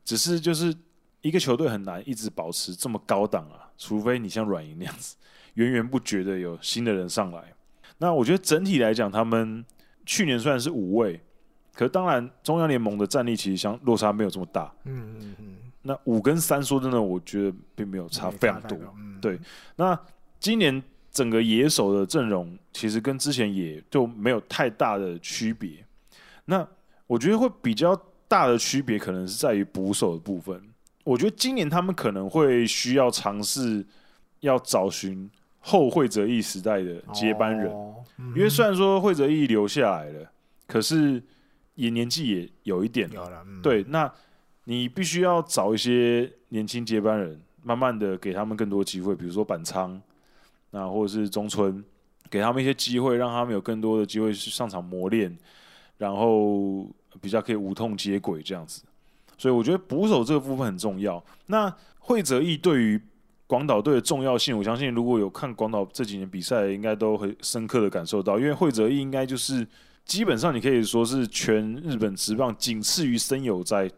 [0.03, 0.75] 只是就是
[1.21, 5.15] 一个球队很难一直保持这么高档啊，除非你像软银那样子
[5.55, 7.43] 源源不绝的有新的人上来。
[7.97, 9.65] 那我觉得整体来讲，他们
[10.05, 11.19] 去年虽然是五位，
[11.73, 15.55] 可是当然中央联盟的战力其实相落差没有这么大，嗯嗯嗯。
[15.81, 18.77] 那五跟三说真的，我觉得并没有差非常多，
[19.19, 19.37] 对。
[19.75, 19.99] 那
[20.39, 20.81] 今年。
[21.15, 25.81] 整个野手的阵容其实跟之前也就没有太大的区别。
[26.43, 26.67] 那
[27.07, 27.95] 我觉得会比较
[28.27, 30.61] 大的区别，可能是在于捕手的部分。
[31.05, 33.85] 我觉得今年他们可能会需要尝试
[34.41, 35.31] 要找寻
[35.67, 37.71] 后惠泽义时代的接班人，
[38.35, 40.31] 因为虽然说惠泽义留下来了，
[40.67, 41.19] 可是
[41.73, 43.43] 也年纪也有一点了。
[43.63, 44.09] 对，那
[44.65, 49.99] 你必须要找一些年轻接班人，慢慢的给他们更多机会，比如说板仓。
[50.69, 51.83] 那或者是中村，
[52.29, 55.35] 给他们一些机会，让他们有更多的机会去上场磨练，
[55.97, 56.85] 然后
[57.19, 58.83] 比较可以无痛接轨这样子。
[59.35, 61.23] 所以我觉得捕手这个部分很重要。
[61.47, 63.01] 那惠泽义对于
[63.47, 68.39] 广岛队的重要性，我相信如果有看广岛这几年比赛，应该都会深刻的感受到。
[68.39, 69.67] 因为会泽义应该就是
[70.03, 73.91] 基本上你可以说是全日本职棒仅次于森友在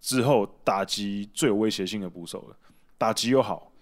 [0.00, 2.56] 之后打击最有威胁性的捕手了。
[2.98, 3.72] 打击又好，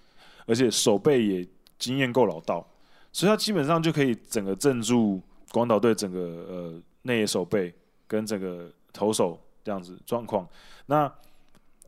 [0.47, 1.49] 而且守备也。
[1.79, 2.65] 经验够老道，
[3.13, 5.21] 所以他基本上就可以整个镇住
[5.51, 7.75] 广岛队整个呃内野守备
[8.07, 10.49] 跟整个投手这样子状况。
[10.87, 11.13] 那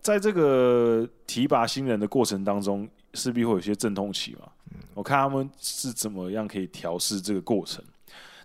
[0.00, 4.48] 在这个提拔新人的过程当中，势必会有一些阵痛期嘛。
[4.92, 7.82] 我看他们是怎么样可以调试这个过程。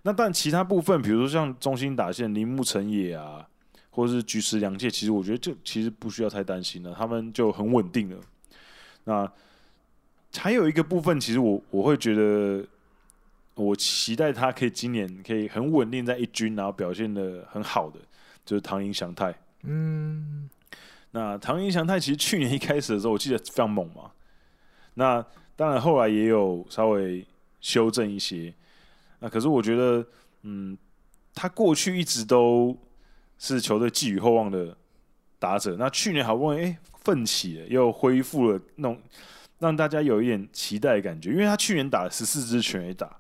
[0.02, 3.46] 那但其他部分，比如说像中心打线铃木成也啊，
[3.90, 8.18] 或者是菊池良介，其实我觉得就其实不需要太担心了，他们就很稳定了。
[9.04, 9.32] 那
[10.38, 12.66] 还有一个部分，其实我我会觉得，
[13.56, 18.00] 我期待他可以今年可以很稳定在一军，然后表现的很好的，
[18.46, 19.36] 就是唐英祥太。
[19.64, 20.50] 嗯，
[21.12, 24.12] 那唐英祥太其实去年一开始的时候，我记得非常猛嘛。
[25.00, 27.26] 那当然后来也有稍微
[27.62, 28.54] 修正一些。
[29.20, 30.06] 那可是我觉得，
[30.44, 30.78] 嗯，
[31.34, 32.78] 他过去一直都
[33.38, 34.76] 是球队寄予厚望的
[35.40, 35.78] 打者。
[35.80, 39.02] 那去年好不容易哎奋起了，又恢复了那种。
[39.60, 43.20] 让大家有一点期待的感觉，因为他去年打了十四支全垒打，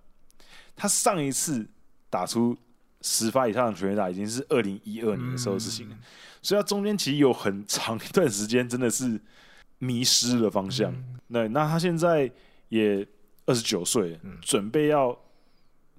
[0.74, 1.68] 他上一次
[2.10, 2.58] 打出
[3.02, 6.04] 十发以上的全垒打已经是二零一二年的时候的事情了，嗯、
[6.42, 9.20] 所以他中间其实有很长一段时间真的是
[9.80, 10.94] 迷失了方向。
[10.94, 12.30] 那、嗯、那他现在
[12.70, 13.08] 也
[13.46, 15.18] 二十九岁，准备要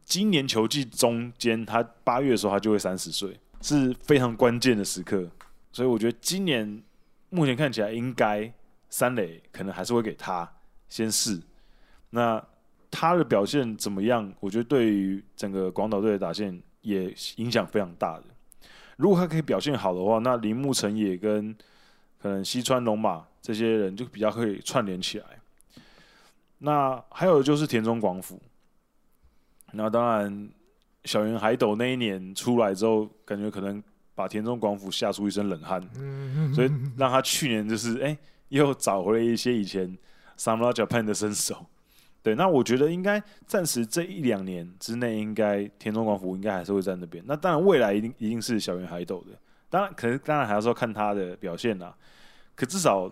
[0.04, 5.28] 今年球季中间，他八月的时候他就会三十岁，是非常关键的时刻。
[5.72, 6.82] 所以我觉得今年
[7.28, 8.52] 目前看起来应该。
[8.92, 10.52] 三垒可能还是会给他
[10.88, 11.40] 先试，
[12.10, 12.44] 那
[12.90, 14.34] 他的表现怎么样？
[14.40, 18.24] 我觉得对于整个广岛队的打线也影响非常大的。
[18.96, 21.56] 如果他可以表现好的话，那铃木成也跟
[22.20, 25.26] 可能西川龙马这些人就比较可以串联起来。
[26.58, 28.40] 那还有就是田中广辅，
[29.72, 30.50] 那当然
[31.04, 33.82] 小圆海斗那一年出来之后，感觉可能
[34.14, 35.80] 把田中广辅吓出一身冷汗，
[36.54, 38.18] 所以让他去年就是哎、欸、
[38.50, 39.96] 又找回了一些以前
[40.36, 41.64] Samurai Japan 的身手。
[42.22, 47.24] 对，那我觉得应该暂时这一两年之内，应该田中广辅应该还是会在那边。
[47.26, 49.28] 那当然未来一定一定是小圆海斗的，
[49.70, 51.96] 当然可能当然还是要看他的表现啦。
[52.54, 53.10] 可至少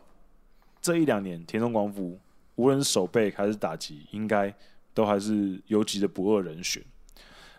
[0.89, 2.19] 这一两年，田中广辅
[2.55, 4.52] 无论是守备还是打击，应该
[4.94, 6.82] 都还是游击的不二人选。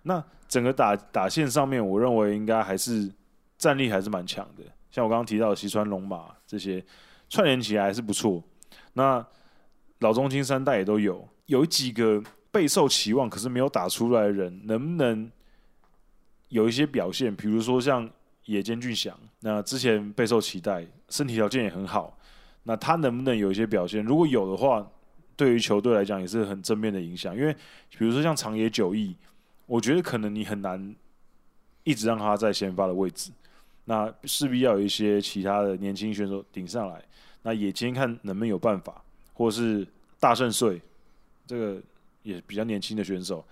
[0.02, 3.08] 那整个打打线上面，我认为应该还是
[3.56, 4.64] 战力还是蛮强的。
[4.90, 6.84] 像我刚刚提到的西川龙马这些
[7.30, 8.44] 串联起来还是不错。
[8.94, 9.24] 那
[10.00, 11.30] 老中青三代也都有。
[11.46, 15.32] 有几个备受期望可是没有打出来的人，能不能
[16.48, 17.36] 有一些表现？
[17.36, 18.10] 比如说像
[18.46, 22.18] 野间俊祥，那之前备受期待，身体条件也很好，
[22.64, 24.04] 那他能不能有一些表现？
[24.04, 24.86] 如果有的话，
[25.36, 27.36] 对于球队来讲也是很正面的影响。
[27.36, 27.54] 因为
[27.98, 29.16] 比如说像长野久义，
[29.66, 30.96] 我觉得可能你很难
[31.84, 33.32] 一直让他在先发的位置，
[33.86, 37.02] 那势必要有一些其他的年轻选手顶上来。
[37.42, 39.02] 那野间看能不能有办法，
[39.34, 39.88] 或是
[40.20, 40.80] 大胜穗。
[41.48, 41.82] 这个
[42.22, 43.44] 也比较年轻的选手，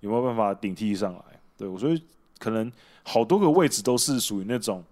[0.00, 1.20] 有没有办法顶替上来？
[1.56, 2.02] 对，我所以
[2.38, 2.72] 可能
[3.04, 4.82] 好多个位置都是属于那种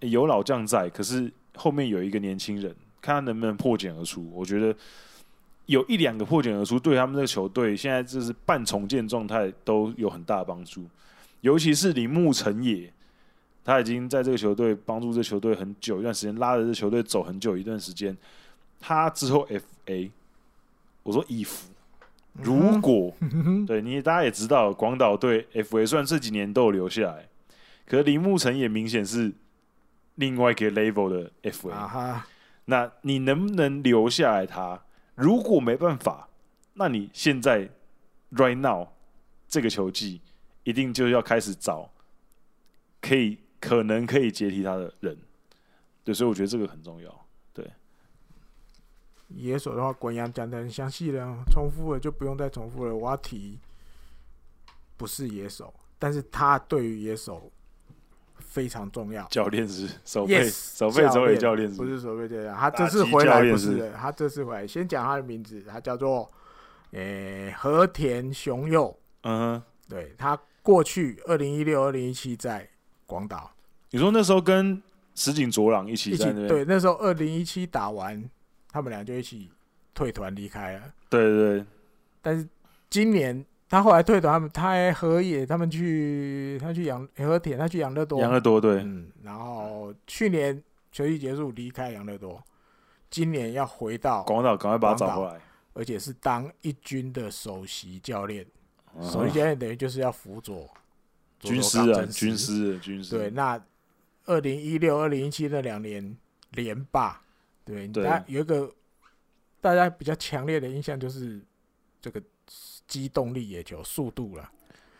[0.00, 4.30] 有老将在，可是后面有一个年轻人，看他能不能破茧而出。
[4.32, 4.74] 我觉得
[5.66, 10.84] 有一两个破茧而出，对他们这个球队现在就是半重建状态都有很大的帮助。
[11.40, 12.92] 尤其是铃木成也，
[13.64, 18.16] 他已经在这个球队帮助这个球队很久一段时间，拉着这球队走很久一段时间。
[18.80, 20.10] 他之后 FA。
[21.02, 21.68] 我说衣服，
[22.32, 27.28] 如果、嗯、对你大家也知道，广岛队 FA 虽然这几年都有留下来，
[27.84, 29.30] 可是铃木成也明显是
[30.14, 32.22] 另外一个 level 的 FA。
[32.66, 34.82] 那你能不能留下来他？
[35.14, 36.28] 如果没办法，
[36.72, 37.68] 那你现在
[38.32, 38.88] right now
[39.46, 40.22] 这个球季
[40.62, 41.90] 一定就要开始找
[43.00, 45.18] 可以可能可以接替他的人。
[46.02, 47.26] 对，所以我觉得这个很重要。
[47.52, 47.70] 对
[49.28, 52.94] 野手的话，滚阳讲的很详细了，重复了就不用再重复了。
[52.94, 53.58] 我要提，
[54.96, 57.52] 不是野手，但是他对于野手
[58.38, 59.24] 非常重要。
[59.28, 62.54] 教练是守备，守备总理教练是，不是守备教练。
[62.54, 66.30] 他这次回来不是的，他这次回来，先讲他的名字，他叫做
[66.92, 68.96] 诶、欸、和田雄佑。
[69.22, 72.68] 嗯哼，对，他过去二零一六、二零一七在
[73.06, 73.50] 广岛。
[73.90, 74.82] 你说那时候跟
[75.14, 76.32] 石井卓朗一起在？
[76.32, 78.22] 对，那时候二零一七打完。
[78.74, 79.48] 他们俩就一起
[79.94, 80.82] 退团离开了。
[81.08, 81.64] 对对对，
[82.20, 82.44] 但是
[82.90, 88.20] 今年他后来退团，他们他还和野他们去，他去养和田，他去养乐多。
[88.20, 88.76] 养乐多对。
[88.76, 92.40] 嗯，然后去年球季结束离开养乐多，
[93.10, 95.40] 今年要回到广岛，赶快把他找回来，
[95.72, 98.46] 而且是当一军的首席教练。
[98.96, 100.70] 嗯、首席教练等于就是要辅佐
[101.40, 103.18] 军师啊，军师，军师。
[103.18, 103.60] 对，那
[104.26, 106.16] 二零一六、二零一七那两年
[106.52, 107.20] 连霸。
[107.64, 108.72] 对，大家有一个
[109.60, 111.40] 大家比较强烈的印象就是
[112.00, 112.22] 这个
[112.86, 114.50] 机动力野球速度了。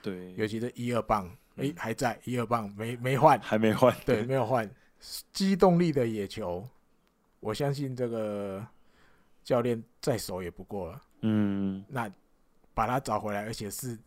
[0.03, 4.69] 对，尤其是一二棒，哎、欸，还在一二棒没没换，还没换，对， 没有换。
[5.33, 6.67] 机动力的野球，
[7.41, 8.67] 我相信这个
[9.43, 11.03] 教练再熟也不过了。
[11.23, 12.11] 嗯，那
[12.73, 13.99] 把他找回来，而且是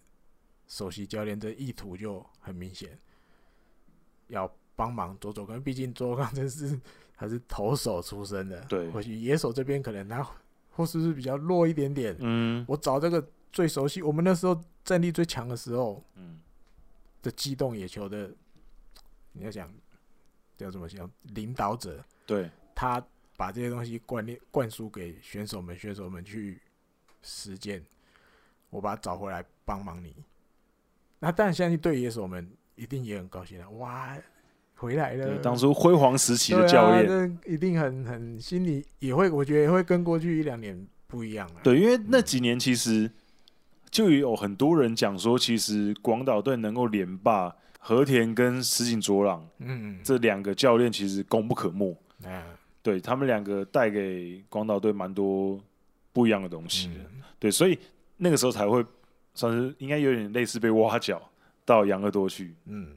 [0.67, 2.97] 首席教练，这意图就很明显，
[4.27, 6.79] 要帮忙佐佐冈，毕竟佐佐冈真是。
[7.19, 10.23] 还是投手出身的，对，或许野手这边可能他
[10.69, 12.15] 或是是比较弱一点点。
[12.19, 13.27] 嗯，我找这个
[13.57, 16.39] 最熟悉，我们那时候战力最强的时候，嗯，
[17.23, 18.29] 的机动野球的，
[19.31, 19.73] 你要想
[20.55, 21.09] 叫怎么讲？
[21.33, 23.03] 领导者，对，他
[23.35, 26.61] 把这些东西灌练灌输给选手们，选手们去
[27.23, 27.83] 实践。
[28.69, 30.13] 我把他找回来帮忙你，
[31.17, 34.15] 那当然相信对野手们一定也很高兴了，哇！
[34.75, 41.61] 回来了，当初辉煌时期的教练，啊，一定很很心里也会，我觉得也会跟过去一两年不一样了。
[41.63, 43.11] 对，因为那几年其实
[43.89, 51.95] 就有很多人讲说，其实广岛队能够连霸和田跟石井卓朗，嗯，这两个教练其实功不可没。
[52.25, 52.43] 嗯，
[52.81, 55.59] 对他们两个带给广岛队蛮多
[56.11, 56.95] 不一样的东西的。
[56.95, 57.77] 嗯，对，所以
[58.17, 58.85] 那个时候才会
[59.33, 61.21] 算是应该有点类似被挖角
[61.65, 62.55] 到养乐多去。
[62.65, 62.87] 嗯。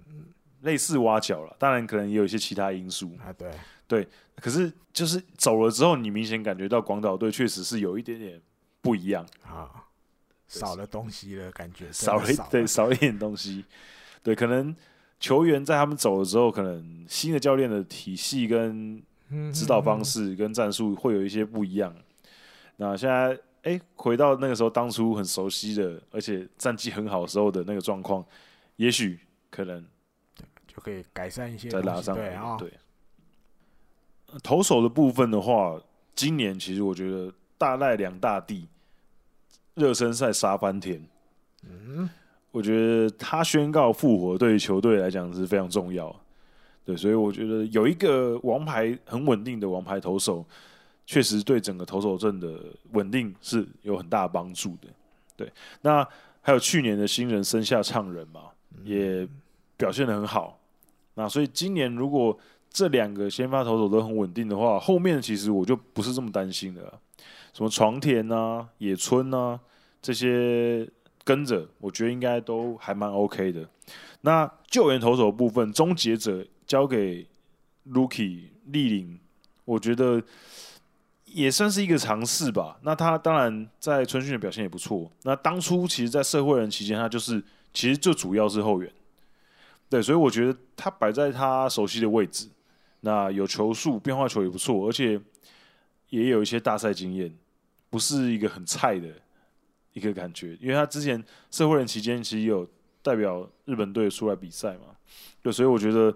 [0.62, 3.32] 类似挖角了，当然可能也有一些其他因素啊。
[3.32, 3.50] 对
[3.88, 8.38] 对，可是就是走了之后，你明显感觉到广岛队确实是有一点点
[8.82, 9.70] 不一样啊，
[10.58, 13.64] 少了东西了，感觉少了，少了对，少了一点东西，
[14.22, 14.74] 对，可能
[15.20, 19.00] 球员在他们走了之后，可能新的教练的体系跟
[19.52, 21.94] 指导方式跟战术会有一些不一样。
[22.76, 23.32] 那现在
[23.62, 28.24] 哎、欸，回到那个时候当初很熟悉的，而且战绩很好的时候的那个状况，
[28.76, 29.20] 也许
[29.50, 29.86] 可能
[30.66, 32.28] 就可以改善一些，再拉上来。
[32.28, 32.72] 对啊，对。
[34.42, 35.80] 投手的部分的话，
[36.14, 38.66] 今年其实我觉得大赖两大帝
[39.74, 41.02] 热身赛杀翻天。
[41.62, 42.08] 嗯，
[42.50, 46.14] 我觉得他宣告复活对于球队来讲是非常重要。
[46.84, 50.44] 对，所以我觉得有一个王牌很稳定的王牌投手，
[51.06, 52.58] 确实对整个投手阵的
[52.92, 54.88] 稳定是有很大帮助的。
[55.36, 55.52] 对，
[55.82, 56.06] 那
[56.40, 58.42] 还有去年的新人生下唱人嘛，
[58.82, 59.28] 也
[59.76, 60.58] 表现的很好。
[61.14, 62.36] 那所以今年如果
[62.70, 66.98] 这两个先发投手都很稳定的话，后面其实我就不是这么担心了。
[67.52, 69.58] 什么床田啊、野村啊
[70.00, 70.88] 这些
[71.24, 73.68] 跟着，我觉得应该都还蛮 OK 的。
[74.22, 77.26] 那救援投手部分，终结者交给
[77.88, 79.18] Luki 立领，
[79.64, 80.22] 我觉得
[81.24, 82.78] 也算是一个尝试吧。
[82.82, 85.10] 那他当然在春训的表现也不错。
[85.22, 88.92] 那当初其实，在社会人期间，他就是其实就主要是后援。
[89.88, 92.48] 对，所以我觉得他摆在他熟悉的位置。
[93.00, 95.20] 那有球速，变化球也不错，而且
[96.10, 97.34] 也有一些大赛经验，
[97.88, 99.08] 不是一个很菜的
[99.94, 100.54] 一个感觉。
[100.60, 102.68] 因为他之前社会人期间其实有
[103.02, 104.94] 代表日本队出来比赛嘛，
[105.42, 106.14] 对，所以我觉得，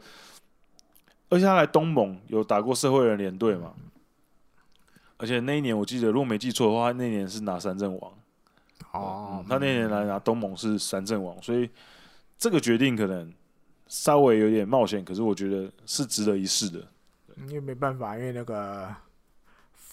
[1.31, 3.75] 而且他来东盟有打过社会人联队嘛，
[5.17, 8.13] 而且那一年我记得，如果没记错的话，那年是拿三阵王。
[8.93, 11.69] 哦、嗯，他那年来拿东盟是三阵王，所以
[12.37, 13.33] 这个决定可能。
[13.87, 16.81] 稍微有点冒险，可是我觉得是值得一试的。
[17.37, 18.93] 因为没办法，因为那个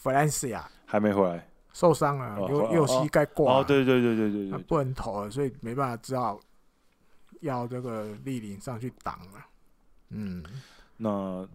[0.02, 3.60] 弗兰西亚还没回来，受伤了，又又膝盖挂。
[3.60, 6.40] 哦，对对对对对对，不能投了，所以没办法，只好
[7.42, 9.46] 要这个立领上去挡了。
[10.10, 10.44] 嗯，
[10.98, 11.48] 那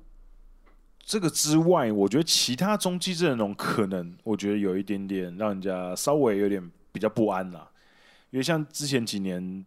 [1.01, 7.69] 这个之外，我觉得其他中继阵容可能，我觉得有一点点让人家稍微有点比较不安啦。
[8.31, 9.67] 因为像之前几年。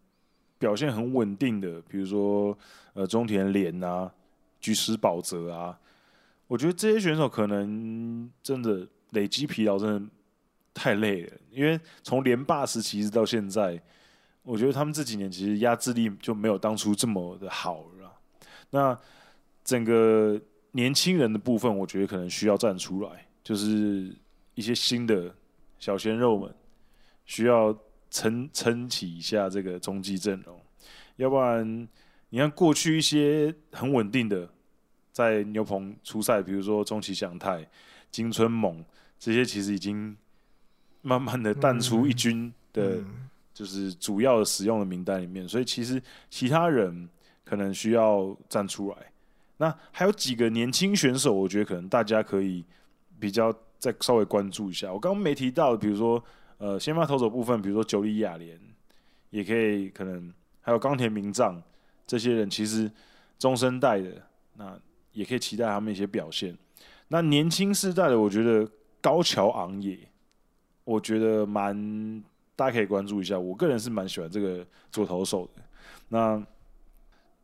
[0.59, 2.53] 表现很稳定的，比如说
[2.91, 4.11] 呃中田廉啊、
[4.59, 5.79] 菊池保泽啊，
[6.49, 10.11] 我觉得这些选手可能真的累积疲劳，真的
[10.73, 11.33] 太累了。
[11.51, 13.79] 因为从连霸时期一直到现在，
[14.41, 18.11] 我觉得他们这几年其实压制力就没有当初这么的好了。
[18.71, 18.99] 那
[19.63, 24.13] 整个年轻人的部分，我觉得可能需要站出来，就是
[24.55, 25.33] 一些新的
[25.77, 26.53] 小鲜肉们
[27.25, 27.77] 需要。
[28.11, 30.59] 撑撑起一下这个中继阵容，
[31.17, 31.87] 要不然
[32.29, 34.51] 你看过去一些很稳定的
[35.19, 37.67] 在牛棚出赛，比如说中崎祥太、
[38.09, 38.83] 金春猛
[39.19, 40.15] 这些，其实已经
[41.01, 43.03] 慢慢的淡出一军的，
[43.53, 45.47] 就是主要的使用的名单里面。
[45.47, 47.09] 所以其实其他人
[47.43, 48.97] 可能需要站出来。
[49.57, 52.63] 那还有几个年轻选手，我觉得可能大家可以
[53.19, 54.91] 比较再稍微关注一下。
[54.93, 56.23] 我刚刚没提到，比如说。
[56.61, 58.59] 呃，先发投手部分，比如说九里亚莲，
[59.29, 61.63] 也可以可能还有冈田明藏
[62.05, 62.91] 这些人，其实
[63.37, 64.21] 中生代的，
[64.57, 64.77] 那
[65.19, 66.57] 也可以期待他们一些表现。
[67.09, 68.65] 那年轻世代的，我觉得
[69.01, 69.99] 高桥昂也，
[70.85, 72.23] 我觉得蛮
[72.55, 73.37] 大家可以关注一下。
[73.37, 75.61] 我个人是蛮喜欢这个左投手的。
[76.07, 76.41] 那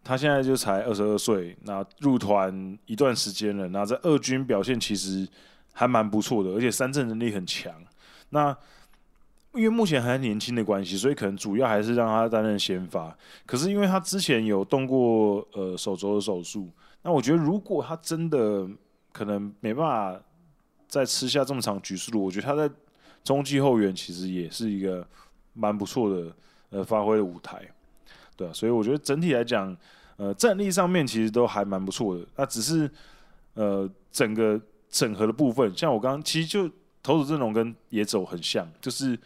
[0.01, 5.27] 他现在就才二十二岁，那入团一段时间了，那在二军表现其实
[5.73, 7.73] 还蛮不错的，而且三振能力很强。
[8.29, 8.55] 那
[9.53, 13.17] 因为目前还年轻的关系，所以可能主要还是让他担任先发。
[13.45, 16.69] 可是因为他之前有动过呃手肘的手术，
[17.05, 18.67] 那我觉得如果他真的
[19.13, 20.21] 可能没办法
[20.87, 22.67] 再吃下这么长局数，我觉得他在
[23.23, 25.07] 中继后援其实也是一个
[25.53, 26.35] 蛮不错的
[26.71, 27.61] 呃发挥的舞台，
[28.35, 29.77] 对啊，所以我觉得整体来讲，
[30.17, 32.25] 呃战力上面其实都还蛮不错的。
[32.35, 32.89] 那只是
[33.53, 34.59] 呃整个
[34.89, 36.67] 整合的部分，像我刚刚其实就
[37.03, 39.17] 投手阵容跟野走很像，就是。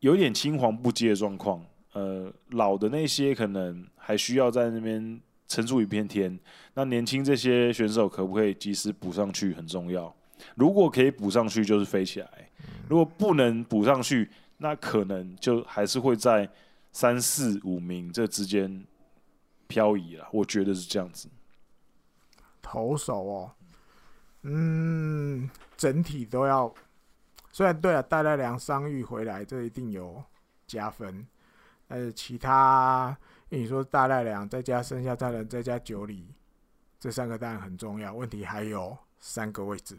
[0.00, 1.64] 有点青黄不接的状况，
[1.94, 6.38] 呃，老的那些可能还需要在那边撑住一片天。
[6.74, 10.14] 那年轻这些选手可不可以及时补上去很重要。
[10.54, 12.28] 如果可以补上去，就是飞起来；
[12.88, 16.48] 如果不能补上去，那可能就还是会在
[16.92, 18.84] 三四五名这之间
[19.66, 20.28] 漂移了。
[20.32, 21.28] 我觉得是这样子。
[22.60, 23.50] 投手哦，
[24.42, 26.72] 嗯，整体都要。
[27.52, 30.22] 虽然对啊，大赖良伤愈回来，这一定有
[30.66, 31.26] 加分。
[31.88, 33.16] 但是其他，
[33.48, 36.26] 因为你说大赖良再加剩下再人再加九里，
[36.98, 38.12] 这三个当然很重要。
[38.12, 39.96] 问题还有三个位置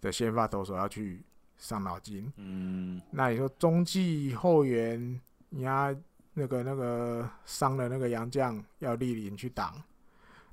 [0.00, 1.22] 的先发投手要去
[1.58, 2.32] 伤脑筋。
[2.36, 5.94] 嗯，那你说中继后援，你要
[6.32, 9.82] 那个那个伤了那个杨将要莅临去挡，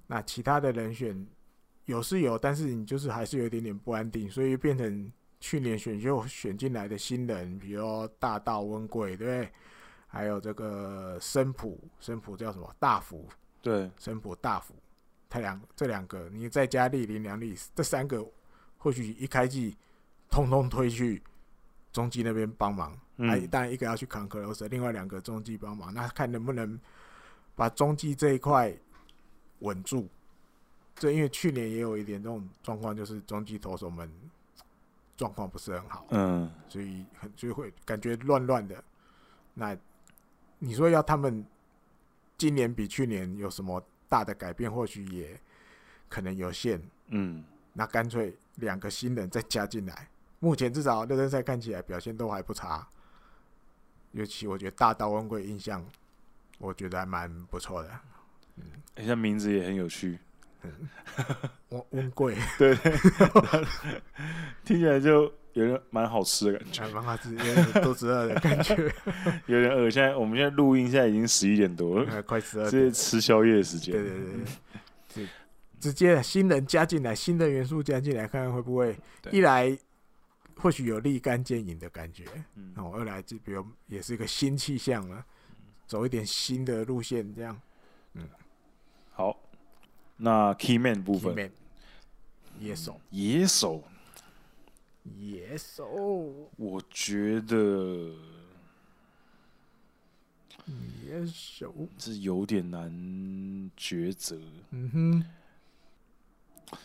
[0.07, 1.26] 那其他的人选
[1.85, 5.09] 有是有，但是你就是还是有一点点不安定，所以变成
[5.39, 9.51] 去年选秀选进来的新人，比如大道温贵，对不对？
[10.07, 12.73] 还有这个森普，森普叫什么？
[12.79, 13.27] 大福，
[13.61, 14.73] 对，森普大福，
[15.29, 18.25] 他两这两个，你再加莅临两里，这三个
[18.77, 19.75] 或许一开季，
[20.29, 21.21] 通通推去
[21.91, 22.97] 中继那边帮忙。
[23.17, 26.79] 嗯，哎，当然一个要去扛克罗斯，另外两个中继帮忙，那看能不能
[27.55, 28.73] 把中继这一块
[29.59, 30.07] 稳住。
[30.95, 34.11] 这因为去年也有一点这种状况，就是中继投手们
[35.15, 38.84] 状况不是很好，嗯，所以很就会感觉乱乱的。
[39.53, 39.75] 那
[40.59, 41.45] 你说要他们
[42.38, 44.71] 今年比去年有什么大的改变？
[44.71, 45.39] 或许也
[46.09, 46.81] 可能有限。
[47.07, 47.43] 嗯，
[47.73, 50.09] 那干脆两个新人再加进来。
[50.39, 52.88] 目前至少热身赛看起来表现都还不差，
[54.11, 55.85] 尤其我觉得大道温贵印象，
[56.59, 57.89] 我觉得还蛮不错的。
[58.57, 58.63] 嗯，
[58.95, 60.19] 人家名字也很有趣。
[60.63, 60.89] 嗯，
[61.69, 62.75] 温温贵， 对，
[64.65, 65.31] 听起来就。
[65.57, 68.75] 有点蛮好吃的感觉，蛮好吃，有点肚子饿的感觉，
[69.47, 69.89] 有点饿。
[69.89, 73.91] 现在我们现在录音，现在已经十一点多了，快十二这，是吃宵夜的时间。
[73.93, 74.19] 对对
[75.15, 75.29] 对，是
[75.79, 78.95] 直接新人加进来，新的元素加进来，看看会不会
[79.31, 79.75] 一来
[80.57, 82.25] 或许有立竿见影的感觉，
[82.75, 85.25] 然后二来就比如也是一个新气象了，
[85.88, 87.59] 走一点新的路线，这样。
[88.13, 88.21] 嗯，
[89.11, 89.35] 好，
[90.17, 91.51] 那 key man 部分，
[92.59, 93.84] 野手，野手。
[95.15, 98.13] 野手，我觉得
[101.03, 102.91] 野手是有点难
[103.77, 104.38] 抉择。
[104.71, 104.89] 嗯
[106.71, 106.77] 哼，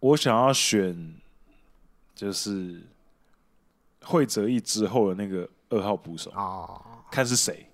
[0.00, 1.16] 我想要选
[2.14, 2.82] 就是
[4.02, 6.80] 会泽一之后的那个二号捕手啊，
[7.10, 7.66] 看是谁，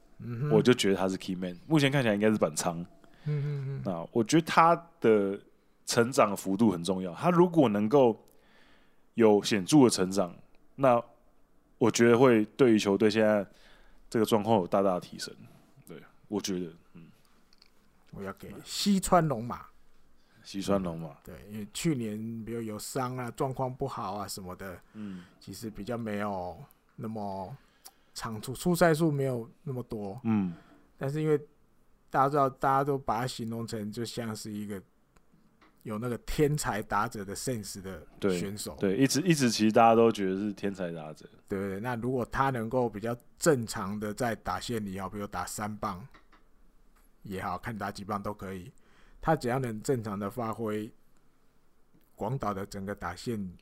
[0.51, 1.59] 我就觉得他是 key man。
[1.66, 2.84] 目前看起来应该是板仓。
[3.84, 5.38] 那我觉得他的
[5.84, 7.14] 成长幅度很重要。
[7.14, 8.18] 他如果能够
[9.20, 10.34] 有显著的成长，
[10.76, 11.02] 那
[11.76, 13.47] 我觉得会对于球队现在
[14.09, 15.34] 这个状况有大大的提升。
[15.86, 17.06] 对，我觉得，嗯，
[18.12, 19.66] 我要给西川龙马，
[20.42, 26.56] 西川龙马，嗯，对，因为去年比如有伤啊，状况不好啊什么的，嗯，其实比较没有
[26.97, 27.55] 那么
[28.14, 30.55] 长出出赛数没有那么多，嗯，
[30.97, 31.38] 但是因为
[32.09, 34.82] 大家知道，大家都把它形容成就像是一个。
[35.90, 38.06] 有那个天才打者的 sense 的
[38.38, 41.80] 选手，对，对，一直一直其实大家都觉得是天才打者，对不对？
[41.80, 46.06] 那如果他能够比较正常的在打线里，好，比如打三棒
[47.24, 48.70] 也好，看打几棒都可以，
[49.20, 50.88] 他只要能正常的发挥，
[52.14, 53.52] 广岛的整个打线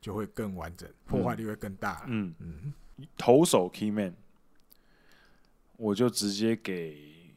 [0.00, 2.04] 就会更完整，破坏力会更大。
[2.06, 4.14] 嗯嗯，嗯，投手 key man，
[5.76, 7.34] 我就直接给，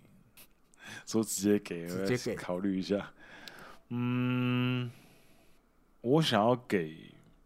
[1.05, 3.11] 说直接给，直接给，考虑一下。
[3.89, 4.91] 嗯，
[6.01, 6.95] 我想要给，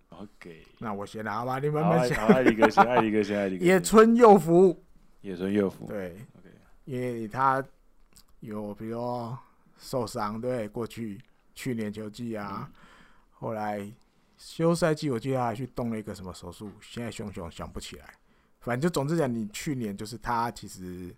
[0.09, 2.26] 我要给，那我先拿吧，你慢慢想。
[2.27, 3.65] 爱一个先，爱一个先，爱一个。
[3.65, 4.84] 野村佑辅，
[5.22, 6.51] 野村佑辅，对，okay.
[6.85, 7.63] 因为他
[8.39, 9.38] 有比如说
[9.77, 11.22] 受伤，对，过去
[11.53, 12.73] 去年球季啊，嗯、
[13.31, 13.88] 后来
[14.38, 18.05] 休赛季，我记得他还去动了一个什么手术，现在熊熊想不起来。
[18.61, 21.15] 反正就总之讲，你去年就是他，其实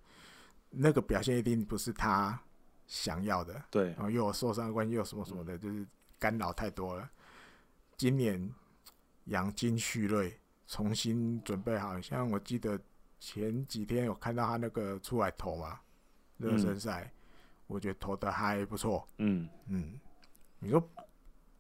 [0.70, 2.38] 那个表现一定不是他。
[2.86, 5.86] 想要的，对，然后又有受伤的关系，又什么什么的，就是
[6.20, 7.10] 干扰太多了。
[7.98, 8.50] 今年
[9.26, 10.38] 养精蓄锐，
[10.68, 12.80] 重新准备好，像我记得
[13.20, 15.80] 前几天有看到他那个出来投嘛，
[16.38, 17.12] 热身赛，
[17.68, 19.08] 我觉得投的还不错。
[19.18, 20.00] 嗯嗯，
[20.60, 20.90] 你说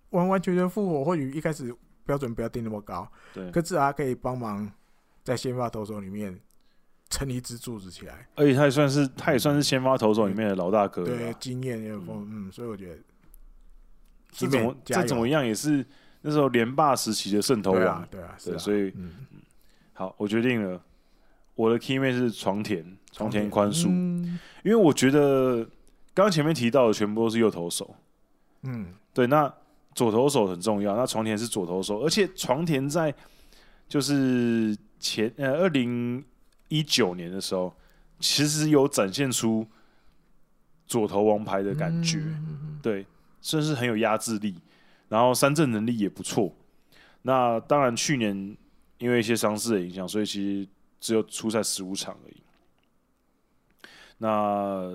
[0.09, 1.75] 完完全全复活，或许一开始
[2.05, 4.69] 标准不要定那么高，对，可是他可以帮忙
[5.23, 6.39] 在先发投手里面。
[7.13, 12.97] 撑一支柱子起来，而且他也算是，他也算是先发投手里面的老大哥，对，经验也有丰，嗯，所以我觉得
[14.31, 15.85] 这怎么这怎么样也是
[16.21, 19.11] 那时候连霸时期的圣投王，对啊，对，所以嗯，
[19.93, 20.81] 好，我决定了，
[21.53, 23.89] 我的 key man 是床田，床田宽恕，
[24.63, 25.57] 因为我觉得
[26.15, 27.95] 刚刚前面提到的全部都是右投手，
[28.63, 29.53] 嗯，对，那
[29.93, 33.13] 左投手很重要，那床田是左投手，而且床田在
[33.87, 36.25] 就是前呃二零。
[36.73, 37.71] 一九年的时候，
[38.19, 39.63] 其实有展现出
[40.87, 43.05] 左投王牌的感觉，嗯、对，
[43.43, 44.55] 甚至很有压制力，
[45.07, 46.51] 然后三振能力也不错。
[47.21, 48.57] 那当然，去年
[48.97, 50.67] 因为一些伤势的影响，所以其实
[50.99, 52.37] 只有出赛十五场而已。
[54.17, 54.89] 那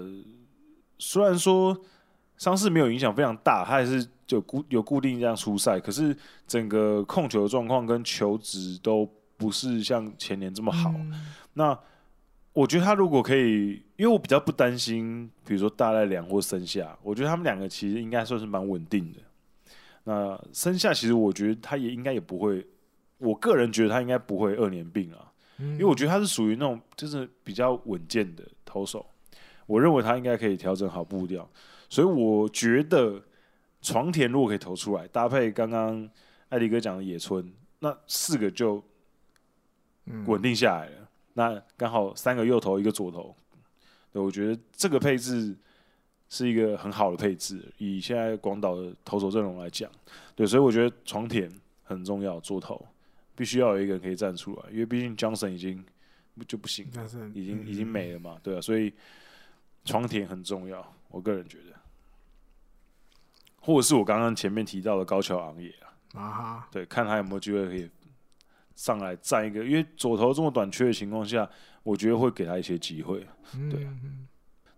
[0.99, 1.81] 虽然说
[2.37, 9.09] 伤势没有影响非常大，他还是就固有固定这样出赛，可是整个控球的状况跟球值都
[9.39, 10.91] 不是像前年这么好。
[10.91, 11.79] 嗯、那
[12.53, 19.21] 我觉得他如果可以，因为我比较不担心，比如说大濑良或森下，我觉得他们两个其实应该算是蛮稳定的。
[20.05, 22.67] 那森下其实我觉得他也应该也不会，
[23.19, 29.07] 我个人觉得他应该不会二年病啊，嗯、因为我觉得他是属于那种就是比较稳健的投手，
[29.67, 31.49] 我认为他应该可以调整好步调。
[31.89, 33.23] 所以我觉得
[33.81, 36.09] 床田如果可以投出来，搭配刚刚
[36.49, 38.83] 艾迪哥讲的野村，那四个就
[40.27, 40.97] 稳定下来了。
[40.99, 43.35] 嗯、那刚好三个右投，一个左投，
[44.13, 45.57] 对，我觉得这个配置
[46.29, 47.65] 是一个很好的配置。
[47.79, 49.91] 以现在广岛的投手阵容来讲，
[50.35, 51.51] 对，所以我觉得床田
[51.85, 52.85] 很重要，左投
[53.37, 55.85] 必须要有一个人可以站出来，因为毕竟 Johnson 已经
[56.47, 58.93] 就不行了，已经已经没了嘛，对啊，所以
[59.85, 61.65] 床田很重要，我个人觉得。
[63.61, 65.71] 或者是我刚刚前面提到的高桥昂也
[66.15, 67.91] 啊，对，看他有没有机会可以
[68.79, 71.51] 上来站一个，因为左投这么短缺的情况下，
[71.83, 73.27] 我觉得会给他一些机会。
[73.69, 73.85] 对，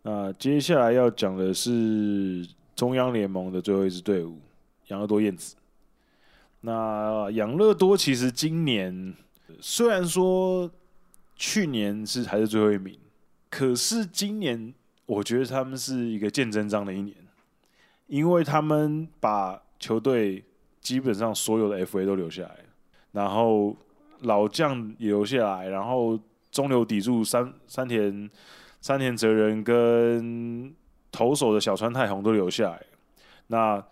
[0.01, 4.41] 那接下来要讲的是中央联盟的最后一支队伍——
[4.89, 5.55] 养乐多燕子。
[6.63, 9.15] 那养乐多其实今年
[9.61, 10.71] 虽然说
[11.37, 12.99] 去年是还是最后一名，
[13.51, 14.73] 可是今年
[15.05, 17.15] 我觉得他们是一个见真章的一年。
[18.07, 20.43] 因为他们把球队
[20.81, 22.57] 基本上所有的 FA 都留下来，
[23.13, 23.77] 然后
[24.23, 26.19] 老将也留下来，然后
[26.51, 28.31] 中流砥柱山山田
[28.81, 30.75] 山田哲人跟
[31.11, 32.83] 投手的小川泰弘都留下来。
[33.49, 33.83] 那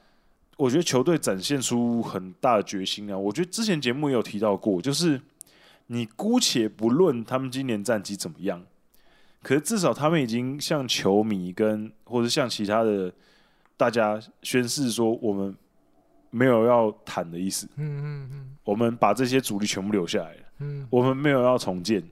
[0.56, 3.16] 我觉得球队展现出很大的决心啊！
[3.16, 5.20] 我觉得之前节目也有提到过，就是
[5.86, 8.64] 你姑且不论他们今年战绩怎么样，
[9.42, 13.12] 可是至少他们已经向球迷跟或者向其他的。
[13.78, 15.54] 大家宣誓说，我们
[16.30, 17.68] 没有要谈的意思。
[17.76, 20.42] 嗯嗯嗯，我们把这些主力全部留下来了。
[20.58, 22.02] 嗯，我们没有要重建，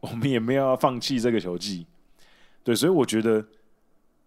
[0.00, 1.86] 我们也没有要放弃这个球技。
[2.62, 3.44] 对，所以我觉得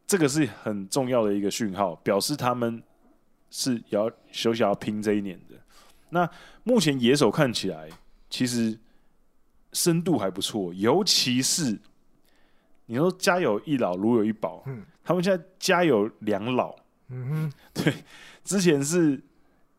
[0.06, 2.82] 这个是很重要的一个讯号，表示他们
[3.50, 5.56] 是要休息要拼这一年的。
[6.10, 6.30] 那
[6.64, 7.90] 目前野手看起来
[8.30, 8.78] 其实
[9.74, 11.80] 深度还不错，尤其是
[12.86, 14.64] 你说家有一老，如有一宝。
[14.68, 14.84] 嗯。
[15.04, 16.76] 他们现在家有两老，
[17.10, 17.94] 嗯哼， 对，
[18.44, 19.22] 之前是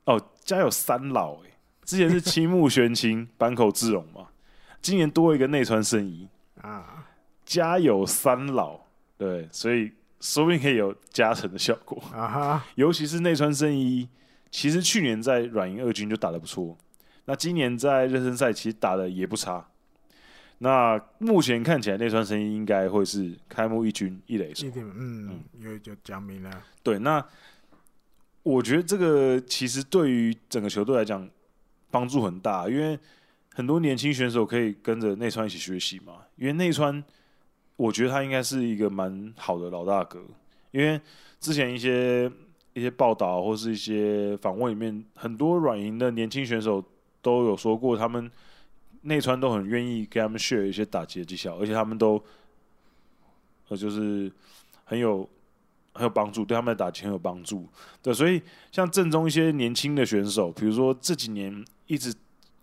[0.05, 1.51] 哦家有三老哎，
[1.85, 4.29] 之前是青木玄清、坂口智荣嘛，
[4.81, 6.29] 今年多一个内川圣一
[6.63, 7.07] 啊，
[7.45, 8.81] 家有三老，
[9.17, 14.09] 对，所以说不定可以有加成的效果啊哈，尤其是内川圣一，
[14.51, 16.77] 其实去年在软银二军就打得不错，
[17.27, 19.69] 那今年在热身赛其实打的也不差。
[20.61, 24.67] 那目前看起来，那串声音应该会是开幕一军一垒手。
[24.75, 26.51] 嗯，因为就讲明了。
[26.83, 27.25] 对，那
[28.43, 31.29] 我觉得这个其实对于整个球队来讲
[31.93, 32.99] 帮助很大，因为
[33.55, 36.15] 很多年轻选手可以跟着内川一起学习嘛。
[36.35, 37.05] 因为内川，
[37.77, 40.21] 我觉得他应该是一个蛮好的老大哥。
[40.73, 41.01] 因为
[41.39, 42.29] 之前一些
[42.73, 46.85] 一些报道或是一些访问里面，很多软银的年轻选手
[47.23, 48.29] 都有说过他们。
[49.03, 52.23] 内川都很愿意跟他们 share 一些打击的技巧，而且他们都
[53.69, 54.31] 呃就是
[54.85, 55.29] 很有
[55.93, 57.67] 很有帮助，对他们的打击很有帮助。
[58.03, 58.43] 对，所以
[58.73, 62.15] 像正中一些年轻的选手，比如说这几年一直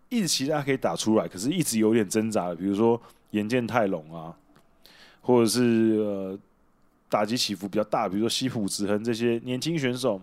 [0.10, 3.02] 一直期待可以打出来，可是一直有点挣扎的，比如说
[3.32, 4.36] 岩见太隆啊，
[5.22, 6.38] 或者是呃
[7.10, 10.22] 打击起伏比较大，比如说西浦直亨这些年轻选手，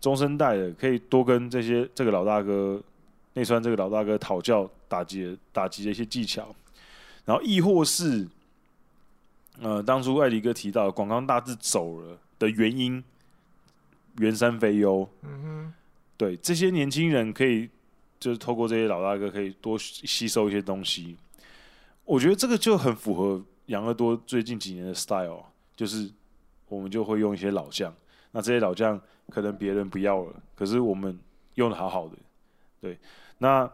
[0.00, 2.82] 中生代的可以多跟这些这个老大哥。
[3.34, 6.54] 内川这个老大哥讨教打击打击的一些技巧，
[7.24, 8.26] 然后亦或是，
[9.60, 13.02] 呃，当初艾迪哥提到广冈大志走了的原因，
[14.18, 15.74] 原山飞优，嗯哼，
[16.16, 17.68] 对，这些年轻人可以
[18.18, 21.16] 就是透过这些老大哥可以多吸收一些东西，
[22.04, 25.44] 我觉得这个就很符合养乐多最近几年的 style，
[25.74, 26.10] 就是
[26.68, 27.94] 我们就会用一些老将，
[28.32, 29.00] 那这些老将
[29.30, 31.18] 可能别人不要了，可是我们
[31.54, 32.16] 用的好好的，
[32.80, 32.98] 对。
[33.38, 33.70] 那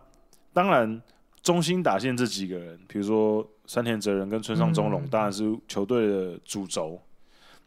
[0.52, 1.02] 当然，
[1.42, 7.00] 中心打线这几个人，比如说山田哲人跟村上宗隆，当然是球队的主轴。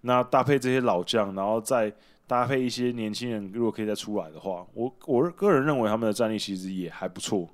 [0.02, 1.92] 那搭配这些老将，然后再
[2.28, 7.50] 搭配一些年轻人，如果可以再出来的话，我我个人认为他们的战力其实也还不错，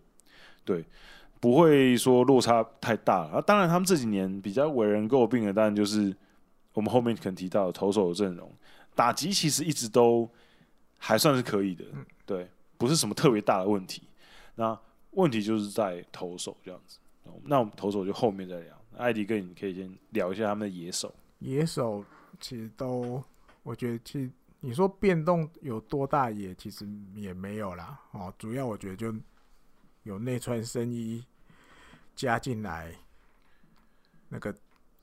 [0.66, 0.84] 对，
[1.40, 3.20] 不会说落差太大。
[3.30, 6.14] 啊，当然他们这几年比较为人诟病的，当然就是
[6.74, 8.52] 我们后面可能提到的投手的阵容，
[8.94, 10.30] 打击其实一直都
[10.98, 11.86] 还算是可以的，
[12.26, 14.04] 对，不是什么特别大的问题。
[14.56, 14.78] 那
[15.12, 17.00] 问题就是在投手这样子，
[17.44, 18.82] 那我们投手就后面再聊。
[18.98, 21.14] 艾迪哥，你可以先聊一下他们的野手。
[21.40, 22.04] 野手
[22.40, 23.24] 其实都
[23.64, 24.30] 我觉得其实
[24.60, 28.00] 你说变动有多大，也其实也没有啦。
[28.12, 29.14] 哦，主要我觉得就
[30.04, 31.26] 有内川深一
[32.16, 32.94] 加进来，
[34.30, 34.56] 那个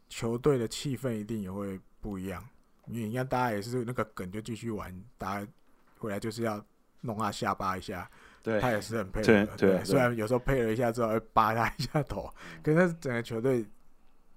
[0.09, 2.47] 球队的气氛一定也会不一样。
[2.87, 5.53] 因为你看，大家也是那个梗就继续玩，大家
[5.99, 6.65] 回来就是要
[7.01, 8.11] 弄他下巴一下。
[8.43, 9.57] 对，他也是很配合的。
[9.57, 12.33] 对，虽然有时候配合一下之后会扒他一下头，
[12.63, 13.65] 可是整个球队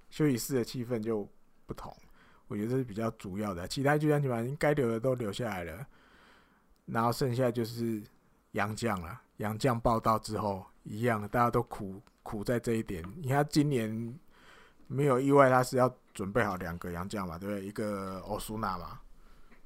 [0.10, 1.28] 休息室的气氛就
[1.66, 1.96] 不同。
[2.48, 5.88] 我觉得这是比较主要的，其他就像你把该留的都留下来了，
[6.86, 8.04] 然后剩下就是
[8.52, 9.22] 杨将了。
[9.38, 13.02] 杨将报道之后一样，大家都苦苦在这一点。
[13.16, 14.20] 你看今年
[14.88, 17.66] 没有意外，他是要准备好两个杨将嘛，对不对？
[17.66, 19.00] 一个欧苏纳嘛，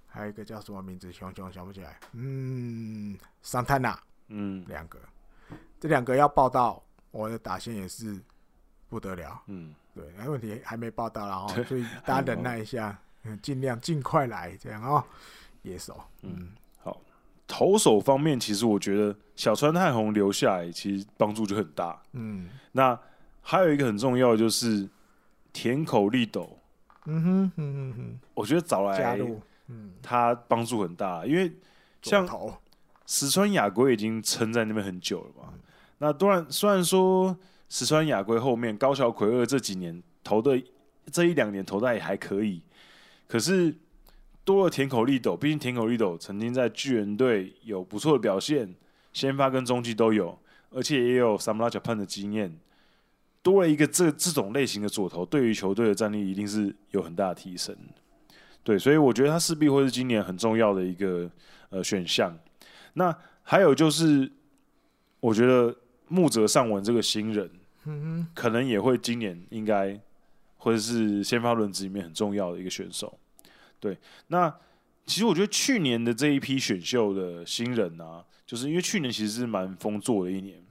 [0.06, 1.12] 还有一个叫什么名字？
[1.12, 2.00] 熊熊想不起来。
[2.14, 4.00] 嗯，桑塔纳。
[4.28, 5.00] 嗯，两个，
[5.80, 6.82] 这两个要报到，
[7.12, 8.20] 我的打线也是
[8.90, 9.42] 不得了。
[9.48, 9.74] 嗯。
[9.94, 13.00] 对，那问题还没报到，然后所以大家忍耐一下，
[13.42, 15.02] 尽量尽快来这样哦。
[15.62, 16.50] 野手，嗯，
[16.84, 17.02] 好。
[17.48, 21.98] 投手方面，其实我觉得小川太宏留下来，其实帮助就很大。
[22.12, 23.00] 嗯，那
[23.42, 24.86] 还有一个很重要的就是
[25.54, 26.60] 田口丽斗。
[27.06, 31.50] 嗯哼，嗯哼哼，我觉得找来加入，嗯，他帮助很大，因为
[32.02, 32.28] 像
[33.06, 35.50] 石川雅规已经撑在那边很久了嘛。
[35.54, 35.60] 嗯、
[36.00, 37.38] 那当然，虽然说。
[37.68, 40.62] 石川雅规后面高桥奎二这几年投的
[41.12, 42.62] 这一两年投的也还可以，
[43.28, 43.76] 可是
[44.46, 48.72] 多了田口利斗，毕竟田口利斗曾经在巨人队有不错的表现，
[49.14, 50.38] 先发跟中继都有，
[50.70, 52.56] 而且也有侍 Japan 的经验，
[53.42, 57.76] 多了一个这这种类型的左投，对于球队的战力一定是有很大的提升。
[58.64, 61.30] 对，所以我觉得他势必会是今年很重要的一个
[61.72, 62.38] 呃选项。
[62.96, 64.30] 那还有就是，
[65.22, 65.74] 我觉得。
[66.08, 67.50] 木泽尚文这个新人，
[68.36, 70.00] 可能也会今年应该
[70.58, 73.18] 会是先发轮值里面很重要的一个选手。
[73.80, 73.98] 对，
[74.28, 74.48] 那
[75.08, 80.64] 其实我觉得去年的这一批选秀的新人啊，就是因为去年其实是蛮丰作的一年，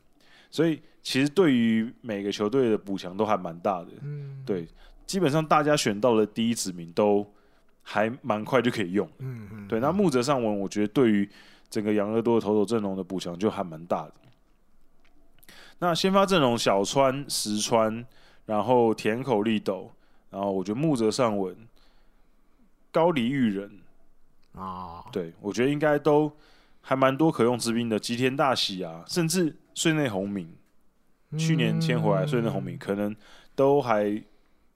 [0.52, 3.88] 所以其实对于每个球队的补强都还蛮大的。
[4.46, 4.68] 对，
[5.04, 7.28] 基本上大家选到的第一指名都
[7.82, 9.10] 还蛮快就可以用。
[9.68, 11.28] 对，那木泽尚文，我觉得对于
[11.70, 14.12] 整个养乐多的投手阵容的补强就还蛮大的。
[15.78, 18.04] 那先发阵容小川、石川，
[18.46, 19.90] 然后田口丽斗，
[20.30, 21.56] 然后我觉得木泽尚文、
[22.92, 23.80] 高梨裕人
[24.54, 26.30] 啊，对我觉得应该都
[26.80, 27.98] 还蛮多可用之兵的。
[27.98, 30.54] 吉田大喜啊，甚至穗内宏明，
[31.36, 33.14] 去年签回来穗内宏明，可能
[33.56, 34.22] 都还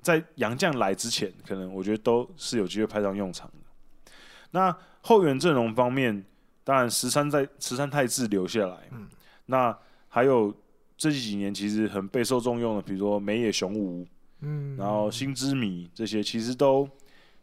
[0.03, 4.13] 在杨将来之前，可能我觉得都是有机会派上用场的。
[4.51, 6.25] 那后援阵容方面，
[6.69, 9.09] 当然十三在石山泰智留下来，嗯，
[9.47, 9.75] 那
[10.09, 10.55] 还有。
[11.01, 14.05] 这几年其实很备受重用的，比如说梅野雄吾，
[14.41, 16.91] 嗯，然后新之迷这些，其实都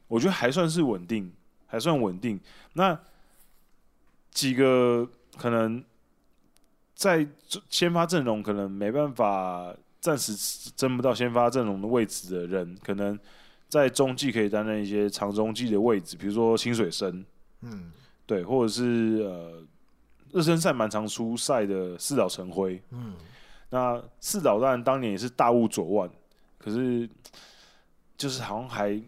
[0.10, 1.32] 我觉得还算是稳定，
[1.66, 2.38] 还算稳定。
[2.74, 3.00] 那
[4.32, 5.82] 几个可能
[6.94, 7.26] 在
[7.70, 10.36] 先发阵容可能没办法暂时
[10.76, 13.18] 争不到先发阵容的位置的人，可能
[13.70, 17.24] 在中继可以担任一些长中继的位置，比如说清水生，
[17.62, 17.90] 嗯，
[18.26, 19.64] 对，或者是呃
[20.32, 23.14] 热身赛蛮常出赛的四岛成辉，嗯。
[23.70, 26.10] 那四岛当然当年也是大雾左腕，
[26.58, 27.10] 可是
[28.16, 29.02] 就是好像还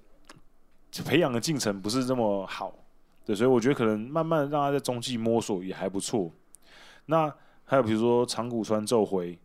[1.05, 2.73] 培养的进程不是这么好，
[3.23, 6.29] 对，所以我觉得可能慢慢让他在中继摸索也还不错。
[7.05, 7.33] 那
[7.63, 9.37] 还有比如说长谷川奏辉，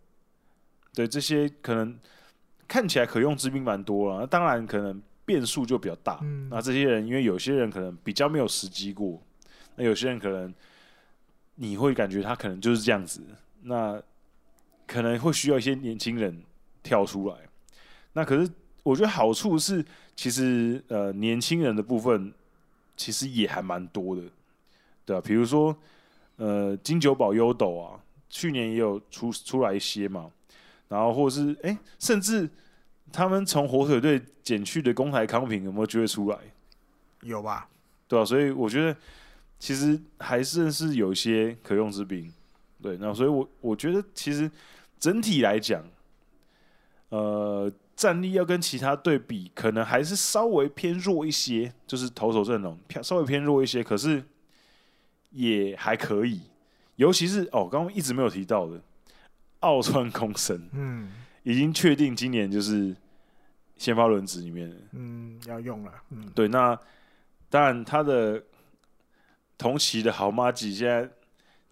[0.94, 1.96] 对，这些可能
[2.66, 6.18] 看起来可用之兵蛮多了，那当然可能变数就比较大。
[6.22, 9.22] 嗯、那这些人因为有些人可能比较没有时机过，
[9.82, 10.54] 那有些人可能
[11.56, 13.20] 你会感觉他可能就是这样子，
[13.62, 14.00] 那。
[14.84, 16.42] 可能会需要一些年轻人
[16.82, 17.36] 跳出来，
[18.12, 18.50] 那可是
[18.82, 19.82] 我觉得好处是，
[20.14, 22.30] 其实呃年轻人的部分
[22.94, 24.22] 其实也还蛮多的，
[25.06, 25.74] 对啊，比如说
[26.36, 27.98] 呃金九保优斗啊，
[28.28, 30.30] 去年也有出出来一些嘛，
[30.88, 32.50] 然后或者是哎、欸，甚至
[33.10, 36.36] 他们从火腿队减去的公台康平有没有机会出来？
[37.22, 37.66] 有吧？
[38.08, 38.94] 对啊，所以我觉得
[39.62, 42.32] 其实还是是有一些可用之兵，
[42.82, 44.50] 对，那所以我我觉得其实。
[45.02, 45.84] 整体来讲，
[47.08, 54.22] 呃，战力要跟其他队比，可能还是稍微偏弱一些，就是投手阵容偏稍微偏弱一些，可是
[55.32, 56.42] 也还可以。
[56.94, 58.80] 尤其是哦，刚刚一直没有提到的
[59.58, 61.10] 奥川空生，嗯，
[61.42, 62.94] 已经确定今年就是
[63.76, 66.46] 先发轮值里面，嗯，要用了，嗯，对。
[66.46, 66.78] 那
[67.50, 68.40] 当然，他的
[69.62, 71.08] 同期的好麻吉现在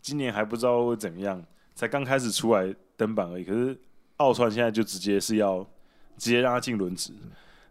[0.01, 1.45] 今年还不知道会怎么样，
[1.75, 2.75] 才刚开始出来。
[3.01, 3.81] 登板而已，可是
[4.19, 5.67] 奥川现在就直接是要
[6.19, 7.15] 直接让他进轮值，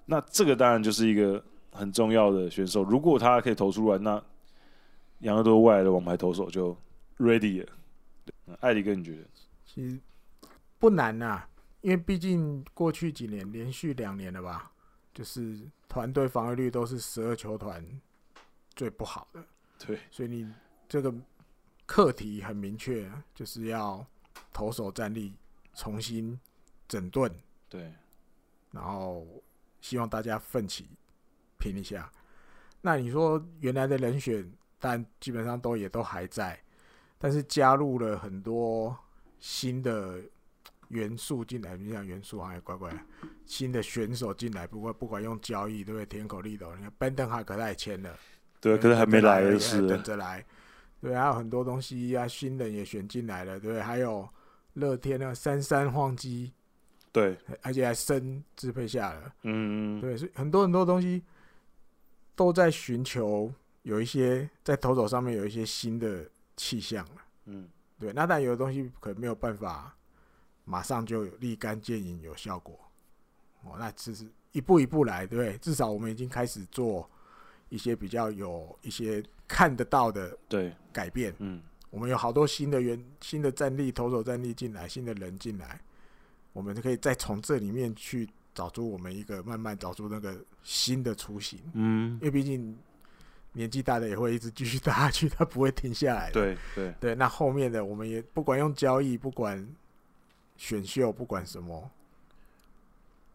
[0.05, 2.83] 那这个当然就是一个很重要的选手。
[2.83, 4.19] 如果他可以投出来，那
[5.19, 6.75] 养乐多未来的王牌投手就
[7.19, 8.57] ready 了。
[8.59, 9.23] 艾迪哥，你觉得？
[9.63, 9.99] 其实
[10.79, 11.49] 不难呐、啊，
[11.81, 14.71] 因为毕竟过去几年连续两年了吧，
[15.13, 17.85] 就是团队防御率都是十二球团
[18.75, 19.45] 最不好的。
[19.85, 20.47] 对，所以你
[20.87, 21.13] 这个
[21.85, 24.05] 课题很明确，就是要
[24.53, 25.33] 投手战力
[25.73, 26.39] 重新
[26.87, 27.33] 整顿。
[27.69, 27.93] 对，
[28.71, 29.25] 然后
[29.81, 30.89] 希望大家奋起
[31.57, 32.11] 拼一下。
[32.81, 36.59] 那你说原来的人选，但基本上都也都还在，
[37.17, 38.97] 但是加入了很多
[39.39, 40.21] 新的
[40.89, 41.75] 元素进来。
[41.77, 43.05] 你像元素还乖乖，
[43.45, 46.05] 新的选手进来，不过不管用交易，对不对？
[46.05, 48.17] 天口利斗，你看班登哈克他也签了，
[48.61, 50.45] 对，可是还没来的是等着来。
[51.01, 54.27] 对，还有很多东西啊，新人也选进来了，对，还有
[54.73, 56.51] 乐天那三三晃机。
[57.11, 59.33] 对，而且还升支配下了。
[59.43, 61.23] 嗯，对，所以很多很多东西
[62.35, 67.07] 都在寻求有一些在投手上面有一些新的气象。
[67.45, 67.67] 嗯，
[67.97, 69.95] 对，那但有的东西可能没有办法
[70.65, 72.77] 马上就立竿见影有效果。
[73.63, 75.57] 哦，那其实一步一步来，对？
[75.57, 77.09] 至少我们已经开始做
[77.69, 81.33] 一些比较有一些看得到的对改变。
[81.39, 85.79] 嗯，我们有好多新的员、新的战力、投手战力进来，新的人进来。
[86.51, 92.75] 我们就可以再从这里面去找出我们一个慢慢找出那个新的雏形，嗯，因为毕竟
[93.53, 96.33] 年纪大的也会一直继续打下去，他不会停下来的。
[96.33, 99.65] 对对对，那后面的我们也不管用交易，不管
[100.57, 101.89] 选秀，不管什么，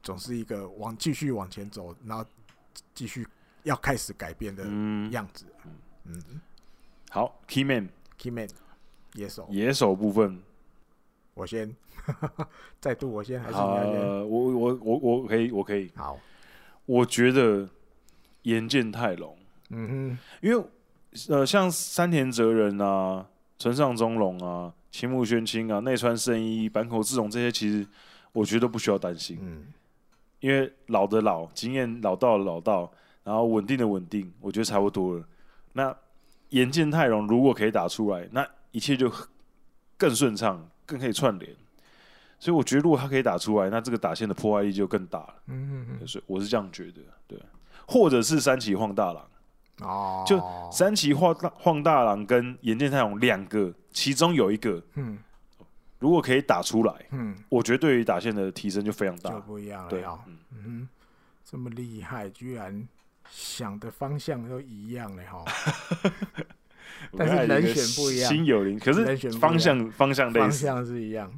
[0.02, 2.26] 总是一个往继续往前走，然后
[2.94, 3.26] 继续
[3.64, 4.62] 要开始改变的
[5.10, 5.44] 样子。
[6.04, 6.40] 嗯，嗯
[7.10, 8.48] 好，Key Man，Key Man，
[9.14, 10.40] 野手，野手部分。
[11.34, 11.74] 我先，
[12.80, 14.00] 再度我先还是你先？
[14.00, 15.90] 呃，我我我我可以，我可以。
[15.96, 16.18] 好，
[16.86, 17.68] 我觉得
[18.42, 19.36] 岩见泰隆，
[19.70, 20.64] 嗯哼，因为
[21.28, 23.26] 呃，像山田哲人啊、
[23.58, 27.86] 村上中龙啊、青木宣清啊、内川圣一、坂口智隆这些，其实
[28.32, 29.38] 我觉得都不需要担心。
[29.40, 29.72] 嗯，
[30.40, 32.92] 因为老的老，经验老道的老道，
[33.24, 35.24] 然后稳定的稳定，我觉得差不多了。
[35.72, 35.96] 那
[36.50, 39.12] 岩见泰隆如果可以打出来，那一切就
[39.98, 40.64] 更顺畅。
[40.86, 41.50] 更可以串联，
[42.38, 45.34] 所以我觉得如果他可以打出来，那这个打线的破坏力就更大了。
[45.46, 47.40] 嗯嗯，所以我是这样觉得，对。
[47.86, 49.26] 或者是三崎晃大郎，
[49.80, 50.38] 哦，就
[50.70, 55.18] 三崎晃大晃大郎跟岩见泰隆两个，其中有一个，嗯，
[55.98, 59.88] 如果可以打出来，嗯，我觉得对于打线的提升就非常大，就不一样了。
[59.88, 60.88] 对，嗯嗯，
[61.46, 62.86] 这么厉害，居然
[63.30, 65.44] 想的方向都一样了哈。
[67.16, 71.32] 但是人选不一样，心有灵，可是方向方向类似，方向是一样。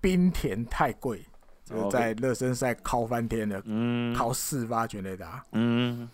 [0.00, 1.24] 冰田太贵，
[1.64, 6.08] 就在热身赛靠翻天了，嗯，靠四发全垒打，嗯。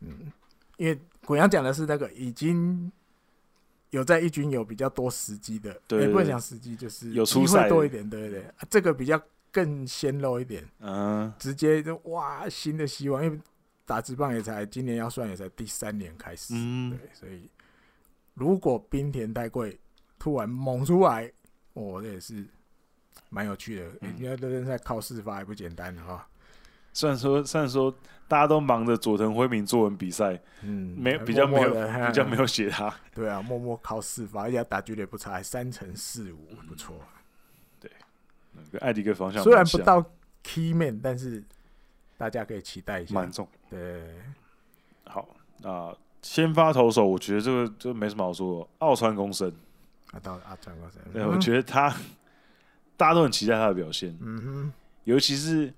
[0.00, 0.32] 嗯，
[0.78, 2.90] 因为古阳讲的是那个已经
[3.90, 8.40] 有在一军有比较多时机的，对，不会讲时机，就是有机会多一点，对对？
[8.40, 9.20] 对，这个比较
[9.52, 13.38] 更鲜肉一点，嗯，直接就哇新的希望，因为
[13.92, 17.46] 打职棒也才今年要算也才第三年开始，嗯，对，所以。
[18.32, 19.78] 如果冰田太贵
[20.18, 21.30] 突然猛出来，
[21.74, 22.42] 哦，这也是
[23.28, 23.82] 蛮有趣的。
[24.00, 26.26] 人家热身赛靠四发还不简单的哈。
[26.94, 27.94] 虽然说，虽然说
[28.26, 31.70] 大家都忙着佐藤辉明作文比赛，嗯，没比较没有
[32.06, 32.94] 比较 没有写他。
[33.14, 36.96] 对啊，默默靠四发，而且打局率不差，三乘四五，不错。
[37.78, 37.90] 对，
[38.70, 40.02] 跟艾迪哥方向虽然不到
[40.42, 41.44] key man，但是
[42.22, 43.16] 大家可以期待一下。
[43.16, 43.48] 蛮重。
[43.68, 44.00] 对，
[45.06, 45.28] 好
[45.64, 45.92] 啊。
[46.22, 48.68] 先发投手，我觉得这个就没什么好说。
[48.78, 49.52] 奥川公生，
[50.12, 51.92] 啊，到奥川公生，对，我觉得他
[52.96, 54.16] 大家都很期待他的表现。
[54.20, 54.72] 嗯哼，
[55.02, 55.74] 尤其是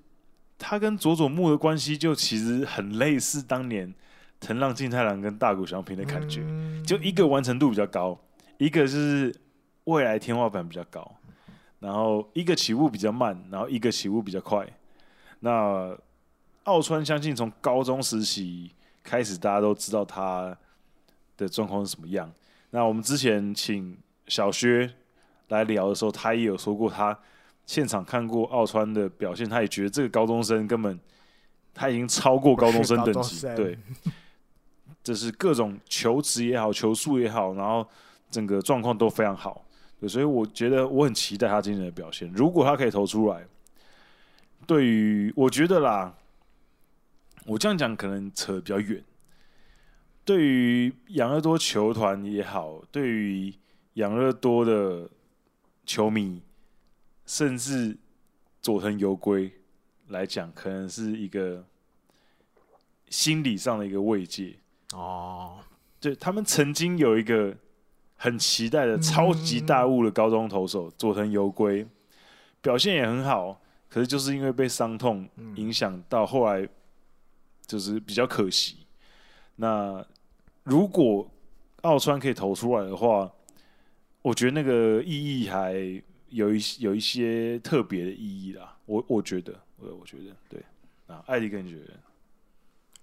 [0.58, 3.90] 他跟佐佐木的关系，就其实很类似当年
[4.38, 8.20] 藤浪晋太郎跟大谷翔平的感觉，嗯、就一个完成度比较高，
[8.58, 9.34] 一个就是
[9.84, 11.10] 未来天花板比较高，
[11.80, 14.68] 然后一个起步比较慢，然后一个起步比较快。
[15.40, 15.96] 那
[16.64, 18.72] 奥川相信从高中时期。
[19.06, 20.56] 开始大家都知道他
[21.36, 22.32] 的状况是什么样。
[22.70, 23.94] 那我们之前请
[24.28, 24.90] 小薛
[25.48, 27.14] 来聊的时候，他也有说过，他
[27.66, 30.98] 现场看过奥川的表现，他也觉得这个高中生根本
[31.74, 33.46] 他已经超过高中生等级。
[33.54, 33.78] 对，
[35.02, 37.86] 这是各种球职也好，球速也好，然后
[38.30, 39.66] 整个状况都非常好。
[40.00, 42.32] 对，所以我觉得我很期待他今年的表现。
[42.32, 43.46] 如果他可以投出来，
[44.66, 46.14] 对于我觉得啦。
[47.46, 49.02] 我这样讲可能扯比较远。
[50.24, 53.54] 对于养乐多球团也好，对于
[53.94, 55.08] 养乐多的
[55.84, 56.40] 球迷，
[57.26, 57.96] 甚至
[58.62, 59.52] 佐藤由归
[60.08, 61.66] 来讲，可能是一个
[63.10, 64.56] 心理上的一个慰藉
[64.94, 65.58] 哦。
[66.00, 67.54] 对，他们曾经有一个
[68.16, 71.86] 很期待的超级大物的高中投手佐藤游归，
[72.62, 76.66] 表现也很好，可是就是因为被伤痛影响到，后来
[77.66, 78.86] 就是比较可惜。
[79.56, 80.04] 那
[80.64, 81.30] 如果
[81.82, 83.30] 奥川可以投出来的话，
[84.22, 85.74] 我觉得那个意义还
[86.30, 88.76] 有一有一些特别的意义啦。
[88.86, 90.62] 我我觉得，我我觉得对
[91.06, 91.92] 啊，艾迪跟你觉得？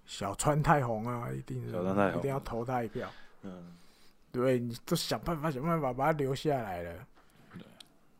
[0.06, 3.10] 小川太红啊，一定是，小川太红，一定要投他一票。
[3.44, 3.76] 嗯，
[4.32, 7.08] 对，你都想办法想办法把他留下来了。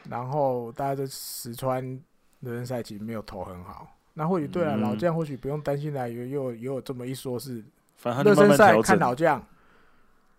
[0.10, 1.84] 然后大家在石川
[2.40, 3.88] 热身赛其实没有投很好，
[4.22, 7.64] 那或许对了，老将或许不用担心了，有又有这么一说是，
[8.24, 9.44] 热身赛看老将，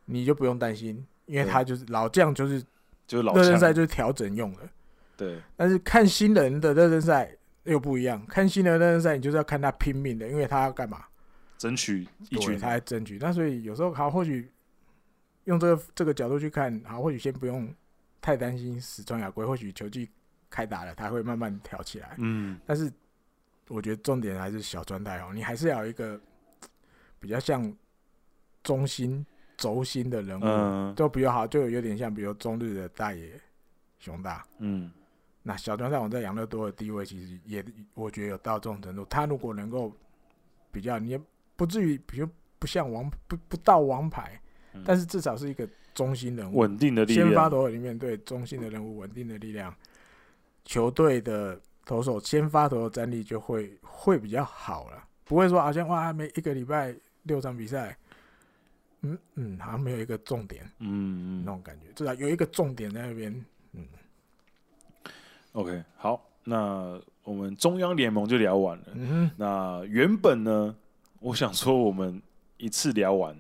[0.05, 2.63] 你就不用担心，因为他就是老将，就是
[3.09, 4.61] 就是热身赛就是调整用的。
[5.17, 7.29] 对，但是看新人的热身赛
[7.65, 11.03] 又不一样，看新人热身赛你就是要看他拼命的，因为他要干嘛？
[11.59, 13.19] 争取一局，他在争取。
[13.21, 14.49] 那所以有时候好，或许
[15.47, 17.69] 用这个这个角度去看，好，或许先不用
[18.21, 19.45] 太担心死川雅归。
[19.45, 20.09] 或许球季
[20.49, 22.15] 开打了，他会慢慢调起来。
[22.19, 22.89] 嗯，但是
[23.69, 26.21] 我觉得重点还是小川太宏，你还是要有一个
[27.19, 27.75] 比较像
[28.63, 29.25] 中心
[29.57, 33.33] 轴心的人物，嗯、就比较好，就有点像，比如中日的大野
[33.99, 34.45] 熊大。
[34.59, 34.91] 嗯，
[35.43, 37.65] 那小川太宏在养乐多的地位，其实也
[37.95, 39.05] 我觉得有到这种程度。
[39.07, 39.93] 他如果能够
[40.71, 41.21] 比较，你也。
[41.55, 42.27] 不至于，比如
[42.59, 44.41] 不像王不不到王牌，
[44.73, 47.29] 嗯，但是至少是一个中心人物，稳定的力量。
[47.29, 49.73] 先发投手里面对中心的人物，稳定的力量，
[50.65, 56.95] 球队的投手先发投手战力就会会比较好了，不会说好像哇，每一个礼拜
[57.25, 57.97] 六场比赛，
[59.03, 63.87] 嗯嗯，好像没有一个重点，嗯嗯，那种感觉，至少有一个重点在那边，嗯。
[65.53, 68.85] OK，好，那我们中央联盟就聊完了。
[68.95, 70.75] 嗯，那原本呢？
[71.21, 72.21] 我想说，我们
[72.57, 73.37] 一次聊完，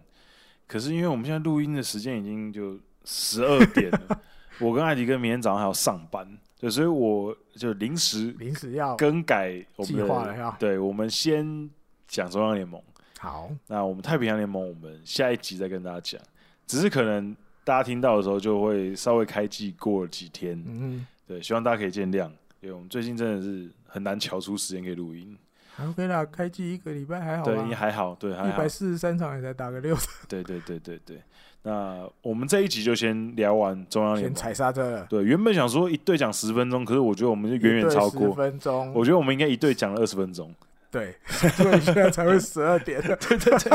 [0.68, 4.22] 可是因为我们现在录音的时间已经就十二点了，
[4.60, 10.56] 我跟艾迪哥明天早上还要上班，对，所以我就临时临时要更改我们的计划了。
[10.60, 11.68] 对，我们先
[12.06, 12.80] 讲中央联盟。
[13.18, 16.20] 好，那我们太平洋联盟，我们下一集再跟大家讲。
[16.64, 20.62] 只是可能大家听到的时候，就会稍微开季过了几天。
[20.64, 22.30] 嗯，对，希望大家可以见谅，
[22.60, 25.36] 因为我们最近真的是很难瞧出时间可以录音。
[25.80, 28.48] OK 啦，开季一个礼拜还好，对，还好，对，还好。
[28.48, 29.96] 一百四十三场也才打个六。
[30.28, 31.20] 对对对对对。
[31.62, 35.06] 那我们这一集就先聊完中央联盟，先踩刹车了。
[35.08, 38.92] 对，原本想说一队讲十分钟，可是我觉得我们就远远超过十分钟。
[38.94, 40.54] 我觉得我们应该一队讲了二十分钟。
[40.90, 43.00] 对，所以现在才会十二点。
[43.00, 43.72] 对 对对。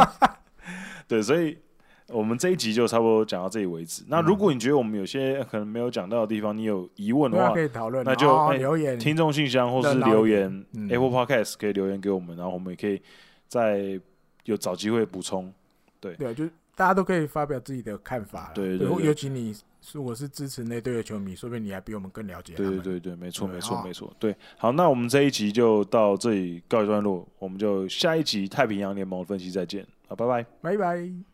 [1.07, 1.57] 对， 所以。
[2.09, 4.01] 我们这一集就差不多讲到这里为止。
[4.07, 13.01] 那如果你觉得我们有些可能没有讲到的地方，你有疑问的话，可以讨论，那就、留言、听众信箱或是留言、嗯、Apple Podcast 可以留言给我们，然后我们也可以
[13.49, 13.99] 再
[14.45, 15.53] 有找机会补充。
[15.99, 16.45] 对对，就
[16.77, 18.51] 大家都可以发表自己的看法。
[18.53, 19.51] 对对，对，尤其你
[19.91, 22.53] 如果是支持那队的球迷，说不定你还比我们更了解。
[22.53, 24.13] 对对对对，没错没错没错。
[24.19, 29.83] 对，好，那我们这一集就到这里告一段落，我们就下一集太平洋联盟分析再见。
[30.07, 31.27] 好，拜拜，拜拜。